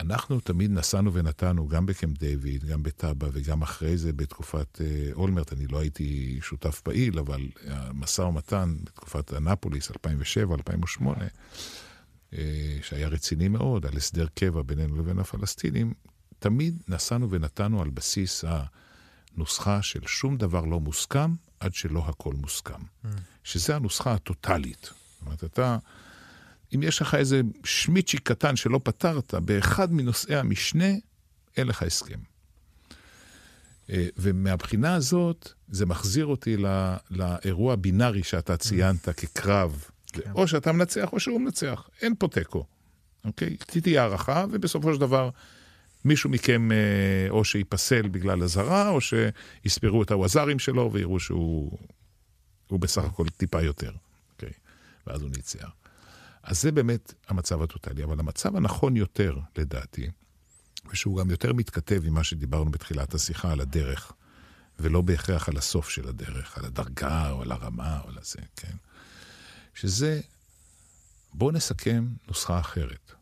אנחנו 0.00 0.40
תמיד 0.40 0.70
נסענו 0.70 1.14
ונתנו, 1.14 1.68
גם 1.68 1.86
בקמפ 1.86 2.18
דיוויד, 2.18 2.64
גם 2.64 2.82
בטאבה 2.82 3.28
וגם 3.32 3.62
אחרי 3.62 3.96
זה 3.96 4.12
בתקופת 4.12 4.80
אה, 4.80 5.10
אולמרט, 5.12 5.52
אני 5.52 5.66
לא 5.66 5.78
הייתי 5.78 6.38
שותף 6.42 6.80
פעיל, 6.80 7.18
אבל 7.18 7.48
המשא 7.66 8.22
ומתן 8.22 8.76
בתקופת 8.84 9.34
אנפוליס, 9.34 9.90
2007-2008, 9.90 11.04
אה, 12.32 12.78
שהיה 12.82 13.08
רציני 13.08 13.48
מאוד, 13.48 13.86
על 13.86 13.96
הסדר 13.96 14.26
קבע 14.34 14.62
בינינו 14.62 14.96
לבין 14.96 15.18
הפלסטינים, 15.18 15.92
תמיד 16.38 16.82
נסענו 16.88 17.30
ונתנו 17.30 17.82
על 17.82 17.90
בסיס 17.90 18.44
הנוסחה 19.34 19.82
של 19.82 20.06
שום 20.06 20.36
דבר 20.36 20.64
לא 20.64 20.80
מוסכם 20.80 21.34
עד 21.60 21.74
שלא 21.74 22.04
הכל 22.08 22.34
מוסכם. 22.34 22.80
Mm. 23.04 23.08
שזה 23.44 23.76
הנוסחה 23.76 24.12
הטוטלית. 24.12 24.82
זאת 24.82 25.26
אומרת, 25.26 25.44
אתה, 25.44 25.78
אם 26.74 26.82
יש 26.82 27.02
לך 27.02 27.14
איזה 27.14 27.40
שמיצ'י 27.64 28.18
קטן 28.18 28.56
שלא 28.56 28.80
פתרת, 28.84 29.34
באחד 29.34 29.92
מנושאי 29.92 30.36
המשנה, 30.36 30.88
אין 31.56 31.66
לך 31.66 31.82
הסכם. 31.82 32.18
אה, 33.90 34.06
ומהבחינה 34.16 34.94
הזאת, 34.94 35.52
זה 35.68 35.86
מחזיר 35.86 36.26
אותי 36.26 36.56
לאירוע 37.10 37.72
הבינארי 37.72 38.22
שאתה 38.22 38.56
ציינת 38.56 39.08
כקרב 39.08 39.84
כן. 40.12 40.30
או 40.34 40.48
שאתה 40.48 40.72
מנצח 40.72 41.12
או 41.12 41.20
שהוא 41.20 41.40
מנצח, 41.40 41.88
אין 42.02 42.14
פה 42.18 42.28
תיקו. 42.28 42.64
אוקיי? 43.24 43.56
תהיה 43.56 44.02
הערכה, 44.02 44.44
ובסופו 44.50 44.94
של 44.94 45.00
דבר 45.00 45.30
מישהו 46.04 46.30
מכם 46.30 46.72
אה, 46.72 47.30
או 47.30 47.44
שייפסל 47.44 48.08
בגלל 48.08 48.42
אזהרה, 48.42 48.88
או 48.88 48.98
שיספרו 49.00 50.02
את 50.02 50.10
הווזרים 50.10 50.58
שלו 50.58 50.92
ויראו 50.92 51.20
שהוא 51.20 51.78
בסך 52.70 53.04
הכל 53.04 53.28
טיפה 53.28 53.62
יותר. 53.62 53.92
אוקיי? 54.32 54.52
ואז 55.06 55.22
הוא 55.22 55.30
ניצח. 55.30 55.70
אז 56.48 56.62
זה 56.62 56.72
באמת 56.72 57.14
המצב 57.28 57.62
הטוטלי. 57.62 58.04
אבל 58.04 58.20
המצב 58.20 58.56
הנכון 58.56 58.96
יותר, 58.96 59.38
לדעתי, 59.56 60.10
ושהוא 60.90 61.20
גם 61.20 61.30
יותר 61.30 61.52
מתכתב 61.52 62.02
עם 62.04 62.14
מה 62.14 62.24
שדיברנו 62.24 62.70
בתחילת 62.70 63.14
השיחה 63.14 63.52
על 63.52 63.60
הדרך, 63.60 64.12
ולא 64.78 65.00
בהכרח 65.00 65.48
על 65.48 65.56
הסוף 65.56 65.88
של 65.88 66.08
הדרך, 66.08 66.58
על 66.58 66.64
הדרגה 66.64 67.30
או 67.30 67.42
על 67.42 67.52
הרמה 67.52 68.00
או 68.00 68.08
על 68.08 68.18
זה, 68.22 68.38
כן? 68.56 68.76
שזה, 69.74 70.20
בואו 71.34 71.50
נסכם 71.50 72.08
נוסחה 72.28 72.60
אחרת. 72.60 73.12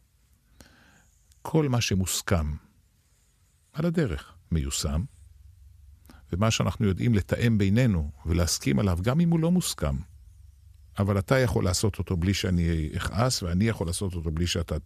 כל 1.42 1.68
מה 1.68 1.80
שמוסכם 1.80 2.54
על 3.72 3.86
הדרך 3.86 4.32
מיושם, 4.50 5.04
ומה 6.32 6.50
שאנחנו 6.50 6.86
יודעים 6.86 7.14
לתאם 7.14 7.58
בינינו 7.58 8.10
ולהסכים 8.26 8.78
עליו, 8.78 8.98
גם 9.02 9.20
אם 9.20 9.30
הוא 9.30 9.40
לא 9.40 9.50
מוסכם, 9.50 9.96
אבל 10.98 11.18
אתה 11.18 11.38
יכול 11.38 11.64
לעשות 11.64 11.98
אותו 11.98 12.16
בלי 12.16 12.34
שאני 12.34 12.88
אכעס, 12.96 13.42
ואני 13.42 13.68
יכול 13.68 13.86
לעשות 13.86 14.14
אותו 14.14 14.30
בלי 14.30 14.46
שאתה 14.46 14.76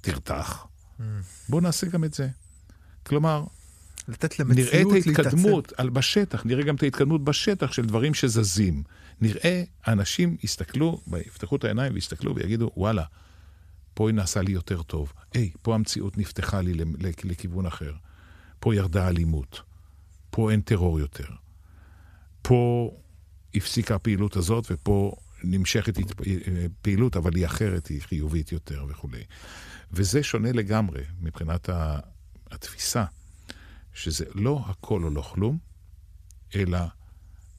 תרתח. 0.00 0.66
Mm. 0.98 1.02
בואו 1.48 1.60
נעשה 1.60 1.86
גם 1.86 2.04
את 2.04 2.14
זה. 2.14 2.28
כלומר, 3.06 3.44
לתת 4.08 4.38
למציאות 4.38 4.72
להתעצב. 4.72 5.08
נראה 5.08 5.12
את 5.12 5.18
ההתקדמות 5.18 5.72
על, 5.76 5.90
בשטח, 5.90 6.46
נראה 6.46 6.62
גם 6.62 6.74
את 6.74 6.82
ההתקדמות 6.82 7.24
בשטח 7.24 7.72
של 7.72 7.86
דברים 7.86 8.14
שזזים. 8.14 8.82
נראה, 9.20 9.62
אנשים 9.88 10.36
יסתכלו, 10.42 11.00
יפתחו 11.26 11.56
את 11.56 11.64
העיניים 11.64 11.94
ויסתכלו 11.94 12.34
ויגידו, 12.34 12.70
וואלה, 12.76 13.04
פה 13.94 14.08
היא 14.08 14.14
נעשה 14.14 14.42
לי 14.42 14.52
יותר 14.52 14.82
טוב. 14.82 15.12
היי, 15.34 15.50
פה 15.62 15.74
המציאות 15.74 16.18
נפתחה 16.18 16.60
לי 16.60 16.72
לכיוון 17.24 17.66
אחר. 17.66 17.92
פה 18.60 18.74
ירדה 18.74 19.08
אלימות. 19.08 19.60
פה 20.30 20.50
אין 20.50 20.60
טרור 20.60 21.00
יותר. 21.00 21.26
פה 22.42 22.90
הפסיקה 23.54 23.94
הפעילות 23.94 24.36
הזאת, 24.36 24.66
ופה 24.70 25.16
נמשכת 25.44 25.94
פעילות, 26.82 27.16
אבל 27.16 27.36
היא 27.36 27.46
אחרת, 27.46 27.86
היא 27.86 28.02
חיובית 28.02 28.52
יותר 28.52 28.84
וכולי. 28.88 29.24
וזה 29.92 30.22
שונה 30.22 30.52
לגמרי 30.52 31.02
מבחינת 31.20 31.68
התפיסה. 32.50 33.04
שזה 33.94 34.24
לא 34.34 34.64
הכל 34.66 35.04
או 35.04 35.10
לא 35.10 35.22
כלום, 35.22 35.58
אלא 36.54 36.78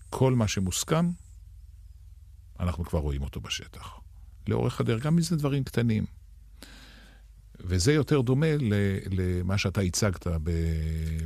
כל 0.10 0.36
מה 0.36 0.48
שמוסכם, 0.48 1.10
אנחנו 2.60 2.86
כבר 2.86 3.00
רואים 3.00 3.22
אותו 3.22 3.42
בשטח. 3.42 3.90
לאורך 4.48 4.82
הדרך, 4.82 5.04
גם 5.04 5.14
אם 5.14 5.22
זה 5.22 5.36
דברים 5.36 5.64
קטנים. 5.64 6.06
וזה 7.60 7.94
יותר 7.94 8.22
דומה 8.22 8.48
למה 9.12 9.58
שאתה 9.58 9.82
הצגת 9.82 10.28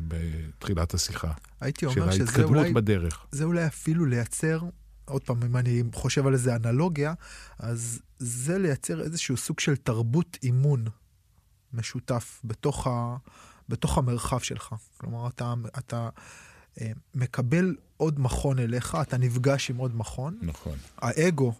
בתחילת 0.08 0.94
השיחה. 0.94 1.34
הייתי 1.62 1.86
אומר 1.86 2.12
שזה 2.12 2.44
אולי... 2.44 2.74
בדרך. 2.74 3.26
זה 3.32 3.44
אולי 3.44 3.68
אפילו 3.68 4.06
לייצר, 4.06 4.62
עוד 5.08 5.24
פעם, 5.24 5.44
אם 5.44 5.58
אני 5.58 5.84
חושב 5.94 6.28
על 6.28 6.34
איזה 6.34 6.56
אנלוגיה, 6.56 7.14
אז 7.60 8.02
זה 8.20 8.58
לייצר 8.58 9.02
איזשהו 9.02 9.38
סוג 9.38 9.60
של 9.60 9.76
תרבות 9.76 10.38
אימון 10.44 10.86
משותף 11.74 12.42
בתוך 12.44 12.88
ה... 12.88 13.18
בתוך 13.70 13.98
המרחב 13.98 14.40
שלך. 14.40 14.76
כלומר, 14.98 15.28
אתה, 15.28 15.54
אתה 15.78 16.10
אה, 16.82 16.92
מקבל 17.16 17.76
עוד 17.98 18.20
מכון 18.20 18.60
אליך, 18.60 18.98
אתה 19.02 19.18
נפגש 19.18 19.70
עם 19.70 19.78
עוד 19.78 19.96
מכון. 19.96 20.38
נכון. 20.42 20.78
האגו 20.98 21.54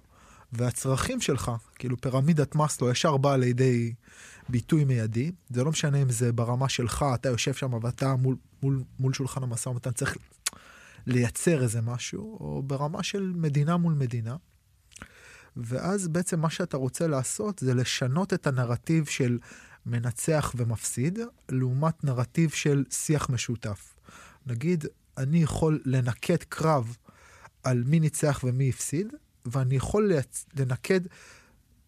והצרכים 0.54 1.22
שלך, 1.22 1.52
כאילו 1.76 2.02
פירמידת 2.02 2.56
מאסלו, 2.56 2.90
ישר 2.90 3.18
באה 3.18 3.38
לידי 3.38 3.94
ביטוי 4.50 4.86
מיידי. 4.86 5.32
זה 5.50 5.64
לא 5.64 5.72
משנה 5.72 6.02
אם 6.02 6.10
זה 6.10 6.32
ברמה 6.32 6.70
שלך, 6.70 7.06
אתה 7.16 7.30
יושב 7.30 7.54
שם 7.54 7.74
ואתה 7.82 8.16
מול, 8.16 8.36
מול, 8.64 8.84
מול 9.00 9.14
שולחן 9.14 9.44
המשא 9.44 9.70
ומתן 9.70 9.92
צריך 9.92 10.18
לייצר 11.08 11.64
איזה 11.64 11.82
משהו, 11.82 12.38
או 12.40 12.64
ברמה 12.64 13.04
של 13.04 13.34
מדינה 13.36 13.78
מול 13.78 13.94
מדינה. 13.94 14.36
ואז 15.58 16.08
בעצם 16.08 16.40
מה 16.40 16.50
שאתה 16.50 16.78
רוצה 16.78 17.08
לעשות 17.08 17.60
זה 17.60 17.74
לשנות 17.74 18.34
את 18.34 18.48
הנרטיב 18.48 19.06
של 19.06 19.40
מנצח 19.86 20.54
ומפסיד, 20.58 21.20
לעומת 21.50 22.04
נרטיב 22.04 22.50
של 22.50 22.84
שיח 22.90 23.30
משותף. 23.30 23.96
נגיד, 24.46 24.86
אני 25.18 25.44
יכול 25.44 25.82
לנקד 25.86 26.44
קרב 26.50 26.98
על 27.64 27.84
מי 27.86 28.00
ניצח 28.00 28.42
ומי 28.44 28.70
הפסיד, 28.70 29.08
ואני 29.46 29.76
יכול 29.76 30.12
לנקד 30.56 31.02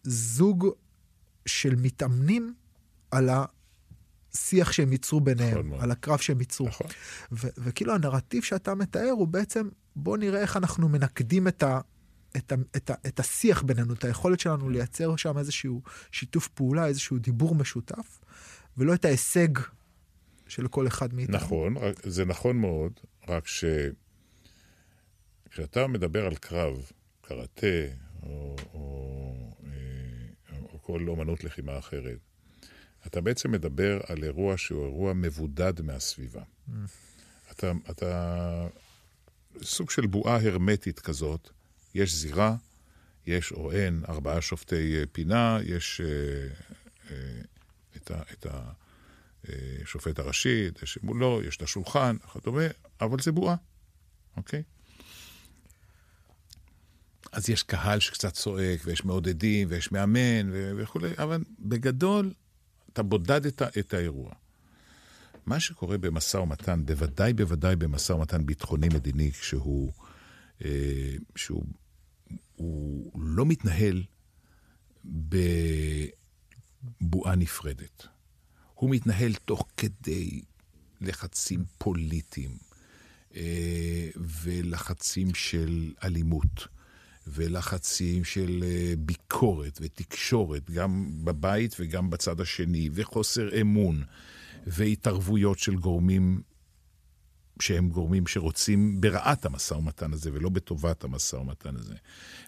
זוג 0.02 0.68
של 1.46 1.74
מתאמנים 1.76 2.54
על 3.10 3.28
השיח 4.34 4.72
שהם 4.72 4.92
ייצרו 4.92 5.20
ביניהם, 5.20 5.66
נכון 5.66 5.80
על 5.80 5.90
הקרב 5.90 6.18
שהם 6.18 6.40
ייצרו. 6.40 6.66
נכון. 6.66 6.86
וכאילו 7.32 7.94
הנרטיב 7.94 8.42
שאתה 8.42 8.74
מתאר 8.74 9.10
הוא 9.10 9.28
בעצם, 9.28 9.68
בוא 9.96 10.16
נראה 10.16 10.40
איך 10.40 10.56
אנחנו 10.56 10.88
מנקדים 10.88 11.48
את 11.48 11.62
ה... 11.62 11.80
את, 12.36 12.52
ה, 12.52 12.54
את, 12.76 12.90
ה, 12.90 12.94
את 13.06 13.20
השיח 13.20 13.62
בינינו, 13.62 13.94
את 13.94 14.04
היכולת 14.04 14.40
שלנו 14.40 14.70
לייצר 14.70 15.16
שם 15.16 15.38
איזשהו 15.38 15.82
שיתוף 16.12 16.48
פעולה, 16.48 16.86
איזשהו 16.86 17.18
דיבור 17.18 17.54
משותף, 17.54 18.20
ולא 18.76 18.94
את 18.94 19.04
ההישג 19.04 19.48
של 20.48 20.68
כל 20.68 20.86
אחד 20.86 21.14
מאיתנו. 21.14 21.36
נכון, 21.36 21.74
זה 22.02 22.24
נכון 22.24 22.56
מאוד, 22.56 22.92
רק 23.28 23.46
ש... 23.46 23.64
כשאתה 25.50 25.86
מדבר 25.86 26.26
על 26.26 26.34
קרב, 26.34 26.90
קראטה, 27.20 27.66
או, 28.22 28.56
או, 28.72 29.34
אה, 29.64 30.58
או 30.72 30.82
כל 30.82 31.04
אומנות 31.08 31.44
לחימה 31.44 31.78
אחרת, 31.78 32.18
אתה 33.06 33.20
בעצם 33.20 33.50
מדבר 33.50 34.00
על 34.08 34.24
אירוע 34.24 34.56
שהוא 34.56 34.84
אירוע 34.84 35.12
מבודד 35.12 35.80
מהסביבה. 35.80 36.42
Mm. 36.42 36.72
אתה, 37.50 37.72
אתה 37.90 38.66
סוג 39.62 39.90
של 39.90 40.06
בועה 40.06 40.36
הרמטית 40.36 41.00
כזאת, 41.00 41.50
יש 41.94 42.14
זירה, 42.14 42.56
יש 43.26 43.52
או 43.52 43.72
אין 43.72 44.02
ארבעה 44.08 44.40
שופטי 44.40 44.98
אה, 44.98 45.04
פינה, 45.12 45.58
יש 45.64 46.00
אה, 46.00 46.48
אה, 47.10 47.40
את, 47.96 48.10
ה, 48.10 48.22
את 48.32 48.46
השופט 49.82 50.18
אה, 50.18 50.24
הראשי, 50.24 50.68
את 50.68 50.86
שמולו, 50.86 51.40
יש 51.42 51.56
את 51.56 51.62
השולחן, 51.62 52.16
וכדומה, 52.26 52.62
אבל 53.00 53.20
זה 53.20 53.32
בועה, 53.32 53.56
אוקיי? 54.36 54.62
אז 57.32 57.50
יש 57.50 57.62
קהל 57.62 58.00
שקצת 58.00 58.32
צועק, 58.32 58.80
ויש 58.84 59.04
מעודדים, 59.04 59.68
ויש 59.70 59.92
מאמן 59.92 60.50
וכולי, 60.76 61.10
אבל 61.18 61.44
בגדול, 61.58 62.32
אתה 62.92 63.02
בודד 63.02 63.46
את, 63.46 63.94
האירוע. 63.94 64.32
מה 65.46 65.60
שקורה 65.60 65.98
במשא 65.98 66.36
ומתן, 66.36 66.82
בוודאי 66.84 67.32
בוודאי 67.32 67.76
במשא 67.76 68.12
ומתן 68.12 68.46
ביטחוני-מדיני, 68.46 69.30
שהוא, 69.32 69.92
אה, 70.64 71.14
שהוא 71.36 71.64
הוא 72.56 73.22
לא 73.22 73.46
מתנהל 73.46 74.02
בבועה 77.00 77.36
נפרדת. 77.36 78.06
הוא 78.74 78.90
מתנהל 78.90 79.34
תוך 79.34 79.68
כדי 79.76 80.40
לחצים 81.00 81.64
פוליטיים 81.78 82.56
אה, 83.36 84.08
ולחצים 84.16 85.34
של 85.34 85.92
אלימות. 86.04 86.68
ולחצים 87.26 88.24
של 88.24 88.64
אה, 88.66 88.92
ביקורת 88.98 89.78
ותקשורת, 89.82 90.70
גם 90.70 91.10
בבית 91.24 91.76
וגם 91.80 92.10
בצד 92.10 92.40
השני, 92.40 92.90
וחוסר 92.92 93.60
אמון, 93.60 94.02
והתערבויות 94.66 95.58
של 95.58 95.76
גורמים 95.76 96.42
שהם 97.60 97.88
גורמים 97.88 98.26
שרוצים 98.26 99.00
ברעת 99.00 99.44
המשא 99.44 99.74
ומתן 99.74 100.12
הזה 100.12 100.30
ולא 100.32 100.48
בטובת 100.48 101.04
המשא 101.04 101.36
ומתן 101.36 101.76
הזה. 101.76 101.94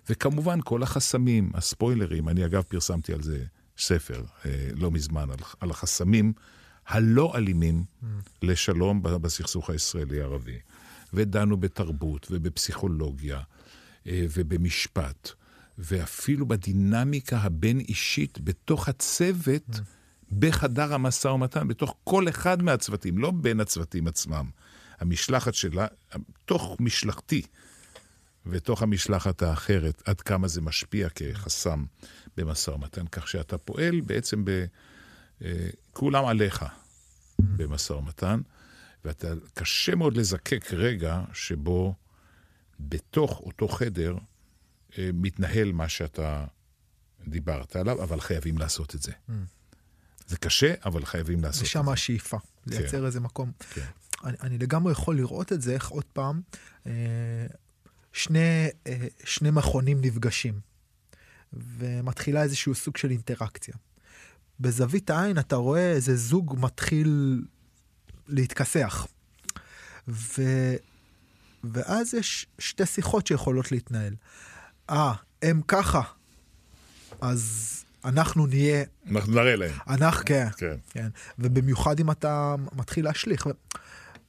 וכמובן, 0.08 0.58
כל 0.64 0.82
החסמים, 0.82 1.50
הספוילרים, 1.54 2.28
אני 2.28 2.44
אגב 2.44 2.62
פרסמתי 2.62 3.12
על 3.12 3.22
זה 3.22 3.44
ספר 3.78 4.24
אה, 4.46 4.68
לא 4.74 4.90
מזמן, 4.90 5.30
על, 5.30 5.38
על 5.60 5.70
החסמים 5.70 6.32
הלא 6.86 7.32
אלימים 7.36 7.84
mm. 7.84 8.06
לשלום 8.42 9.02
בסכסוך 9.02 9.70
הישראלי-ערבי. 9.70 10.58
ודנו 11.14 11.56
בתרבות 11.56 12.26
ובפסיכולוגיה 12.30 13.40
ובמשפט, 14.06 15.30
ואפילו 15.78 16.46
בדינמיקה 16.46 17.38
הבין-אישית 17.38 18.38
בתוך 18.40 18.88
הצוות, 18.88 19.68
mm. 19.70 19.80
בחדר 20.38 20.94
המשא 20.94 21.28
ומתן, 21.28 21.68
בתוך 21.68 21.96
כל 22.04 22.28
אחד 22.28 22.62
מהצוותים, 22.62 23.18
לא 23.18 23.30
בין 23.30 23.60
הצוותים 23.60 24.08
עצמם. 24.08 24.50
המשלחת 25.00 25.54
שלה, 25.54 25.86
תוך 26.44 26.76
משלחתי, 26.80 27.42
ותוך 28.46 28.82
המשלחת 28.82 29.42
האחרת, 29.42 30.02
עד 30.06 30.20
כמה 30.20 30.48
זה 30.48 30.60
משפיע 30.60 31.08
כחסם 31.08 31.84
במשא 32.36 32.70
ומתן, 32.70 33.06
כך 33.06 33.28
שאתה 33.28 33.58
פועל 33.58 34.00
בעצם 34.00 34.44
ב... 34.44 34.64
אה, 35.44 35.68
כולם 35.92 36.24
עליך 36.24 36.64
במשא 37.38 37.92
ומתן, 37.92 38.40
ואתה, 39.04 39.28
קשה 39.54 39.94
מאוד 39.94 40.16
לזקק 40.16 40.72
רגע 40.72 41.20
שבו 41.32 41.94
בתוך 42.88 43.40
אותו 43.40 43.68
חדר 43.68 44.16
אה, 44.98 45.10
מתנהל 45.14 45.72
מה 45.72 45.88
שאתה 45.88 46.44
דיברת 47.28 47.76
עליו, 47.76 48.02
אבל 48.02 48.20
חייבים 48.20 48.58
לעשות 48.58 48.94
את 48.94 49.02
זה. 49.02 49.12
Mm. 49.12 49.32
זה 50.26 50.36
קשה, 50.36 50.74
אבל 50.84 51.04
חייבים 51.04 51.42
לעשות 51.42 51.54
את 51.54 51.58
זה. 51.58 51.64
ושם 51.64 51.88
השאיפה, 51.88 52.38
לייצר 52.66 52.98
כן. 52.98 53.04
איזה 53.04 53.20
מקום. 53.20 53.52
כן. 53.74 53.84
אני, 54.24 54.36
אני 54.40 54.58
לגמרי 54.58 54.92
יכול 54.92 55.16
לראות 55.16 55.52
את 55.52 55.62
זה, 55.62 55.74
איך 55.74 55.88
עוד 55.88 56.04
פעם, 56.12 56.40
אה, 56.86 56.92
שני, 58.12 58.68
אה, 58.86 59.06
שני 59.24 59.50
מכונים 59.50 60.00
נפגשים, 60.00 60.60
ומתחילה 61.52 62.42
איזשהו 62.42 62.74
סוג 62.74 62.96
של 62.96 63.10
אינטראקציה. 63.10 63.74
בזווית 64.60 65.10
העין 65.10 65.38
אתה 65.38 65.56
רואה 65.56 65.92
איזה 65.92 66.16
זוג 66.16 66.56
מתחיל 66.60 67.42
להתכסח. 68.28 69.06
ו... 70.08 70.42
ואז 71.64 72.14
יש 72.14 72.46
שתי 72.58 72.86
שיחות 72.86 73.26
שיכולות 73.26 73.72
להתנהל. 73.72 74.14
אה, 74.90 75.12
הם 75.42 75.60
ככה, 75.68 76.02
אז 77.20 77.84
אנחנו 78.04 78.46
נהיה... 78.46 78.84
אנחנו 79.10 79.32
נראה 79.32 79.56
להם. 79.56 79.74
אנחנו, 79.88 80.24
כן, 80.26 80.48
כן. 80.56 80.76
כן. 80.90 81.08
ובמיוחד 81.38 82.00
אם 82.00 82.10
אתה 82.10 82.54
מתחיל 82.72 83.04
להשליך. 83.04 83.46
ו... 83.46 83.50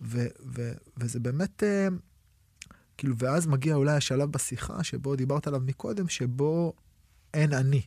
ו... 0.02 0.28
ו... 0.56 0.72
וזה 0.98 1.20
באמת, 1.20 1.64
אה, 1.64 1.88
כאילו, 2.98 3.16
ואז 3.18 3.48
מגיע 3.48 3.76
אולי 3.76 3.96
השלב 3.96 4.32
בשיחה 4.32 4.84
שבו 4.84 5.16
דיברת 5.16 5.48
עליו 5.48 5.60
מקודם, 5.60 6.10
שבו 6.10 6.74
אין 7.34 7.54
אני. 7.54 7.82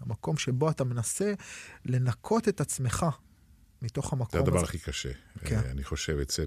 המקום 0.00 0.36
שבו 0.36 0.70
אתה 0.70 0.84
מנסה 0.84 1.32
לנקות 1.84 2.48
את 2.48 2.60
עצמך 2.60 3.06
מתוך 3.82 4.12
המקום 4.12 4.28
הזה. 4.28 4.38
זה 4.38 4.42
הדבר 4.42 4.56
הזה. 4.56 4.66
הכי 4.66 4.78
קשה, 4.78 5.12
כן. 5.44 5.56
אה, 5.56 5.70
אני 5.70 5.84
חושב, 5.84 6.18
אצל... 6.18 6.46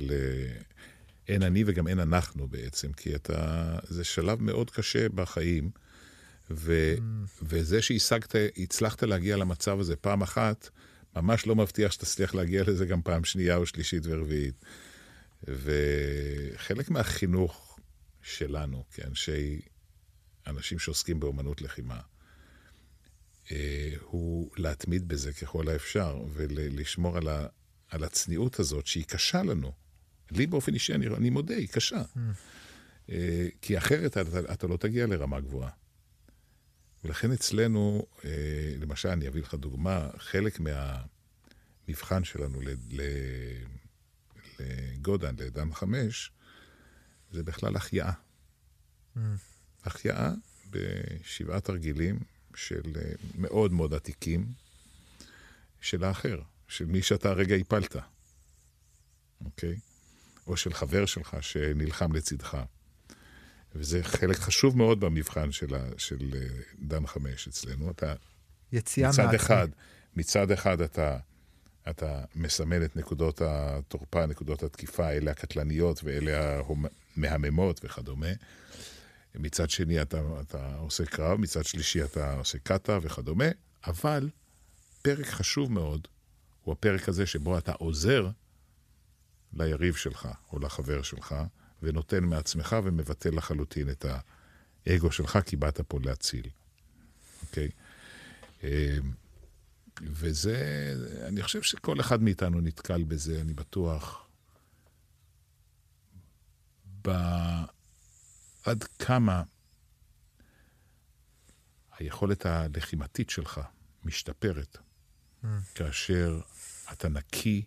אין 1.28 1.43
אני 1.43 1.63
וגם 1.67 1.88
אין 1.88 1.99
אנחנו 1.99 2.47
בעצם, 2.47 2.93
כי 2.93 3.15
אתה... 3.15 3.80
זה 3.84 4.03
שלב 4.03 4.41
מאוד 4.41 4.69
קשה 4.69 5.09
בחיים. 5.09 5.71
ו, 6.51 6.95
mm. 6.97 7.01
וזה 7.41 7.82
שהשגת, 7.82 8.36
הצלחת 8.57 9.03
להגיע 9.03 9.38
למצב 9.38 9.80
הזה 9.80 9.95
פעם 9.95 10.21
אחת, 10.21 10.69
ממש 11.15 11.47
לא 11.47 11.55
מבטיח 11.55 11.91
שתצליח 11.91 12.36
להגיע 12.36 12.63
לזה 12.67 12.86
גם 12.86 13.01
פעם 13.01 13.23
שנייה 13.23 13.55
או 13.55 13.65
שלישית 13.65 14.03
ורביעית. 14.05 14.65
וחלק 15.43 16.89
מהחינוך 16.89 17.80
שלנו, 18.21 18.84
כאנשי, 18.91 19.61
אנשים 20.47 20.80
שעוסקים 20.80 21.19
באומנות 21.19 21.61
לחימה, 21.61 21.99
אה, 23.51 23.93
הוא 24.01 24.51
להתמיד 24.57 25.07
בזה 25.07 25.34
ככל 25.34 25.67
האפשר, 25.67 26.21
ולשמור 26.34 27.17
על, 27.17 27.28
ה, 27.28 27.47
על 27.89 28.03
הצניעות 28.03 28.59
הזאת, 28.59 28.88
שהיא 28.88 29.05
קשה 29.05 29.43
לנו. 29.43 29.86
לי 30.32 30.47
באופן 30.47 30.73
אישי, 30.73 30.93
אני, 30.93 31.07
אני 31.07 31.30
מודה, 31.30 31.55
היא 31.55 31.67
קשה. 31.67 32.01
Mm. 32.01 32.19
אה, 33.09 33.47
כי 33.61 33.78
אחרת 33.78 34.17
אתה, 34.17 34.53
אתה 34.53 34.67
לא 34.67 34.78
תגיע 34.78 35.07
לרמה 35.07 35.39
גבוהה. 35.39 35.69
ולכן 37.03 37.32
אצלנו, 37.32 38.05
אה, 38.25 38.73
למשל, 38.80 39.09
אני 39.09 39.28
אביא 39.28 39.41
לך 39.41 39.53
דוגמה, 39.53 40.09
חלק 40.17 40.59
מהמבחן 40.59 42.23
שלנו 42.23 42.59
לגודן, 44.59 45.36
לדן 45.39 45.73
חמש, 45.73 46.32
זה 47.32 47.43
בכלל 47.43 47.75
החייאה. 47.75 48.11
Mm. 48.11 49.19
החייאה 49.84 50.32
בשבעה 50.69 51.59
תרגילים 51.59 52.19
של 52.55 52.82
אה, 52.95 53.11
מאוד 53.36 53.73
מאוד 53.73 53.93
עתיקים, 53.93 54.53
של 55.82 56.03
האחר, 56.03 56.41
של 56.67 56.86
מי 56.86 57.01
שאתה 57.01 57.30
הרגע 57.30 57.55
הפלת, 57.55 57.95
אוקיי? 59.45 59.80
או 60.47 60.57
של 60.57 60.73
חבר 60.73 61.05
שלך 61.05 61.37
שנלחם 61.41 62.13
לצדך. 62.13 62.57
וזה 63.75 64.03
חלק 64.03 64.35
חשוב 64.35 64.77
מאוד 64.77 64.99
במבחן 64.99 65.51
של, 65.51 65.75
ה, 65.75 65.79
של 65.97 66.33
אה, 66.35 66.47
דן 66.79 67.07
חמש 67.07 67.47
אצלנו. 67.47 67.91
אתה... 67.91 68.13
יציאה 68.71 69.09
מצד 69.09 69.23
מעצמי. 69.23 69.35
אחד, 69.35 69.67
מצד 70.15 70.51
אחד 70.51 70.81
אתה, 70.81 71.17
אתה 71.89 72.23
מסמן 72.35 72.83
את 72.83 72.95
נקודות 72.95 73.41
התורפה, 73.41 74.25
נקודות 74.25 74.63
התקיפה, 74.63 75.09
אלה 75.09 75.31
הקטלניות 75.31 76.03
ואלה 76.03 76.61
המהממות 77.17 77.85
וכדומה. 77.85 78.31
מצד 79.35 79.69
שני 79.69 80.01
אתה, 80.01 80.21
אתה 80.41 80.75
עושה 80.75 81.05
קרב, 81.05 81.39
מצד 81.39 81.65
שלישי 81.65 82.03
אתה 82.03 82.33
עושה 82.33 82.57
קאטה 82.57 82.99
וכדומה, 83.01 83.45
אבל 83.87 84.29
פרק 85.01 85.25
חשוב 85.25 85.71
מאוד 85.71 86.07
הוא 86.63 86.71
הפרק 86.71 87.09
הזה 87.09 87.25
שבו 87.25 87.57
אתה 87.57 87.71
עוזר 87.71 88.29
ליריב 89.53 89.95
שלך 89.95 90.27
או 90.53 90.59
לחבר 90.59 91.01
שלך, 91.01 91.35
ונותן 91.81 92.23
מעצמך 92.23 92.75
ומבטל 92.83 93.35
לחלוטין 93.37 93.89
את 93.89 94.05
האגו 94.85 95.11
שלך, 95.11 95.39
כי 95.45 95.55
באת 95.55 95.81
פה 95.81 95.99
להציל, 96.03 96.49
אוקיי? 97.41 97.69
אמ, 98.63 98.69
וזה, 100.01 100.93
אני 101.27 101.43
חושב 101.43 101.61
שכל 101.61 101.99
אחד 101.99 102.21
מאיתנו 102.21 102.61
נתקל 102.61 103.03
בזה, 103.03 103.41
אני 103.41 103.53
בטוח. 103.53 104.27
ב... 107.01 107.11
עד 108.63 108.83
כמה 108.83 109.43
היכולת 111.97 112.45
הלחימתית 112.45 113.29
שלך 113.29 113.61
משתפרת 114.03 114.77
mm. 114.77 115.47
כאשר 115.75 116.41
אתה 116.93 117.09
נקי 117.09 117.65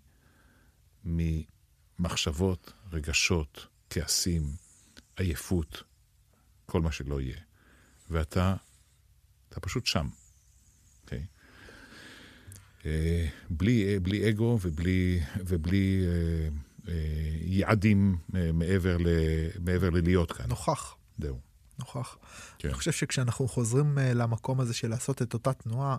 ממחשבות, 2.01 2.73
רגשות, 2.93 3.67
כעסים, 3.91 4.43
עייפות, 5.17 5.83
כל 6.67 6.81
מה 6.81 6.93
שלא 6.93 7.21
יהיה. 7.21 7.39
ואתה, 8.11 8.55
אתה 9.49 9.61
פשוט 9.61 9.87
שם, 9.87 10.09
אוקיי? 11.03 11.19
Okay? 11.19 12.87
אה, 12.87 13.29
בלי, 13.51 13.99
בלי 13.99 14.31
אגו 14.31 14.59
ובלי, 14.63 15.21
ובלי 15.37 16.05
אה, 16.07 16.49
אה, 16.89 16.95
יעדים 17.41 18.19
אה, 18.35 18.53
מעבר, 18.53 18.97
ל, 18.97 19.07
מעבר 19.61 19.91
ללהיות 19.91 20.33
כאן. 20.33 20.47
נוכח. 20.49 20.97
זהו. 21.19 21.41
נוכח. 21.79 22.17
כן. 22.59 22.69
אני 22.69 22.77
חושב 22.77 22.93
שכשאנחנו 22.93 23.49
חוזרים 23.49 23.99
uh, 23.99 24.01
למקום 24.01 24.61
הזה 24.61 24.75
של 24.75 24.89
לעשות 24.89 25.23
את 25.23 25.35
אותה 25.35 25.53
תנועה, 25.53 25.97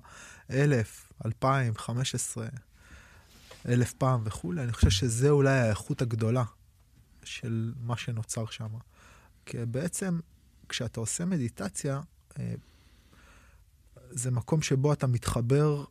אלף, 0.51 1.13
אלפיים, 1.25 1.77
חמש 1.77 2.15
עשרה, 2.15 2.47
אלף 3.65 3.93
פעם 3.93 4.21
וכולי, 4.25 4.63
אני 4.63 4.73
חושב 4.73 4.89
שזה 4.89 5.29
אולי 5.29 5.59
האיכות 5.59 6.01
הגדולה 6.01 6.43
של 7.23 7.73
מה 7.79 7.97
שנוצר 7.97 8.45
שם. 8.45 8.69
כי 9.45 9.65
בעצם, 9.65 10.19
כשאתה 10.69 10.99
עושה 10.99 11.25
מדיטציה, 11.25 12.01
uh, 12.29 12.37
זה 14.09 14.31
מקום 14.31 14.61
שבו 14.61 14.93
אתה 14.93 15.07
מתחבר, 15.07 15.83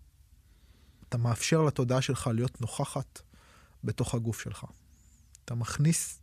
אתה 1.08 1.18
מאפשר 1.18 1.62
לתודעה 1.62 2.02
שלך 2.02 2.30
להיות 2.34 2.60
נוכחת 2.60 3.20
בתוך 3.84 4.14
הגוף 4.14 4.40
שלך. 4.40 4.66
אתה 5.44 5.54
מכניס 5.54 6.20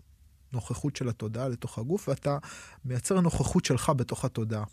נוכחות 0.54 0.96
של 0.96 1.10
התודעה 1.10 1.50
לתוך 1.50 1.80
הגוף, 1.80 2.08
ואתה 2.08 2.38
מייצר 2.86 3.22
נוכחות 3.22 3.66
שלך 3.66 3.92
בתוך 3.98 4.26
התודעה. 4.26 4.64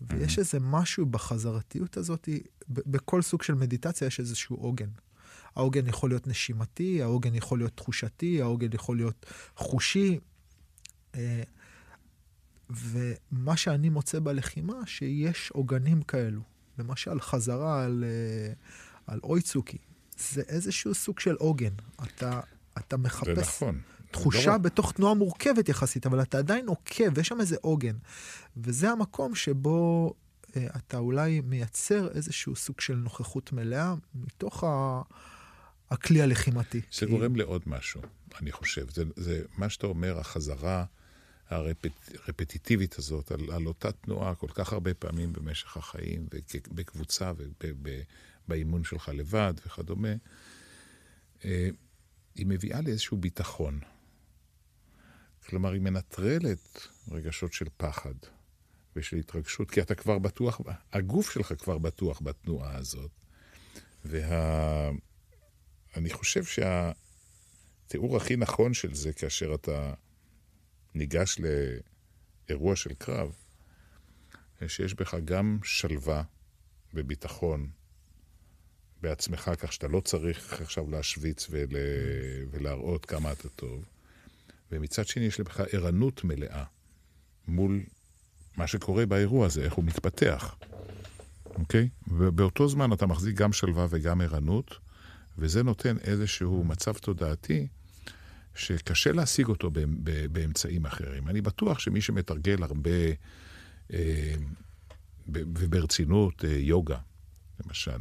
ויש 0.00 0.38
איזה 0.38 0.58
משהו 0.60 1.06
בחזרתיות 1.06 1.96
הזאת, 1.96 2.28
בכל 2.68 3.22
סוג 3.22 3.42
של 3.42 3.54
מדיטציה 3.54 4.06
יש 4.06 4.20
איזשהו 4.20 4.56
עוגן. 4.56 4.88
העוגן 5.56 5.86
יכול 5.86 6.10
להיות 6.10 6.26
נשימתי, 6.26 7.02
העוגן 7.02 7.34
יכול 7.34 7.58
להיות 7.58 7.76
תחושתי, 7.76 8.42
העוגן 8.42 8.68
יכול 8.74 8.96
להיות 8.96 9.26
חושי. 9.56 10.18
אה, 11.14 11.42
ומה 12.70 13.56
שאני 13.56 13.88
מוצא 13.88 14.18
בלחימה, 14.20 14.86
שיש 14.86 15.50
עוגנים 15.50 16.02
כאלו. 16.02 16.40
למשל, 16.78 17.20
חזרה 17.20 17.84
על, 17.84 18.04
אה, 18.06 18.52
על 19.06 19.20
אויצוקי. 19.22 19.78
זה 20.18 20.42
איזשהו 20.48 20.94
סוג 20.94 21.20
של 21.20 21.34
עוגן. 21.34 21.72
אתה, 22.02 22.40
אתה 22.78 22.96
מחפש... 22.96 23.38
נכון. 23.38 23.80
תחושה 24.10 24.50
לא 24.50 24.58
בתוך 24.58 24.92
תנועה 24.92 25.14
מורכבת 25.14 25.68
יחסית, 25.68 26.06
אבל 26.06 26.22
אתה 26.22 26.38
עדיין 26.38 26.66
עוקב, 26.66 27.18
יש 27.18 27.28
שם 27.28 27.40
איזה 27.40 27.56
עוגן. 27.60 27.96
וזה 28.56 28.90
המקום 28.90 29.34
שבו 29.34 30.12
אה, 30.56 30.66
אתה 30.76 30.98
אולי 30.98 31.40
מייצר 31.40 32.08
איזשהו 32.14 32.56
סוג 32.56 32.80
של 32.80 32.94
נוכחות 32.94 33.52
מלאה 33.52 33.94
מתוך 34.14 34.64
ה... 34.64 35.02
הכלי 35.92 36.22
הלחימתי. 36.22 36.80
זה 36.92 37.06
כי... 37.06 37.12
גורם 37.12 37.36
לעוד 37.36 37.62
משהו, 37.66 38.02
אני 38.40 38.52
חושב. 38.52 38.90
זה, 38.90 39.04
זה 39.16 39.42
מה 39.58 39.68
שאתה 39.68 39.86
אומר, 39.86 40.18
החזרה 40.18 40.84
הרפטיטיבית 41.50 42.98
הזאת 42.98 43.32
על, 43.32 43.50
על 43.52 43.66
אותה 43.66 43.92
תנועה 43.92 44.34
כל 44.34 44.48
כך 44.54 44.72
הרבה 44.72 44.94
פעמים 44.94 45.32
במשך 45.32 45.76
החיים, 45.76 46.26
בקבוצה 46.68 47.32
ובאימון 48.48 48.84
שלך 48.84 49.08
לבד 49.08 49.54
וכדומה, 49.66 50.14
אה, 51.44 51.68
היא 52.34 52.46
מביאה 52.46 52.80
לאיזשהו 52.80 53.16
ביטחון. 53.16 53.80
כלומר, 55.46 55.72
היא 55.72 55.80
מנטרלת 55.80 56.86
רגשות 57.10 57.52
של 57.52 57.66
פחד 57.76 58.14
ושל 58.96 59.16
התרגשות, 59.16 59.70
כי 59.70 59.82
אתה 59.82 59.94
כבר 59.94 60.18
בטוח, 60.18 60.60
הגוף 60.92 61.32
שלך 61.32 61.52
כבר 61.58 61.78
בטוח 61.78 62.20
בתנועה 62.22 62.76
הזאת. 62.76 63.10
ואני 64.04 64.98
וה... 65.96 66.10
חושב 66.10 66.44
שהתיאור 66.44 68.16
הכי 68.16 68.36
נכון 68.36 68.74
של 68.74 68.94
זה, 68.94 69.12
כאשר 69.12 69.54
אתה 69.54 69.94
ניגש 70.94 71.38
לאירוע 72.48 72.76
של 72.76 72.94
קרב, 72.94 73.32
שיש 74.68 74.94
בך 74.94 75.14
גם 75.24 75.58
שלווה 75.64 76.22
וביטחון 76.94 77.70
בעצמך, 79.00 79.50
כך 79.58 79.72
שאתה 79.72 79.88
לא 79.88 80.00
צריך 80.00 80.60
עכשיו 80.60 80.90
להשוויץ 80.90 81.46
ול... 81.50 81.68
ולהראות 82.50 83.06
כמה 83.06 83.32
אתה 83.32 83.48
טוב. 83.48 83.84
ומצד 84.72 85.06
שני 85.06 85.24
יש 85.24 85.40
לך 85.40 85.62
ערנות 85.72 86.24
מלאה 86.24 86.64
מול 87.48 87.82
מה 88.56 88.66
שקורה 88.66 89.06
באירוע 89.06 89.46
הזה, 89.46 89.62
איך 89.62 89.72
הוא 89.72 89.84
מתפתח, 89.84 90.56
אוקיי? 91.54 91.88
ובאותו 92.08 92.68
זמן 92.68 92.92
אתה 92.92 93.06
מחזיק 93.06 93.36
גם 93.36 93.52
שלווה 93.52 93.86
וגם 93.90 94.20
ערנות, 94.20 94.78
וזה 95.38 95.62
נותן 95.62 95.96
איזשהו 95.98 96.64
מצב 96.64 96.92
תודעתי 96.92 97.68
שקשה 98.54 99.12
להשיג 99.12 99.46
אותו 99.46 99.70
באמצעים 100.32 100.86
אחרים. 100.86 101.28
אני 101.28 101.40
בטוח 101.40 101.78
שמי 101.78 102.00
שמתרגל 102.00 102.62
הרבה, 102.62 102.90
אה, 103.92 104.34
וברצינות, 105.28 106.44
אה, 106.44 106.50
יוגה, 106.50 106.98
למשל, 107.64 107.98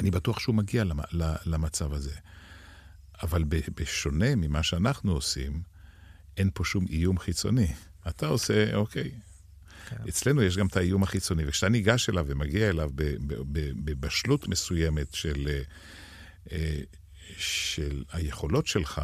אני 0.00 0.10
בטוח 0.10 0.38
שהוא 0.38 0.54
מגיע 0.54 0.84
למצב 1.46 1.92
הזה. 1.92 2.14
אבל 3.22 3.44
בשונה 3.74 4.36
ממה 4.36 4.62
שאנחנו 4.62 5.12
עושים, 5.12 5.62
אין 6.36 6.50
פה 6.54 6.64
שום 6.64 6.86
איום 6.86 7.18
חיצוני. 7.18 7.68
אתה 8.08 8.26
עושה, 8.26 8.74
אוקיי. 8.74 9.10
כן. 9.88 9.96
אצלנו 10.08 10.42
יש 10.42 10.56
גם 10.56 10.66
את 10.66 10.76
האיום 10.76 11.02
החיצוני, 11.02 11.42
וכשאתה 11.46 11.68
ניגש 11.68 12.08
אליו 12.08 12.24
ומגיע 12.28 12.68
אליו 12.68 12.90
בבשלות 13.84 14.48
מסוימת 14.48 15.14
של, 15.14 15.48
אה, 15.50 15.62
של 17.36 18.04
היכולות 18.12 18.66
שלך, 18.66 19.02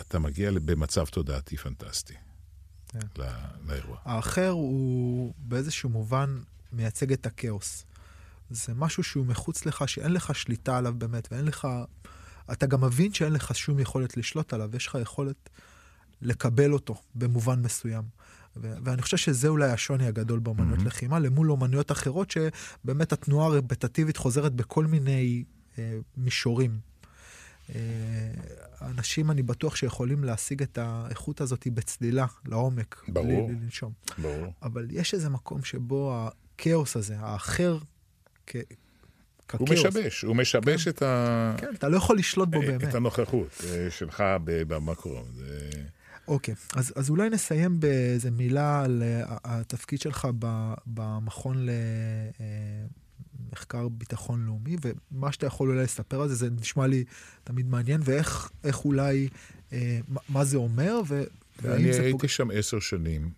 אתה 0.00 0.18
מגיע 0.18 0.50
במצב 0.64 1.06
תודעתי 1.06 1.56
פנטסטי 1.56 2.14
כן. 2.88 2.98
לאירוע. 3.66 3.98
האחר 4.04 4.48
הוא 4.48 5.34
באיזשהו 5.38 5.88
מובן 5.88 6.40
מייצג 6.72 7.12
את 7.12 7.26
הכאוס. 7.26 7.84
זה 8.50 8.74
משהו 8.74 9.02
שהוא 9.02 9.26
מחוץ 9.26 9.66
לך, 9.66 9.88
שאין 9.88 10.12
לך 10.12 10.34
שליטה 10.34 10.78
עליו 10.78 10.94
באמת, 10.98 11.28
ואין 11.30 11.44
לך 11.44 11.68
אתה 12.52 12.66
גם 12.66 12.80
מבין 12.80 13.14
שאין 13.14 13.32
לך 13.32 13.54
שום 13.54 13.80
יכולת 13.80 14.16
לשלוט 14.16 14.52
עליו, 14.52 14.76
יש 14.76 14.86
לך 14.86 14.98
יכולת 15.02 15.50
לקבל 16.22 16.72
אותו 16.72 16.94
במובן 17.14 17.62
מסוים. 17.62 18.02
ו- 18.56 18.74
ואני 18.84 19.02
חושב 19.02 19.16
שזה 19.16 19.48
אולי 19.48 19.70
השוני 19.70 20.06
הגדול 20.06 20.38
באמנויות 20.38 20.80
mm-hmm. 20.80 20.84
לחימה, 20.84 21.18
למול 21.18 21.50
אומנויות 21.50 21.92
אחרות 21.92 22.30
שבאמת 22.30 23.12
התנועה 23.12 23.46
הרפטטיבית 23.46 24.16
חוזרת 24.16 24.52
בכל 24.52 24.86
מיני 24.86 25.44
אה, 25.46 25.52
מישורים. 26.16 26.78
אה, 27.74 27.80
אנשים, 28.82 29.30
אני 29.30 29.42
בטוח 29.42 29.76
שיכולים 29.76 30.24
להשיג 30.24 30.62
את 30.62 30.78
האיכות 30.78 31.40
הזאת 31.40 31.66
בצלילה, 31.74 32.26
לעומק. 32.46 33.04
ברור. 33.08 33.48
בלי 33.48 33.56
לנשום. 33.64 33.92
ברור. 34.18 34.52
אבל 34.62 34.86
יש 34.90 35.14
איזה 35.14 35.28
מקום 35.28 35.64
שבו 35.64 36.28
הכאוס 36.56 36.96
הזה, 36.96 37.16
האחר, 37.18 37.78
כ- 38.46 38.56
הוא 39.58 39.68
משבש, 39.72 40.22
הוא 40.22 40.36
משבש 40.36 40.84
כן. 40.84 40.90
את 40.90 41.02
ה... 41.02 41.54
כן, 41.58 41.70
אתה 41.74 41.88
לא 41.88 41.96
יכול 41.96 42.18
לשלוט 42.18 42.48
בו 42.48 42.60
באמת. 42.60 42.84
את 42.88 42.94
הנוכחות 42.94 43.62
אה, 43.64 43.90
שלך 43.90 44.24
במקום. 44.44 45.24
זה... 45.34 45.70
אוקיי, 46.28 46.54
אז, 46.74 46.92
אז 46.96 47.10
אולי 47.10 47.30
נסיים 47.30 47.80
באיזה 47.80 48.30
מילה 48.30 48.82
על 48.84 49.02
אה, 49.02 49.36
התפקיד 49.44 50.00
שלך 50.00 50.28
במכון 50.86 51.66
למחקר 53.50 53.78
אה, 53.78 53.88
ביטחון 53.88 54.46
לאומי, 54.46 54.76
ומה 54.82 55.32
שאתה 55.32 55.46
יכול 55.46 55.70
אולי 55.70 55.82
לספר 55.82 56.20
על 56.20 56.28
זה, 56.28 56.34
זה 56.34 56.50
נשמע 56.50 56.86
לי 56.86 57.04
תמיד 57.44 57.66
מעניין, 57.66 58.00
ואיך 58.04 58.50
אולי, 58.84 59.28
מה 60.28 60.44
זה 60.44 60.56
אומר, 60.56 61.00
ו... 61.08 61.22
אני 61.64 61.82
הייתי 61.82 62.12
פוג... 62.12 62.26
שם 62.26 62.48
עשר 62.54 62.80
שנים, 62.80 63.30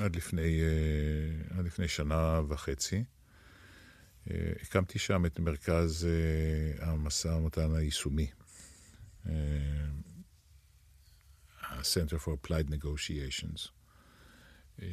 עד 0.00 0.16
לפני, 0.16 0.60
עד 1.58 1.64
לפני 1.64 1.88
שנה 1.88 2.40
וחצי. 2.48 3.04
אה, 4.30 4.52
הקמתי 4.62 4.98
שם 4.98 5.26
את 5.26 5.40
מרכז 5.40 6.06
אה, 6.06 6.90
המשא 6.90 7.28
ומתן 7.28 7.74
היישומי, 7.74 8.30
אה, 9.26 9.32
ה-Center 11.60 12.24
for 12.24 12.30
Applied 12.30 12.70
Negotiations, 12.70 13.68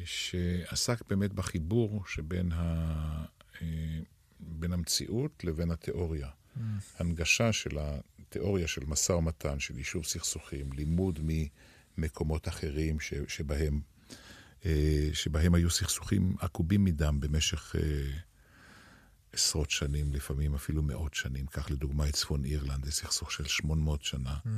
שעסק 0.04 1.08
באמת 1.08 1.32
בחיבור 1.32 2.06
שבין 2.06 2.52
ה... 2.52 3.24
בין 4.40 4.72
המציאות 4.72 5.44
לבין 5.44 5.70
התיאוריה. 5.70 6.28
Mm. 6.28 6.60
הנגשה 6.98 7.52
של 7.52 7.78
התיאוריה 7.78 8.68
של 8.68 8.84
משא 8.86 9.12
ומתן, 9.12 9.58
של 9.58 9.78
יישוב 9.78 10.04
סכסוכים, 10.04 10.72
לימוד 10.72 11.20
ממקומות 11.98 12.48
אחרים 12.48 13.00
ש, 13.00 13.14
שבהם, 13.28 13.80
שבהם 15.12 15.54
היו 15.54 15.70
סכסוכים 15.70 16.36
עקובים 16.40 16.84
מדם 16.84 17.20
במשך 17.20 17.74
עשרות 19.32 19.70
שנים, 19.70 20.12
לפעמים 20.12 20.54
אפילו 20.54 20.82
מאות 20.82 21.14
שנים. 21.14 21.46
קח 21.46 21.70
לדוגמה 21.70 22.08
את 22.08 22.14
צפון 22.14 22.44
אירלנד, 22.44 22.84
זה 22.84 22.92
סכסוך 22.92 23.32
של 23.32 23.44
800 23.44 24.02
שנה. 24.02 24.36
Mm. 24.44 24.48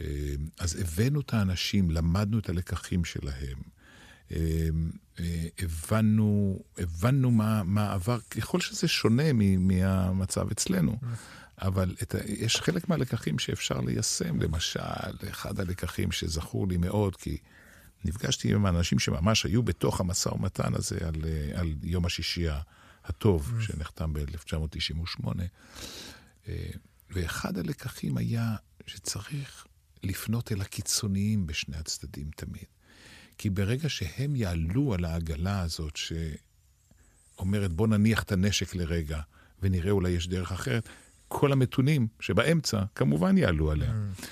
אה, 0.00 0.34
אז 0.58 0.76
הבאנו 0.80 1.20
את 1.20 1.34
האנשים, 1.34 1.90
למדנו 1.90 2.38
את 2.38 2.48
הלקחים 2.48 3.04
שלהם. 3.04 3.58
אה, 4.32 4.68
אה, 5.20 5.46
הבנו, 5.58 6.58
הבנו 6.78 7.30
מה, 7.30 7.62
מה 7.62 7.92
עבר, 7.92 8.18
ככל 8.20 8.60
שזה 8.60 8.88
שונה 8.88 9.32
מהמצב 9.58 10.50
אצלנו. 10.50 10.98
אבל 11.62 11.94
את, 12.02 12.14
יש 12.26 12.56
חלק 12.56 12.88
מהלקחים 12.88 13.38
שאפשר 13.38 13.80
ליישם. 13.80 14.40
למשל, 14.40 14.80
אחד 15.30 15.60
הלקחים 15.60 16.12
שזכור 16.12 16.68
לי 16.68 16.76
מאוד, 16.76 17.16
כי 17.16 17.38
נפגשתי 18.04 18.54
עם 18.54 18.66
אנשים 18.66 18.98
שממש 18.98 19.44
היו 19.44 19.62
בתוך 19.62 20.00
המשא 20.00 20.28
ומתן 20.28 20.74
הזה 20.74 20.98
על, 21.06 21.14
על 21.54 21.74
יום 21.82 22.06
השישי 22.06 22.46
הטוב, 23.04 23.52
mm. 23.58 23.64
שנחתם 23.64 24.12
ב-1998. 24.12 25.28
אה, 26.48 26.70
ואחד 27.10 27.58
הלקחים 27.58 28.16
היה 28.16 28.56
שצריך 28.86 29.66
לפנות 30.02 30.52
אל 30.52 30.60
הקיצוניים 30.60 31.46
בשני 31.46 31.76
הצדדים 31.76 32.30
תמיד. 32.36 32.64
כי 33.38 33.50
ברגע 33.50 33.88
שהם 33.88 34.36
יעלו 34.36 34.94
על 34.94 35.04
העגלה 35.04 35.60
הזאת 35.60 35.98
שאומרת 37.36 37.72
בוא 37.72 37.88
נניח 37.88 38.22
את 38.22 38.32
הנשק 38.32 38.74
לרגע 38.74 39.20
ונראה 39.62 39.90
אולי 39.90 40.10
יש 40.10 40.28
דרך 40.28 40.52
אחרת, 40.52 40.88
כל 41.28 41.52
המתונים 41.52 42.08
שבאמצע 42.20 42.82
כמובן 42.94 43.38
יעלו 43.38 43.70
עליה. 43.70 43.90
Mm. 43.90 44.26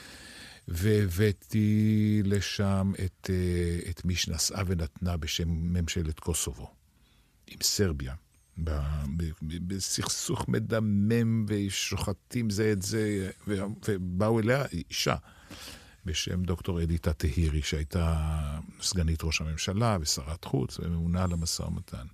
והבאתי 0.68 2.22
לשם 2.24 2.92
את, 3.04 3.30
אה, 3.30 3.90
את 3.90 4.04
מי 4.04 4.14
שנשאה 4.14 4.62
ונתנה 4.66 5.16
בשם 5.16 5.48
ממשלת 5.48 6.20
קוסובו, 6.20 6.70
עם 7.46 7.58
סרביה. 7.62 8.14
בסכסוך 9.42 10.48
מדמם 10.48 11.46
ושוחטים 11.48 12.50
זה 12.50 12.72
את 12.72 12.82
זה, 12.82 13.30
ובאו 13.46 14.40
אליה 14.40 14.64
אישה 14.90 15.16
בשם 16.04 16.42
דוקטור 16.42 16.82
אדיטה 16.82 17.12
תהירי, 17.12 17.62
שהייתה 17.62 18.58
סגנית 18.80 19.24
ראש 19.24 19.40
הממשלה 19.40 19.96
ושרת 20.00 20.44
חוץ 20.44 20.78
וממונה 20.78 21.24
על 21.24 21.32
המשא 21.32 21.62
ומתן. 21.62 22.06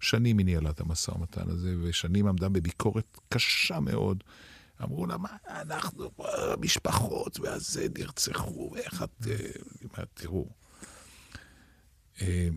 שנים 0.00 0.38
היא 0.38 0.46
ניהלה 0.46 0.70
את 0.70 0.80
המשא 0.80 1.10
ומתן 1.10 1.48
הזה, 1.48 1.74
ושנים 1.82 2.26
עמדה 2.26 2.48
בביקורת 2.48 3.18
קשה 3.28 3.80
מאוד. 3.80 4.24
אמרו 4.82 5.06
לה, 5.06 5.18
מה, 5.18 5.36
אנחנו 5.48 6.10
משפחות, 6.60 7.40
ואז 7.40 7.68
זה 7.68 7.86
נרצחו, 7.98 8.70
ואיך 8.74 9.02
את... 9.02 9.26
אה, 9.98 10.04
תראו, 10.14 10.48
אה, 12.20 12.48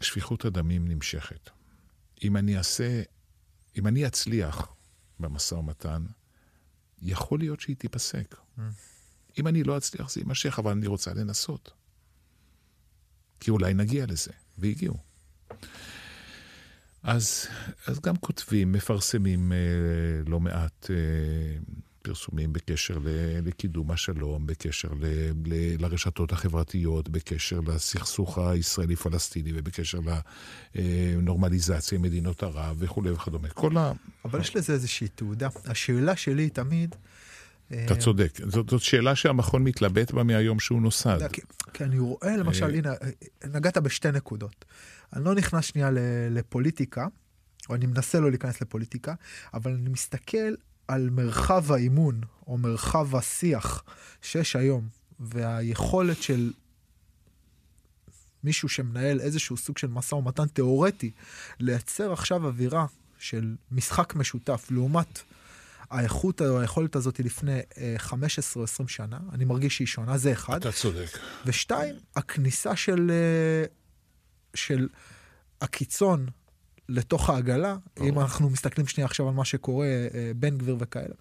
שפיכות 0.00 0.44
הדמים 0.44 0.88
נמשכת. 0.88 1.50
אם 2.24 2.36
אני 2.36 2.58
אעשה, 2.58 3.02
אם 3.78 3.86
אני 3.86 4.06
אצליח 4.06 4.68
במשא 5.20 5.54
ומתן, 5.54 6.06
יכול 7.02 7.38
להיות 7.38 7.60
שהיא 7.60 7.76
תיפסק. 7.76 8.34
Mm. 8.58 8.60
אם 9.38 9.46
אני 9.46 9.62
לא 9.62 9.76
אצליח 9.76 10.10
זה 10.10 10.20
יימשך, 10.20 10.58
אבל 10.58 10.70
אני 10.70 10.86
רוצה 10.86 11.14
לנסות. 11.14 11.70
כי 13.40 13.50
אולי 13.50 13.74
נגיע 13.74 14.06
לזה, 14.08 14.30
והגיעו. 14.58 14.96
אז, 17.02 17.46
אז 17.86 18.00
גם 18.00 18.16
כותבים, 18.16 18.72
מפרסמים 18.72 19.52
אה, 19.52 19.58
לא 20.26 20.40
מעט 20.40 20.90
אה, 20.90 20.96
פרסומים 22.02 22.52
בקשר 22.52 22.98
לקידום 23.42 23.90
השלום, 23.90 24.46
בקשר 24.46 24.88
ל, 25.00 25.04
ל, 25.46 25.82
לרשתות 25.82 26.32
החברתיות, 26.32 27.08
בקשר 27.08 27.60
לסכסוך 27.60 28.38
הישראלי-פלסטיני 28.38 29.52
ובקשר 29.54 29.98
לנורמליזציה 30.74 31.96
עם 31.98 32.02
מדינות 32.02 32.42
ערב 32.42 32.76
וכולי 32.78 33.10
וכדומה. 33.10 33.48
כל 33.48 33.76
ה... 33.76 33.92
אבל 34.24 34.40
יש 34.40 34.56
לזה 34.56 34.72
איזושהי 34.72 35.08
תעודה. 35.08 35.48
השאלה 35.66 36.16
שלי 36.16 36.50
תמיד... 36.50 36.94
אתה 37.72 37.96
צודק, 37.96 38.38
זאת, 38.46 38.70
זאת 38.70 38.82
שאלה 38.82 39.16
שהמכון 39.16 39.64
מתלבט 39.64 40.10
בה 40.10 40.22
מהיום 40.22 40.60
שהוא 40.60 40.82
נוסד. 40.82 41.28
כי, 41.32 41.40
כי 41.74 41.84
אני 41.84 41.98
רואה, 41.98 42.36
למשל, 42.36 42.64
אה, 42.64 42.78
הנה, 42.78 42.92
נגעת 43.54 43.78
בשתי 43.78 44.10
נקודות. 44.10 44.64
אני 45.12 45.24
לא 45.24 45.34
נכנס 45.34 45.64
שנייה 45.64 45.90
לפוליטיקה, 46.30 47.06
או 47.68 47.74
אני 47.74 47.86
מנסה 47.86 48.20
לא 48.20 48.30
להיכנס 48.30 48.60
לפוליטיקה, 48.60 49.14
אבל 49.54 49.72
אני 49.72 49.88
מסתכל 49.88 50.54
על 50.88 51.10
מרחב 51.10 51.72
האימון, 51.72 52.20
או 52.46 52.58
מרחב 52.58 53.16
השיח 53.16 53.84
שיש 54.22 54.56
היום, 54.56 54.88
והיכולת 55.20 56.22
של 56.22 56.52
מישהו 58.44 58.68
שמנהל 58.68 59.20
איזשהו 59.20 59.56
סוג 59.56 59.78
של 59.78 59.86
משא 59.86 60.14
ומתן 60.14 60.46
תיאורטי, 60.46 61.10
לייצר 61.60 62.12
עכשיו 62.12 62.46
אווירה 62.46 62.86
של 63.18 63.56
משחק 63.72 64.14
משותף, 64.14 64.66
לעומת 64.70 65.20
האיכות 65.90 66.42
או 66.42 66.60
היכולת 66.60 66.96
הזאת 66.96 67.20
לפני 67.20 67.60
15 67.98 68.60
או 68.60 68.64
20 68.64 68.88
שנה, 68.88 69.18
אני 69.32 69.44
מרגיש 69.44 69.76
שהיא 69.76 69.86
שונה, 69.86 70.18
זה 70.18 70.32
אחד. 70.32 70.56
אתה 70.56 70.72
צודק. 70.72 71.18
ושתיים, 71.46 71.94
הכניסה 72.16 72.76
של, 72.76 73.10
אה, 73.10 73.64
של 74.54 74.88
הקיצון 75.60 76.26
לתוך 76.88 77.30
העגלה, 77.30 77.76
או. 78.00 78.04
אם 78.04 78.20
אנחנו 78.20 78.50
מסתכלים 78.50 78.86
שנייה 78.86 79.06
עכשיו 79.06 79.28
על 79.28 79.34
מה 79.34 79.44
שקורה, 79.44 79.86
אה, 79.86 80.32
בן 80.36 80.58
גביר 80.58 80.76
וכאלה. 80.80 81.14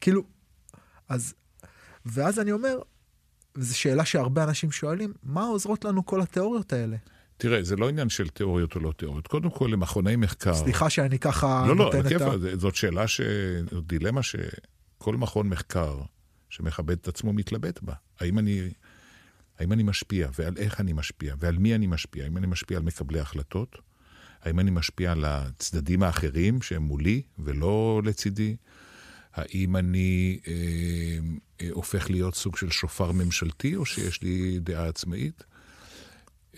כאילו, 0.00 0.22
אז, 1.08 1.34
ואז 2.06 2.40
אני 2.40 2.52
אומר, 2.52 2.78
וזו 3.56 3.78
שאלה 3.78 4.04
שהרבה 4.04 4.44
אנשים 4.44 4.72
שואלים, 4.72 5.12
מה 5.22 5.42
עוזרות 5.44 5.84
לנו 5.84 6.06
כל 6.06 6.20
התיאוריות 6.20 6.72
האלה? 6.72 6.96
תראה, 7.42 7.62
זה 7.62 7.76
לא 7.76 7.88
עניין 7.88 8.08
של 8.08 8.28
תיאוריות 8.28 8.74
או 8.74 8.80
לא 8.80 8.92
תיאוריות. 8.96 9.26
קודם 9.26 9.50
כל, 9.50 9.68
למכוני 9.72 10.16
מחקר... 10.16 10.54
סליחה 10.54 10.90
שאני 10.90 11.18
ככה 11.18 11.64
לא, 11.68 11.76
לא, 11.76 11.90
בכיף, 11.90 12.22
ה... 12.22 12.56
זאת 12.56 12.74
שאלה, 12.74 13.08
ש... 13.08 13.20
זאת 13.70 13.86
דילמה 13.86 14.20
שכל 14.22 15.16
מכון 15.16 15.48
מחקר 15.48 16.00
שמכבד 16.50 16.96
את 16.98 17.08
עצמו 17.08 17.32
מתלבט 17.32 17.82
בה. 17.82 17.94
האם 18.20 18.38
אני, 18.38 18.70
האם 19.58 19.72
אני 19.72 19.82
משפיע, 19.82 20.28
ועל 20.38 20.54
איך 20.56 20.80
אני 20.80 20.92
משפיע, 20.92 21.34
ועל 21.38 21.58
מי 21.58 21.74
אני 21.74 21.86
משפיע? 21.86 22.24
האם 22.24 22.36
אני 22.36 22.46
משפיע 22.46 22.76
על 22.76 22.82
מקבלי 22.82 23.20
החלטות? 23.20 23.78
האם 24.42 24.60
אני 24.60 24.70
משפיע 24.70 25.12
על 25.12 25.24
הצדדים 25.24 26.02
האחרים 26.02 26.62
שהם 26.62 26.82
מולי 26.82 27.22
ולא 27.38 28.02
לצידי? 28.04 28.56
האם 29.34 29.76
אני 29.76 30.38
אה, 30.46 30.52
אה, 31.60 31.68
הופך 31.70 32.10
להיות 32.10 32.34
סוג 32.34 32.56
של 32.56 32.70
שופר 32.70 33.12
ממשלתי, 33.12 33.76
או 33.76 33.84
שיש 33.84 34.22
לי 34.22 34.58
דעה 34.60 34.88
עצמאית? 34.88 35.44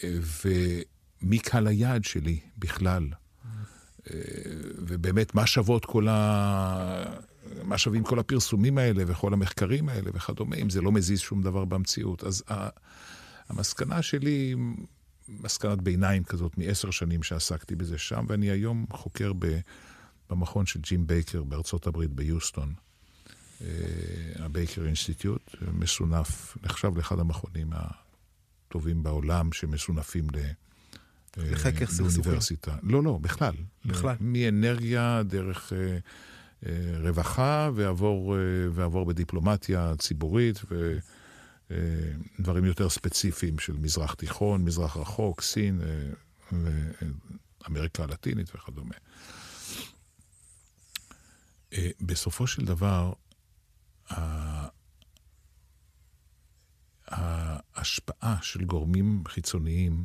ומי 0.03 1.39
קהל 1.39 1.67
היעד 1.67 2.05
שלי 2.05 2.41
בכלל. 2.59 3.09
ובאמת, 4.79 5.35
מה 5.35 5.47
שוות 5.47 5.85
כל 5.85 6.09
ה... 6.09 7.05
מה 7.63 7.79
שווים 7.79 8.05
כל 8.05 8.19
הפרסומים 8.19 8.79
האלה 8.79 9.05
וכל 9.07 9.33
המחקרים 9.33 9.89
האלה 9.89 10.11
וכדומה, 10.15 10.57
אם 10.57 10.71
זה 10.71 10.81
לא 10.81 10.93
מזיז 10.93 11.21
שום 11.21 11.43
דבר 11.43 11.65
במציאות. 11.65 12.25
אז 12.25 12.43
המסקנה 13.49 14.03
שלי, 14.03 14.55
מסקנת 15.29 15.83
ביניים 15.83 16.25
כזאת 16.25 16.59
מעשר 16.59 16.91
שנים 16.91 17.23
שעסקתי 17.23 17.77
בזה 17.77 17.99
שם, 17.99 18.25
ואני 18.29 18.51
היום 18.51 18.87
חוקר 18.91 19.33
ב, 19.39 19.59
במכון 20.31 20.67
של 20.67 20.81
ג'ים 20.81 21.07
בייקר 21.07 21.43
בארצות 21.43 21.87
הברית, 21.87 22.11
ביוסטון, 22.11 22.75
ה 24.37 24.45
Baker 24.45 24.87
Institute, 24.87 25.55
מסונף, 25.73 26.57
נחשב 26.63 26.97
לאחד 26.97 27.19
המכונים 27.19 27.71
טובים 28.75 29.03
בעולם 29.03 29.53
שמסונפים 29.53 30.27
ל... 30.31 30.39
לחקר 31.37 31.87
סכסוכים. 31.87 32.33
לא, 32.83 33.03
לא, 33.03 33.19
בכלל. 33.21 33.55
בכלל. 33.85 34.17
מאנרגיה 34.21 35.23
דרך 35.23 35.73
אה, 35.73 35.99
אה, 36.67 36.99
רווחה 37.01 37.71
ועבור, 37.75 38.37
אה, 38.37 38.41
ועבור 38.73 39.07
בדיפלומטיה 39.07 39.95
ציבורית 39.99 40.61
ודברים 40.65 42.65
אה, 42.65 42.69
יותר 42.69 42.89
ספציפיים 42.89 43.59
של 43.59 43.73
מזרח 43.73 44.15
תיכון, 44.15 44.65
מזרח 44.65 44.97
רחוק, 44.97 45.43
סין 45.43 45.81
אה, 45.83 46.59
ואמריקה 47.63 48.03
הלטינית 48.03 48.55
וכדומה. 48.55 48.95
אה, 51.73 51.91
בסופו 52.01 52.47
של 52.47 52.65
דבר, 52.65 53.13
ההשפעה 57.15 58.37
של 58.43 58.65
גורמים 58.65 59.23
חיצוניים 59.29 60.05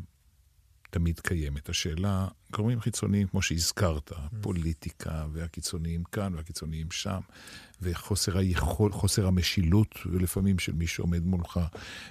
תמיד 0.90 1.20
קיימת. 1.20 1.70
השאלה, 1.70 2.28
גורמים 2.52 2.80
חיצוניים, 2.80 3.28
כמו 3.28 3.42
שהזכרת, 3.42 4.12
הפוליטיקה 4.16 5.26
והקיצוניים 5.34 6.04
כאן 6.04 6.36
והקיצוניים 6.36 6.92
שם, 6.92 7.20
וחוסר 7.82 8.38
היכול, 8.38 8.92
חוסר 8.92 9.28
המשילות, 9.28 9.96
ולפעמים 10.06 10.60
של 10.60 10.74
מי 10.74 10.88
שעומד 10.88 11.26
מולך, 11.26 11.60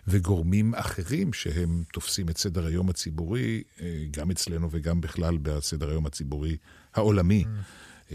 וגורמים 0.08 0.74
אחרים 0.74 1.32
שהם 1.32 1.84
תופסים 1.92 2.28
את 2.28 2.38
סדר 2.38 2.66
היום 2.66 2.90
הציבורי, 2.90 3.62
אה, 3.80 4.04
גם 4.10 4.30
אצלנו 4.30 4.68
וגם 4.70 5.00
בכלל 5.00 5.38
בסדר 5.42 5.90
היום 5.90 6.06
הציבורי 6.06 6.56
העולמי. 6.94 7.44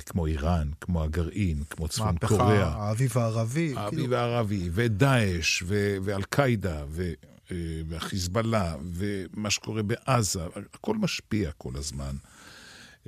כמו 0.01 0.25
איראן, 0.25 0.71
כמו 0.81 1.03
הגרעין, 1.03 1.63
כמו 1.69 1.87
צפון 1.87 2.17
קוריאה. 2.17 2.47
מהפכה, 2.47 2.83
האביב 2.83 3.17
הערבי. 3.17 3.73
האביב 3.77 3.99
כאילו... 3.99 4.15
הערבי, 4.15 4.69
ודאעש, 4.73 5.63
ואל-קאעידה, 6.03 6.83
אה, 7.51 7.55
והחיזבאללה, 7.87 8.75
ומה 8.93 9.49
שקורה 9.49 9.83
בעזה, 9.83 10.41
הכל 10.73 10.97
משפיע 10.97 11.51
כל 11.51 11.75
הזמן. 11.75 12.15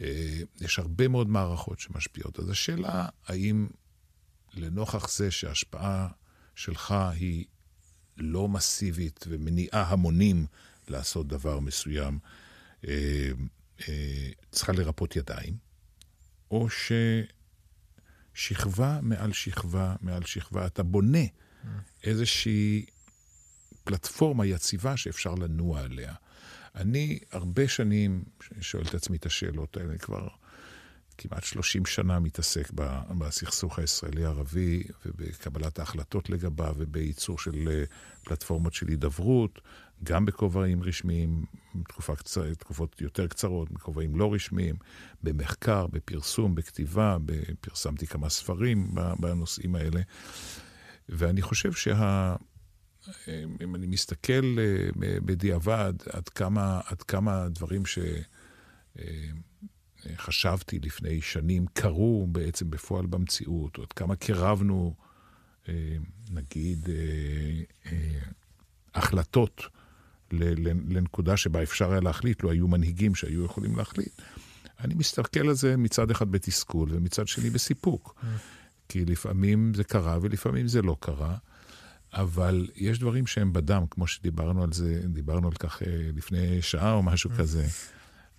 אה, 0.02 0.42
יש 0.62 0.80
הרבה 0.80 1.08
מאוד 1.08 1.30
מערכות 1.30 1.80
שמשפיעות. 1.80 2.40
אז 2.40 2.50
השאלה, 2.50 3.08
האם 3.28 3.68
לנוכח 4.54 5.10
זה 5.10 5.32
שההשפעה 5.32 6.08
שלך 6.56 6.96
היא 7.14 7.46
לא 8.18 8.48
מסיבית 8.48 9.26
ומניעה 9.30 9.84
המונים 9.88 10.46
לעשות 10.88 11.28
דבר 11.28 11.60
מסוים, 11.60 12.20
אה, 12.88 13.32
צריכה 14.52 14.72
לרפות 14.72 15.16
ידיים, 15.16 15.65
או 16.52 16.68
שכבה 18.34 19.00
מעל 19.02 19.34
שכבה 19.34 19.96
מעל 20.02 20.26
שכבה. 20.26 20.66
אתה 20.66 20.84
בונה 20.84 21.24
איזושהי 22.04 22.86
פלטפורמה 23.84 24.46
יציבה 24.46 24.98
שאפשר 24.98 25.36
לנוע 25.36 25.82
עליה. 25.82 26.14
אני 26.76 27.20
הרבה 27.32 27.68
שנים 27.68 28.24
שואל 28.62 28.84
את 28.84 28.94
עצמי 28.94 29.18
את 29.18 29.26
השאלות 29.26 29.78
האלה, 29.78 29.98
כבר 29.98 30.28
כמעט 31.18 31.44
30 31.44 31.86
שנה 31.86 32.20
מתעסק 32.20 32.72
בסכסוך 33.18 33.80
הישראלי-ערבי 33.80 34.84
ובקבלת 35.06 35.80
ההחלטות 35.80 36.30
לגביו 36.30 36.76
ובייצור 36.78 37.40
של 37.40 37.68
אה, 37.72 37.84
פלטפורמות 38.24 38.74
של 38.74 38.88
הידברות, 38.88 39.62
גם 40.04 40.26
בכובעים 40.26 40.84
רשמיים, 40.84 41.46
תקופה 41.88 42.16
קצר, 42.16 42.54
תקופות 42.54 43.02
יותר 43.02 43.28
קצרות, 43.28 43.72
בכובעים 43.72 44.16
לא 44.16 44.34
רשמיים, 44.34 44.76
במחקר, 45.24 45.88
בפרסום, 45.88 46.56
בכתיבה, 46.56 47.18
פרסמתי 47.62 48.08
כמה 48.08 48.30
ספרים 48.30 48.96
בנושאים 49.20 49.76
האלה. 49.76 50.02
ואני 51.10 51.42
חושב 51.42 51.74
שה... 51.74 52.36
אם 53.62 53.76
אני 53.76 53.88
מסתכל 53.88 54.56
אה, 54.60 54.90
בדיעבד 55.26 55.94
עד 56.10 56.30
כמה, 56.30 56.82
עד 56.86 57.04
כמה 57.04 57.50
דברים 57.50 57.84
שחשבתי 60.06 60.76
אה, 60.76 60.82
לפני 60.86 61.22
שנים 61.22 61.66
קרו 61.74 62.28
בעצם 62.32 62.70
בפועל 62.70 63.06
במציאות, 63.06 63.78
או 63.78 63.84
עד 63.84 63.94
כמה 63.94 64.16
קירבנו, 64.16 64.96
אה, 65.70 65.96
נגיד, 66.32 66.90
החלטות 68.96 69.62
לנקודה 70.32 71.38
שבה 71.38 71.64
אפשר 71.64 71.92
היה 71.92 72.02
להחליט, 72.02 72.44
לא 72.44 72.52
היו 72.52 72.68
מנהיגים 72.68 73.16
שהיו 73.16 73.46
יכולים 73.46 73.78
להחליט. 73.78 74.22
אני 74.80 74.94
מסתכל 74.94 75.48
על 75.48 75.54
זה 75.54 75.78
מצד 75.78 76.12
אחד 76.12 76.32
בתסכול 76.32 76.90
ומצד 76.92 77.28
שני 77.28 77.50
בסיפוק. 77.50 78.16
כי 78.90 79.06
לפעמים 79.06 79.74
זה 79.74 79.84
קרה 79.84 80.18
ולפעמים 80.22 80.68
זה 80.68 80.82
לא 80.82 80.98
קרה. 81.00 81.36
אבל 82.14 82.68
יש 82.76 83.00
דברים 83.00 83.28
שהם 83.28 83.54
בדם, 83.54 83.84
כמו 83.92 84.08
שדיברנו 84.08 84.64
על 84.64 84.74
זה, 84.74 85.02
דיברנו 85.06 85.48
על 85.48 85.54
כך 85.54 85.82
אה, 85.82 85.88
לפני 86.16 86.62
שעה 86.62 86.94
או 86.94 87.04
משהו 87.04 87.30
mm. 87.30 87.38
כזה. 87.38 87.68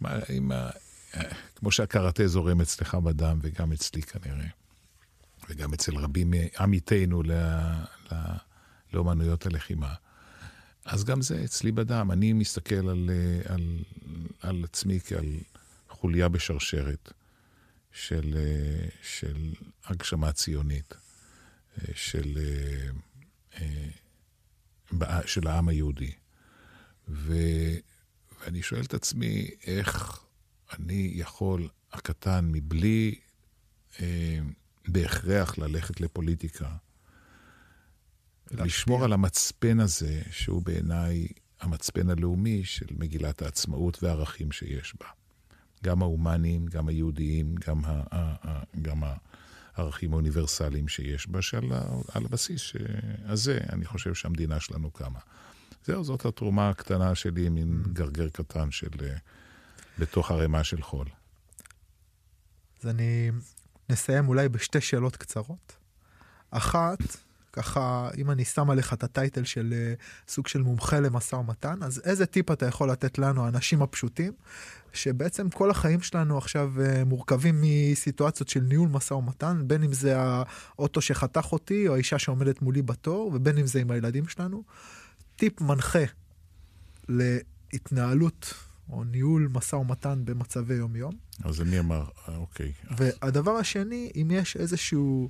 מה, 0.01 0.19
עם 0.29 0.53
ה... 0.53 0.71
אה, 1.17 1.23
כמו 1.55 1.71
שהקראטה 1.71 2.27
זורם 2.27 2.61
אצלך 2.61 2.95
בדם, 2.95 3.39
וגם 3.43 3.73
אצלי 3.73 4.03
כנראה, 4.03 4.47
וגם 5.49 5.73
אצל 5.73 5.97
רבים 5.97 6.31
מעמיתינו 6.31 7.23
ל... 7.23 7.33
ל... 8.13 8.15
לאומנויות 8.93 9.47
הלחימה. 9.47 9.95
אז 10.87 11.05
גם 11.05 11.23
זה 11.23 11.45
אצלי 11.45 11.73
בדם. 11.73 12.11
אני 12.13 12.33
מסתכל 12.33 12.89
על, 12.89 13.11
אה, 13.11 13.55
על, 13.55 13.79
על 14.41 14.65
עצמי 14.65 15.01
כעל 15.05 15.37
חוליה 15.89 16.29
בשרשרת 16.29 17.13
של, 17.93 18.37
של 19.03 19.53
הגשמה 19.85 20.33
ציונית, 20.33 20.95
של 21.95 22.39
אה, 23.55 23.69
של 25.27 25.47
העם 25.47 25.69
היהודי. 25.69 26.13
ו... 27.09 27.35
ואני 28.41 28.63
שואל 28.63 28.83
את 28.85 28.95
עצמי, 28.95 29.51
איך 29.67 30.21
אני 30.79 31.13
יכול, 31.15 31.69
הקטן, 31.93 32.49
מבלי 32.53 33.15
אה, 34.01 34.39
בהכרח 34.89 35.59
ללכת 35.59 36.01
לפוליטיקה. 36.01 36.77
לשמור 38.51 39.05
על 39.05 39.13
המצפן 39.13 39.81
הזה, 39.81 40.23
שהוא 40.31 40.63
בעיניי 40.63 41.27
המצפן 41.61 42.11
הלאומי 42.11 42.65
של 42.65 42.87
מגילת 42.91 43.43
העצמאות 43.43 44.03
והערכים 44.03 44.53
שיש 44.53 44.95
בה. 45.01 45.07
גם 45.85 46.03
ההומניים, 46.03 46.67
גם 46.67 46.89
היהודיים, 46.89 47.55
גם, 47.69 47.85
ה, 47.85 48.03
ה, 48.13 48.35
ה, 48.49 48.63
גם 48.83 49.03
הערכים 49.75 50.13
האוניברסליים 50.13 50.89
שיש 50.89 51.29
בה, 51.29 51.43
שעל 51.43 51.73
על 52.15 52.25
הבסיס 52.25 52.73
הזה 53.25 53.59
אני 53.73 53.85
חושב 53.85 54.15
שהמדינה 54.15 54.61
שלנו 54.61 54.91
קמה. 54.91 55.19
זהו, 55.85 56.05
זאת 56.05 56.25
התרומה 56.25 56.69
הקטנה 56.69 57.15
שלי, 57.15 57.49
מין 57.49 57.83
mm. 57.85 57.89
גרגר 57.89 58.29
קטן 58.29 58.71
של... 58.71 58.89
בתוך 59.99 60.31
ערימה 60.31 60.65
של 60.65 60.83
חול. 60.83 61.07
אז 62.81 62.89
אני 62.89 63.31
נסיים 63.91 64.29
אולי 64.29 64.49
בשתי 64.49 64.81
שאלות 64.81 65.17
קצרות. 65.17 65.77
אחת, 66.51 66.99
ככה, 67.57 68.09
אם 68.19 68.31
אני 68.31 68.45
שם 68.45 68.71
עליך 68.71 68.93
את 68.93 69.05
הטייטל 69.05 69.45
של 69.45 69.75
uh, 69.75 70.31
סוג 70.33 70.47
של 70.47 70.63
מומחה 70.63 71.01
למשא 71.01 71.37
ומתן, 71.37 71.83
אז 71.83 72.03
איזה 72.05 72.27
טיפ 72.27 72.51
אתה 72.51 72.67
יכול 72.67 72.91
לתת 72.91 73.19
לנו, 73.19 73.45
האנשים 73.45 73.83
הפשוטים, 73.83 74.33
שבעצם 74.93 75.51
כל 75.51 75.71
החיים 75.71 76.03
שלנו 76.03 76.39
עכשיו 76.39 76.73
uh, 76.77 77.05
מורכבים 77.05 77.63
מסיטואציות 77.63 78.49
של 78.49 78.61
ניהול 78.61 78.89
משא 78.89 79.15
ומתן, 79.15 79.63
בין 79.67 79.83
אם 79.83 79.93
זה 79.93 80.17
האוטו 80.19 81.01
שחתך 81.01 81.53
אותי, 81.53 81.89
או 81.89 81.95
האישה 81.95 82.19
שעומדת 82.19 82.63
מולי 82.63 82.83
בתור, 82.83 83.31
ובין 83.35 83.59
אם 83.59 83.67
זה 83.67 83.81
עם 83.81 83.91
הילדים 83.91 84.29
שלנו. 84.29 84.63
טיפ 85.37 85.61
מנחה 85.61 86.05
להתנהלות 87.09 88.55
או 88.91 89.05
ניהול 89.05 89.49
משא 89.53 89.77
ומתן 89.77 90.23
במצבי 90.25 90.75
יום-יום. 90.75 91.13
אז 91.45 91.61
מי 91.61 91.79
אמר? 91.79 92.05
אה, 92.29 92.37
אוקיי. 92.37 92.73
והדבר 92.97 93.51
השני, 93.51 94.11
אם 94.17 94.31
יש 94.31 94.57
איזשהו... 94.57 95.29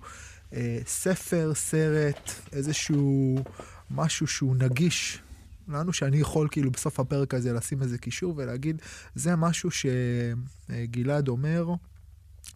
אה, 0.53 0.79
ספר, 0.87 1.53
סרט, 1.55 2.31
איזשהו 2.53 3.39
משהו 3.91 4.27
שהוא 4.27 4.57
נגיש 4.57 5.19
לנו, 5.69 5.93
שאני 5.93 6.17
יכול 6.17 6.49
כאילו 6.51 6.71
בסוף 6.71 7.01
הפרק 7.01 7.35
הזה 7.35 7.53
לשים 7.53 7.83
איזה 7.83 7.99
קישור 7.99 8.35
ולהגיד, 8.37 8.83
זה 9.15 9.37
משהו 9.37 9.71
שגלעד 9.71 11.29
אומר, 11.29 11.67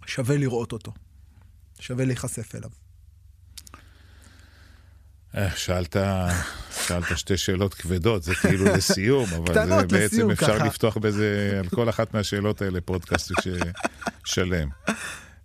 שווה 0.06 0.36
לראות 0.36 0.72
אותו, 0.72 0.92
שווה 1.80 2.04
להיחשף 2.04 2.54
אליו. 2.54 2.70
אה, 5.36 5.50
שאלת, 5.56 5.96
שאלת 6.86 7.18
שתי 7.18 7.36
שאלות 7.36 7.74
כבדות, 7.74 8.22
זה 8.22 8.34
כאילו 8.34 8.64
לסיום, 8.64 9.26
אבל 9.36 9.54
זה 9.54 9.66
בעצם 9.66 9.96
לסיום, 9.96 10.30
אפשר 10.30 10.58
ככה. 10.58 10.66
לפתוח 10.66 10.96
בזה, 10.96 11.56
על 11.58 11.68
כל 11.68 11.88
אחת 11.88 12.14
מהשאלות 12.14 12.62
האלה 12.62 12.80
פודקאסט 12.80 13.32
שלם. 14.24 14.68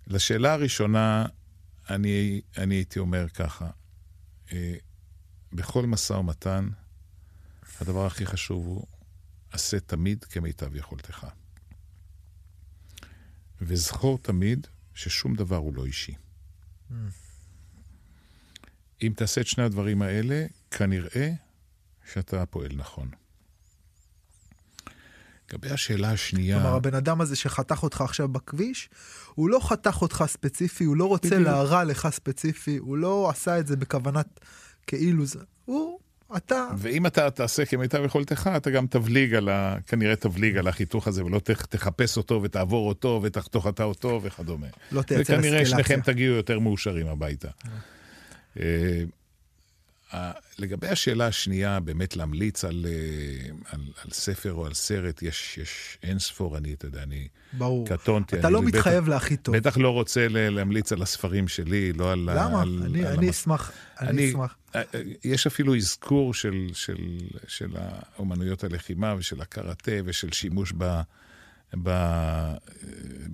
לשאלה 0.06 0.52
הראשונה, 0.52 1.26
אני, 1.90 2.40
אני 2.56 2.74
הייתי 2.74 2.98
אומר 2.98 3.28
ככה, 3.28 3.70
אה, 4.52 4.74
בכל 5.52 5.86
משא 5.86 6.12
ומתן, 6.12 6.68
הדבר 7.80 8.06
הכי 8.06 8.26
חשוב 8.26 8.66
הוא, 8.66 8.86
עשה 9.50 9.80
תמיד 9.80 10.24
כמיטב 10.24 10.76
יכולתך. 10.76 11.26
וזכור 13.60 14.18
תמיד 14.18 14.66
ששום 14.94 15.34
דבר 15.34 15.56
הוא 15.56 15.74
לא 15.74 15.86
אישי. 15.86 16.14
Mm. 16.90 16.94
אם 19.02 19.12
תעשה 19.16 19.40
את 19.40 19.46
שני 19.46 19.64
הדברים 19.64 20.02
האלה, 20.02 20.46
כנראה 20.70 21.32
שאתה 22.12 22.46
פועל 22.46 22.72
נכון. 22.76 23.10
לגבי 25.52 25.70
השאלה 25.70 26.10
השנייה... 26.10 26.60
כלומר, 26.60 26.76
הבן 26.76 26.94
אדם 26.94 27.20
הזה 27.20 27.36
שחתך 27.36 27.82
אותך 27.82 28.00
עכשיו 28.00 28.28
בכביש, 28.28 28.88
הוא 29.34 29.50
לא 29.50 29.58
חתך 29.62 30.02
אותך 30.02 30.24
ספציפי, 30.26 30.84
הוא 30.84 30.96
לא 30.96 31.04
רוצה 31.04 31.38
להרע 31.38 31.84
לך 31.84 32.08
ספציפי, 32.12 32.76
הוא 32.76 32.96
לא 32.96 33.30
עשה 33.30 33.58
את 33.58 33.66
זה 33.66 33.76
בכוונת 33.76 34.40
כאילו 34.86 35.26
זה, 35.26 35.38
הוא, 35.64 35.98
אתה... 36.36 36.68
ואם 36.78 37.06
אתה 37.06 37.30
תעשה 37.30 37.64
כמיטב 37.64 38.04
יכולתך, 38.04 38.50
אתה 38.56 38.70
גם 38.70 38.86
תבליג 38.86 39.34
על 39.34 39.48
ה... 39.48 39.76
כנראה 39.86 40.16
תבליג 40.16 40.56
על 40.56 40.68
החיתוך 40.68 41.08
הזה, 41.08 41.24
ולא 41.24 41.40
תחפש 41.68 42.16
אותו 42.16 42.40
ותעבור 42.42 42.88
אותו 42.88 43.20
ותחתוך 43.22 43.66
אתה 43.66 43.84
אותו 43.84 44.20
וכדומה. 44.22 44.66
לא 44.92 45.02
תייצר 45.02 45.22
אסקלציה. 45.22 45.38
וכנראה 45.38 45.66
שניכם 45.66 46.00
תגיעו 46.04 46.34
יותר 46.34 46.58
מאושרים 46.58 47.06
הביתה. 47.06 47.48
לגבי 50.58 50.88
השאלה 50.88 51.26
השנייה, 51.26 51.80
באמת 51.80 52.16
להמליץ 52.16 52.64
על, 52.64 52.86
אה, 52.88 53.50
על, 53.72 53.80
על 54.04 54.10
ספר 54.10 54.52
או 54.52 54.66
על 54.66 54.74
סרט, 54.74 55.22
יש, 55.22 55.58
יש 55.58 55.98
אין 56.02 56.18
ספור, 56.18 56.56
אני, 56.56 56.72
אתה 56.72 56.86
יודע, 56.86 57.02
אני 57.02 57.28
ברור. 57.52 57.88
קטונתי. 57.88 58.38
אתה 58.40 58.50
לא 58.50 58.62
מתחייב 58.62 59.04
בטח, 59.04 59.12
להכי 59.12 59.36
טוב. 59.36 59.56
בטח 59.56 59.76
לא 59.76 59.90
רוצה 59.90 60.26
להמליץ 60.28 60.92
על 60.92 61.02
הספרים 61.02 61.48
שלי, 61.48 61.92
לא 61.92 62.12
על... 62.12 62.18
למה? 62.18 62.62
על, 62.62 62.82
אני, 62.86 63.06
על 63.06 63.18
אני 63.18 63.30
אשמח, 63.30 63.72
אני, 64.00 64.10
אני 64.10 64.30
אשמח. 64.30 64.56
אה, 64.74 64.82
אה, 64.94 65.00
יש 65.24 65.46
אפילו 65.46 65.76
אזכור 65.76 66.34
של, 66.34 66.68
של, 66.72 67.18
של 67.48 67.70
האומנויות 67.74 68.64
הלחימה 68.64 69.14
ושל 69.18 69.40
הקראטה 69.40 69.92
ושל 70.04 70.32
שימוש 70.32 70.72
ב... 70.78 71.00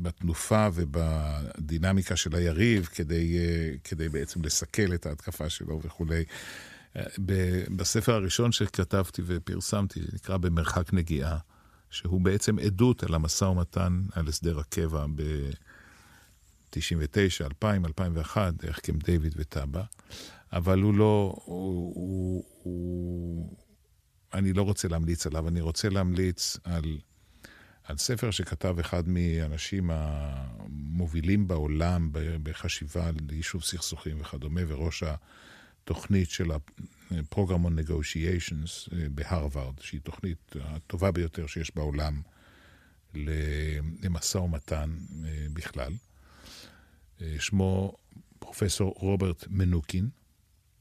בתנופה 0.02 0.68
ובדינמיקה 0.74 2.16
של 2.16 2.34
היריב 2.34 2.84
כדי, 2.84 3.38
כדי 3.84 4.08
בעצם 4.08 4.42
לסכל 4.42 4.94
את 4.94 5.06
ההתקפה 5.06 5.50
שלו 5.50 5.80
וכולי. 5.82 6.24
בספר 7.76 8.12
הראשון 8.12 8.52
שכתבתי 8.52 9.22
ופרסמתי, 9.26 10.00
נקרא 10.12 10.36
במרחק 10.36 10.92
נגיעה, 10.92 11.38
שהוא 11.90 12.20
בעצם 12.20 12.58
עדות 12.58 13.02
על 13.02 13.14
המשא 13.14 13.44
ומתן 13.44 14.02
על 14.12 14.28
הסדר 14.28 14.58
הקבע 14.58 15.06
ב-99, 15.14 16.76
2000, 17.44 17.86
2001, 17.86 18.54
דרך 18.54 18.80
קמפ 18.80 19.02
דיוויד 19.04 19.34
וטאבה, 19.36 19.82
אבל 20.52 20.80
הוא 20.80 20.94
לא, 20.94 21.34
הוא, 21.44 21.92
הוא, 21.94 22.44
הוא, 22.62 23.56
אני 24.34 24.52
לא 24.52 24.62
רוצה 24.62 24.88
להמליץ 24.88 25.26
עליו, 25.26 25.48
אני 25.48 25.60
רוצה 25.60 25.88
להמליץ 25.88 26.56
על, 26.64 26.98
על 27.84 27.96
ספר 27.96 28.30
שכתב 28.30 28.78
אחד 28.80 29.08
מהאנשים 29.08 29.90
המובילים 29.92 31.48
בעולם 31.48 32.10
בחשיבה 32.42 33.10
ליישוב 33.28 33.62
סכסוכים 33.62 34.20
וכדומה, 34.20 34.60
וראש 34.68 35.02
התוכנית 35.82 36.30
של 36.30 36.50
ה-Program 36.52 37.66
on 37.66 37.88
Negotiations 37.88 38.94
אה, 38.94 39.06
בהרווארד, 39.10 39.78
שהיא 39.80 40.00
תוכנית 40.00 40.56
הטובה 40.60 41.10
ביותר 41.10 41.46
שיש 41.46 41.74
בעולם 41.74 42.22
למשא 44.02 44.38
ומתן 44.38 44.96
אה, 45.24 45.46
בכלל. 45.52 45.92
אה, 47.20 47.36
שמו 47.38 47.96
פרופסור 48.38 48.94
רוברט 48.96 49.44
מנוקין. 49.50 50.08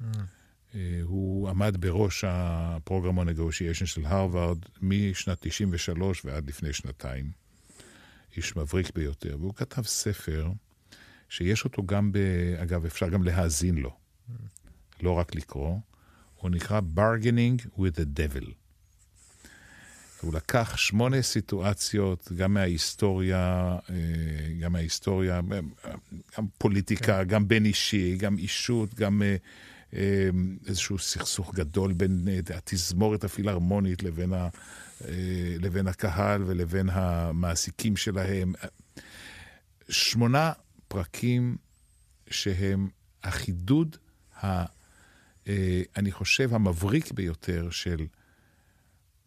Mm. 0.01 0.05
הוא 1.03 1.49
עמד 1.49 1.77
בראש 1.79 2.23
ה-Program 2.23 3.17
on 3.17 3.37
Negotiation 3.37 3.85
של 3.85 4.05
הרווארד 4.05 4.57
משנת 4.81 5.37
93 5.41 6.25
ועד 6.25 6.49
לפני 6.49 6.73
שנתיים. 6.73 7.31
איש 8.37 8.55
מבריק 8.55 8.91
ביותר, 8.95 9.37
והוא 9.39 9.53
כתב 9.55 9.83
ספר 9.83 10.51
שיש 11.29 11.63
אותו 11.63 11.85
גם, 11.85 12.11
ב... 12.11 12.17
אגב, 12.63 12.85
אפשר 12.85 13.09
גם 13.09 13.23
להאזין 13.23 13.77
לו. 13.77 13.97
לא 15.01 15.11
רק 15.11 15.35
לקרוא. 15.35 15.77
הוא 16.35 16.49
נקרא 16.49 16.81
Bargaining 16.95 17.65
with 17.77 17.95
the 17.95 18.19
Devil. 18.19 18.51
הוא 20.21 20.33
לקח 20.33 20.77
שמונה 20.77 21.21
סיטואציות, 21.21 22.31
גם 22.37 22.53
מההיסטוריה, 22.53 23.77
אה, 23.89 23.95
גם 24.59 24.71
מההיסטוריה, 24.71 25.41
גם 26.37 26.45
פוליטיקה, 26.57 27.05
כן. 27.05 27.23
גם 27.23 27.47
בין 27.47 27.65
אישי, 27.65 28.15
גם 28.17 28.37
אישות, 28.37 28.93
גם 28.95 29.21
אה, 29.21 29.27
אה, 29.27 29.35
איזשהו 30.67 30.99
סכסוך 30.99 31.55
גדול 31.55 31.93
בין 31.93 32.27
התזמורת 32.55 33.23
הפילהרמונית 33.23 34.03
לבין, 34.03 34.33
ה, 34.33 34.49
לבין 35.59 35.87
הקהל 35.87 36.43
ולבין 36.43 36.89
המעסיקים 36.89 37.97
שלהם. 37.97 38.53
שמונה 39.89 40.51
פרקים 40.87 41.57
שהם 42.29 42.89
החידוד, 43.23 43.97
ה, 44.43 44.65
אני 45.97 46.11
חושב, 46.11 46.53
המבריק 46.53 47.11
ביותר 47.11 47.69
של 47.69 48.07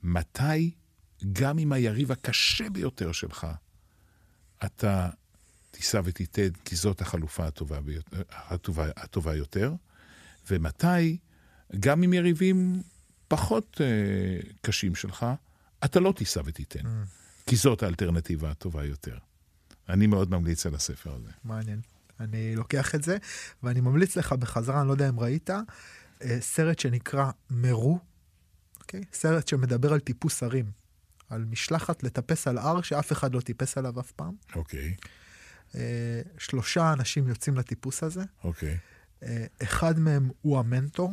מתי 0.02 0.70
גם 1.32 1.58
עם 1.58 1.72
היריב 1.72 2.12
הקשה 2.12 2.70
ביותר 2.70 3.12
שלך, 3.12 3.46
אתה 4.64 5.10
תיסע 5.70 6.00
ותיתן, 6.04 6.48
כי 6.64 6.76
זאת 6.76 7.00
החלופה 7.00 7.46
הטובה, 7.46 7.80
ביותר, 7.80 8.22
הטובה, 8.30 8.88
הטובה 8.96 9.36
יותר. 9.36 9.72
ומתי, 10.50 11.16
גם 11.80 12.02
עם 12.02 12.12
יריבים 12.12 12.82
פחות 13.28 13.80
uh, 13.80 14.52
קשים 14.60 14.94
שלך, 14.94 15.26
אתה 15.84 16.00
לא 16.00 16.12
תיסע 16.16 16.40
ותיתן, 16.44 16.80
mm. 16.80 17.46
כי 17.46 17.56
זאת 17.56 17.82
האלטרנטיבה 17.82 18.50
הטובה 18.50 18.84
יותר. 18.84 19.18
אני 19.88 20.06
מאוד 20.06 20.30
ממליץ 20.30 20.66
על 20.66 20.74
הספר 20.74 21.14
הזה. 21.14 21.30
מעניין. 21.44 21.80
אני 22.20 22.56
לוקח 22.56 22.94
את 22.94 23.02
זה, 23.02 23.16
ואני 23.62 23.80
ממליץ 23.80 24.16
לך 24.16 24.32
בחזרה, 24.32 24.80
אני 24.80 24.88
לא 24.88 24.92
יודע 24.92 25.08
אם 25.08 25.20
ראית, 25.20 25.50
אה, 25.50 26.40
סרט 26.40 26.78
שנקרא 26.78 27.30
מרו, 27.50 27.98
אוקיי? 28.80 29.04
סרט 29.12 29.48
שמדבר 29.48 29.92
על 29.92 30.00
טיפוס 30.00 30.42
הרים. 30.42 30.70
על 31.28 31.44
משלחת 31.44 32.02
לטפס 32.02 32.48
על 32.48 32.58
הר 32.58 32.82
שאף 32.82 33.12
אחד 33.12 33.34
לא 33.34 33.40
טיפס 33.40 33.78
עליו 33.78 34.00
אף 34.00 34.12
פעם. 34.12 34.34
אוקיי. 34.54 34.94
Uh, 35.72 35.76
שלושה 36.38 36.92
אנשים 36.92 37.28
יוצאים 37.28 37.56
לטיפוס 37.56 38.02
הזה. 38.02 38.22
אוקיי. 38.44 38.74
Uh, 38.74 38.93
אחד 39.62 39.98
מהם 39.98 40.30
הוא 40.42 40.58
המנטור, 40.58 41.12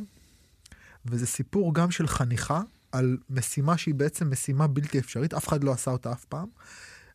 וזה 1.06 1.28
סיפור 1.28 1.74
גם 1.74 1.92
של 1.92 2.08
חניכה 2.08 2.62
על 2.92 3.18
משימה 3.30 3.78
שהיא 3.78 3.96
בעצם 3.96 4.32
משימה 4.32 4.68
בלתי 4.68 5.00
אפשרית, 5.00 5.34
אף 5.34 5.48
אחד 5.48 5.64
לא 5.64 5.72
עשה 5.72 5.92
אותה 5.92 6.12
אף 6.12 6.26
פעם, 6.26 6.48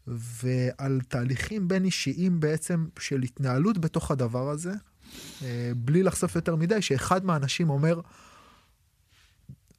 ועל 0.06 1.01
תהליכים 1.09 1.68
בין 1.68 1.85
אישיים 1.85 2.40
בעצם 2.40 2.86
של 2.98 3.23
התנהלות 3.23 3.78
בתוך 3.78 4.10
הדבר 4.10 4.48
הזה, 4.51 4.73
uh, 4.73 5.44
בלי 5.77 6.02
לחשוף 6.02 6.36
יותר 6.36 6.56
מדי, 6.56 6.82
שאחד 6.82 7.24
מהאנשים 7.24 7.70
אומר, 7.70 8.01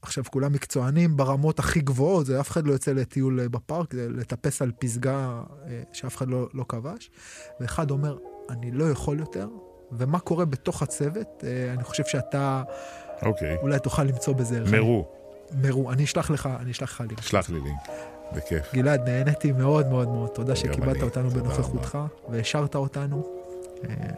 עכשיו 0.01 0.23
כולם 0.23 0.53
מקצוענים 0.53 1.17
ברמות 1.17 1.59
הכי 1.59 1.79
גבוהות, 1.79 2.25
זה 2.25 2.39
אף 2.39 2.51
אחד 2.51 2.67
לא 2.67 2.73
יוצא 2.73 2.91
לטיול 2.91 3.39
אה, 3.39 3.49
בפארק, 3.49 3.93
זה 3.93 4.09
לטפס 4.09 4.61
על 4.61 4.71
פסגה 4.79 5.43
אה, 5.67 5.83
שאף 5.93 6.17
אחד 6.17 6.27
לא, 6.27 6.49
לא 6.53 6.65
כבש. 6.69 7.11
ואחד 7.59 7.91
אומר, 7.91 8.17
אני 8.49 8.71
לא 8.71 8.89
יכול 8.89 9.19
יותר, 9.19 9.49
ומה 9.91 10.19
קורה 10.19 10.45
בתוך 10.45 10.81
הצוות, 10.81 11.43
אה, 11.47 11.73
אני 11.73 11.83
חושב 11.83 12.03
שאתה 12.05 12.63
okay. 12.67 13.25
אוקיי. 13.25 13.57
אולי 13.61 13.79
תוכל 13.79 14.03
למצוא 14.03 14.33
בזה. 14.33 14.59
מרו. 14.71 15.07
מרו, 15.61 15.91
אני 15.91 16.03
אשלח 16.03 16.29
לך, 16.29 16.49
אני 16.61 16.71
אשלח 16.71 16.91
לך 16.91 17.01
לינק. 17.01 17.21
שלח 17.21 17.49
לי 17.49 17.59
לינק, 17.59 17.79
בכיף. 18.35 18.73
גלעד, 18.73 19.09
נהניתי 19.09 19.51
מאוד 19.51 19.87
מאוד 19.87 20.07
מאוד, 20.07 20.29
תודה 20.29 20.55
שקיבלת 20.55 21.01
אותנו 21.03 21.29
בנוכחותך, 21.29 21.97
והשארת 22.29 22.75
אותנו, 22.75 23.23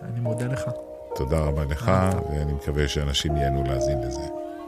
אני 0.01 0.19
מודה 0.19 0.45
לך. 0.45 0.69
תודה 1.15 1.39
רבה 1.39 1.65
לך, 1.65 1.91
ואני 2.31 2.53
מקווה 2.53 2.87
שאנשים 2.87 3.37
ייהנו 3.37 3.63
להאזין 3.63 4.01
לזה. 4.01 4.21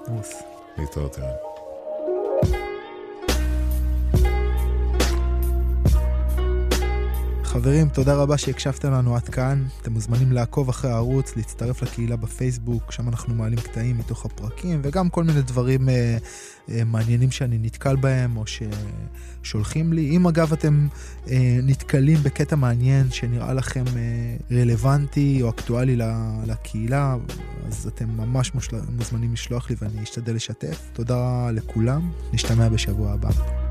עמוס. 0.07 0.43
להתראות 0.77 1.19
ערן. 1.19 2.61
חברים, 7.51 7.89
תודה 7.89 8.15
רבה 8.15 8.37
שהקשבתם 8.37 8.91
לנו 8.91 9.15
עד 9.15 9.29
כאן. 9.29 9.65
אתם 9.81 9.93
מוזמנים 9.93 10.31
לעקוב 10.31 10.69
אחרי 10.69 10.91
הערוץ, 10.91 11.35
להצטרף 11.35 11.81
לקהילה 11.81 12.15
בפייסבוק, 12.15 12.91
שם 12.91 13.09
אנחנו 13.09 13.35
מעלים 13.35 13.59
קטעים 13.59 13.97
מתוך 13.97 14.25
הפרקים, 14.25 14.81
וגם 14.83 15.09
כל 15.09 15.23
מיני 15.23 15.41
דברים 15.41 15.89
אה, 15.89 16.17
אה, 16.69 16.83
מעניינים 16.83 17.31
שאני 17.31 17.57
נתקל 17.61 17.95
בהם, 17.95 18.37
או 18.37 18.43
ששולחים 19.41 19.93
לי. 19.93 20.09
אם 20.09 20.27
אגב 20.27 20.53
אתם 20.53 20.87
אה, 21.29 21.59
נתקלים 21.63 22.17
בקטע 22.23 22.55
מעניין 22.55 23.11
שנראה 23.11 23.53
לכם 23.53 23.83
אה, 23.95 24.57
רלוונטי 24.57 25.39
או 25.41 25.49
אקטואלי 25.49 25.97
לקהילה, 26.45 27.15
אז 27.67 27.87
אתם 27.87 28.05
ממש 28.17 28.51
מוזמנים 28.89 29.33
לשלוח 29.33 29.69
לי 29.69 29.75
ואני 29.81 30.03
אשתדל 30.03 30.35
לשתף. 30.35 30.89
תודה 30.93 31.51
לכולם, 31.51 32.11
נשתמע 32.33 32.69
בשבוע 32.69 33.11
הבא. 33.11 33.70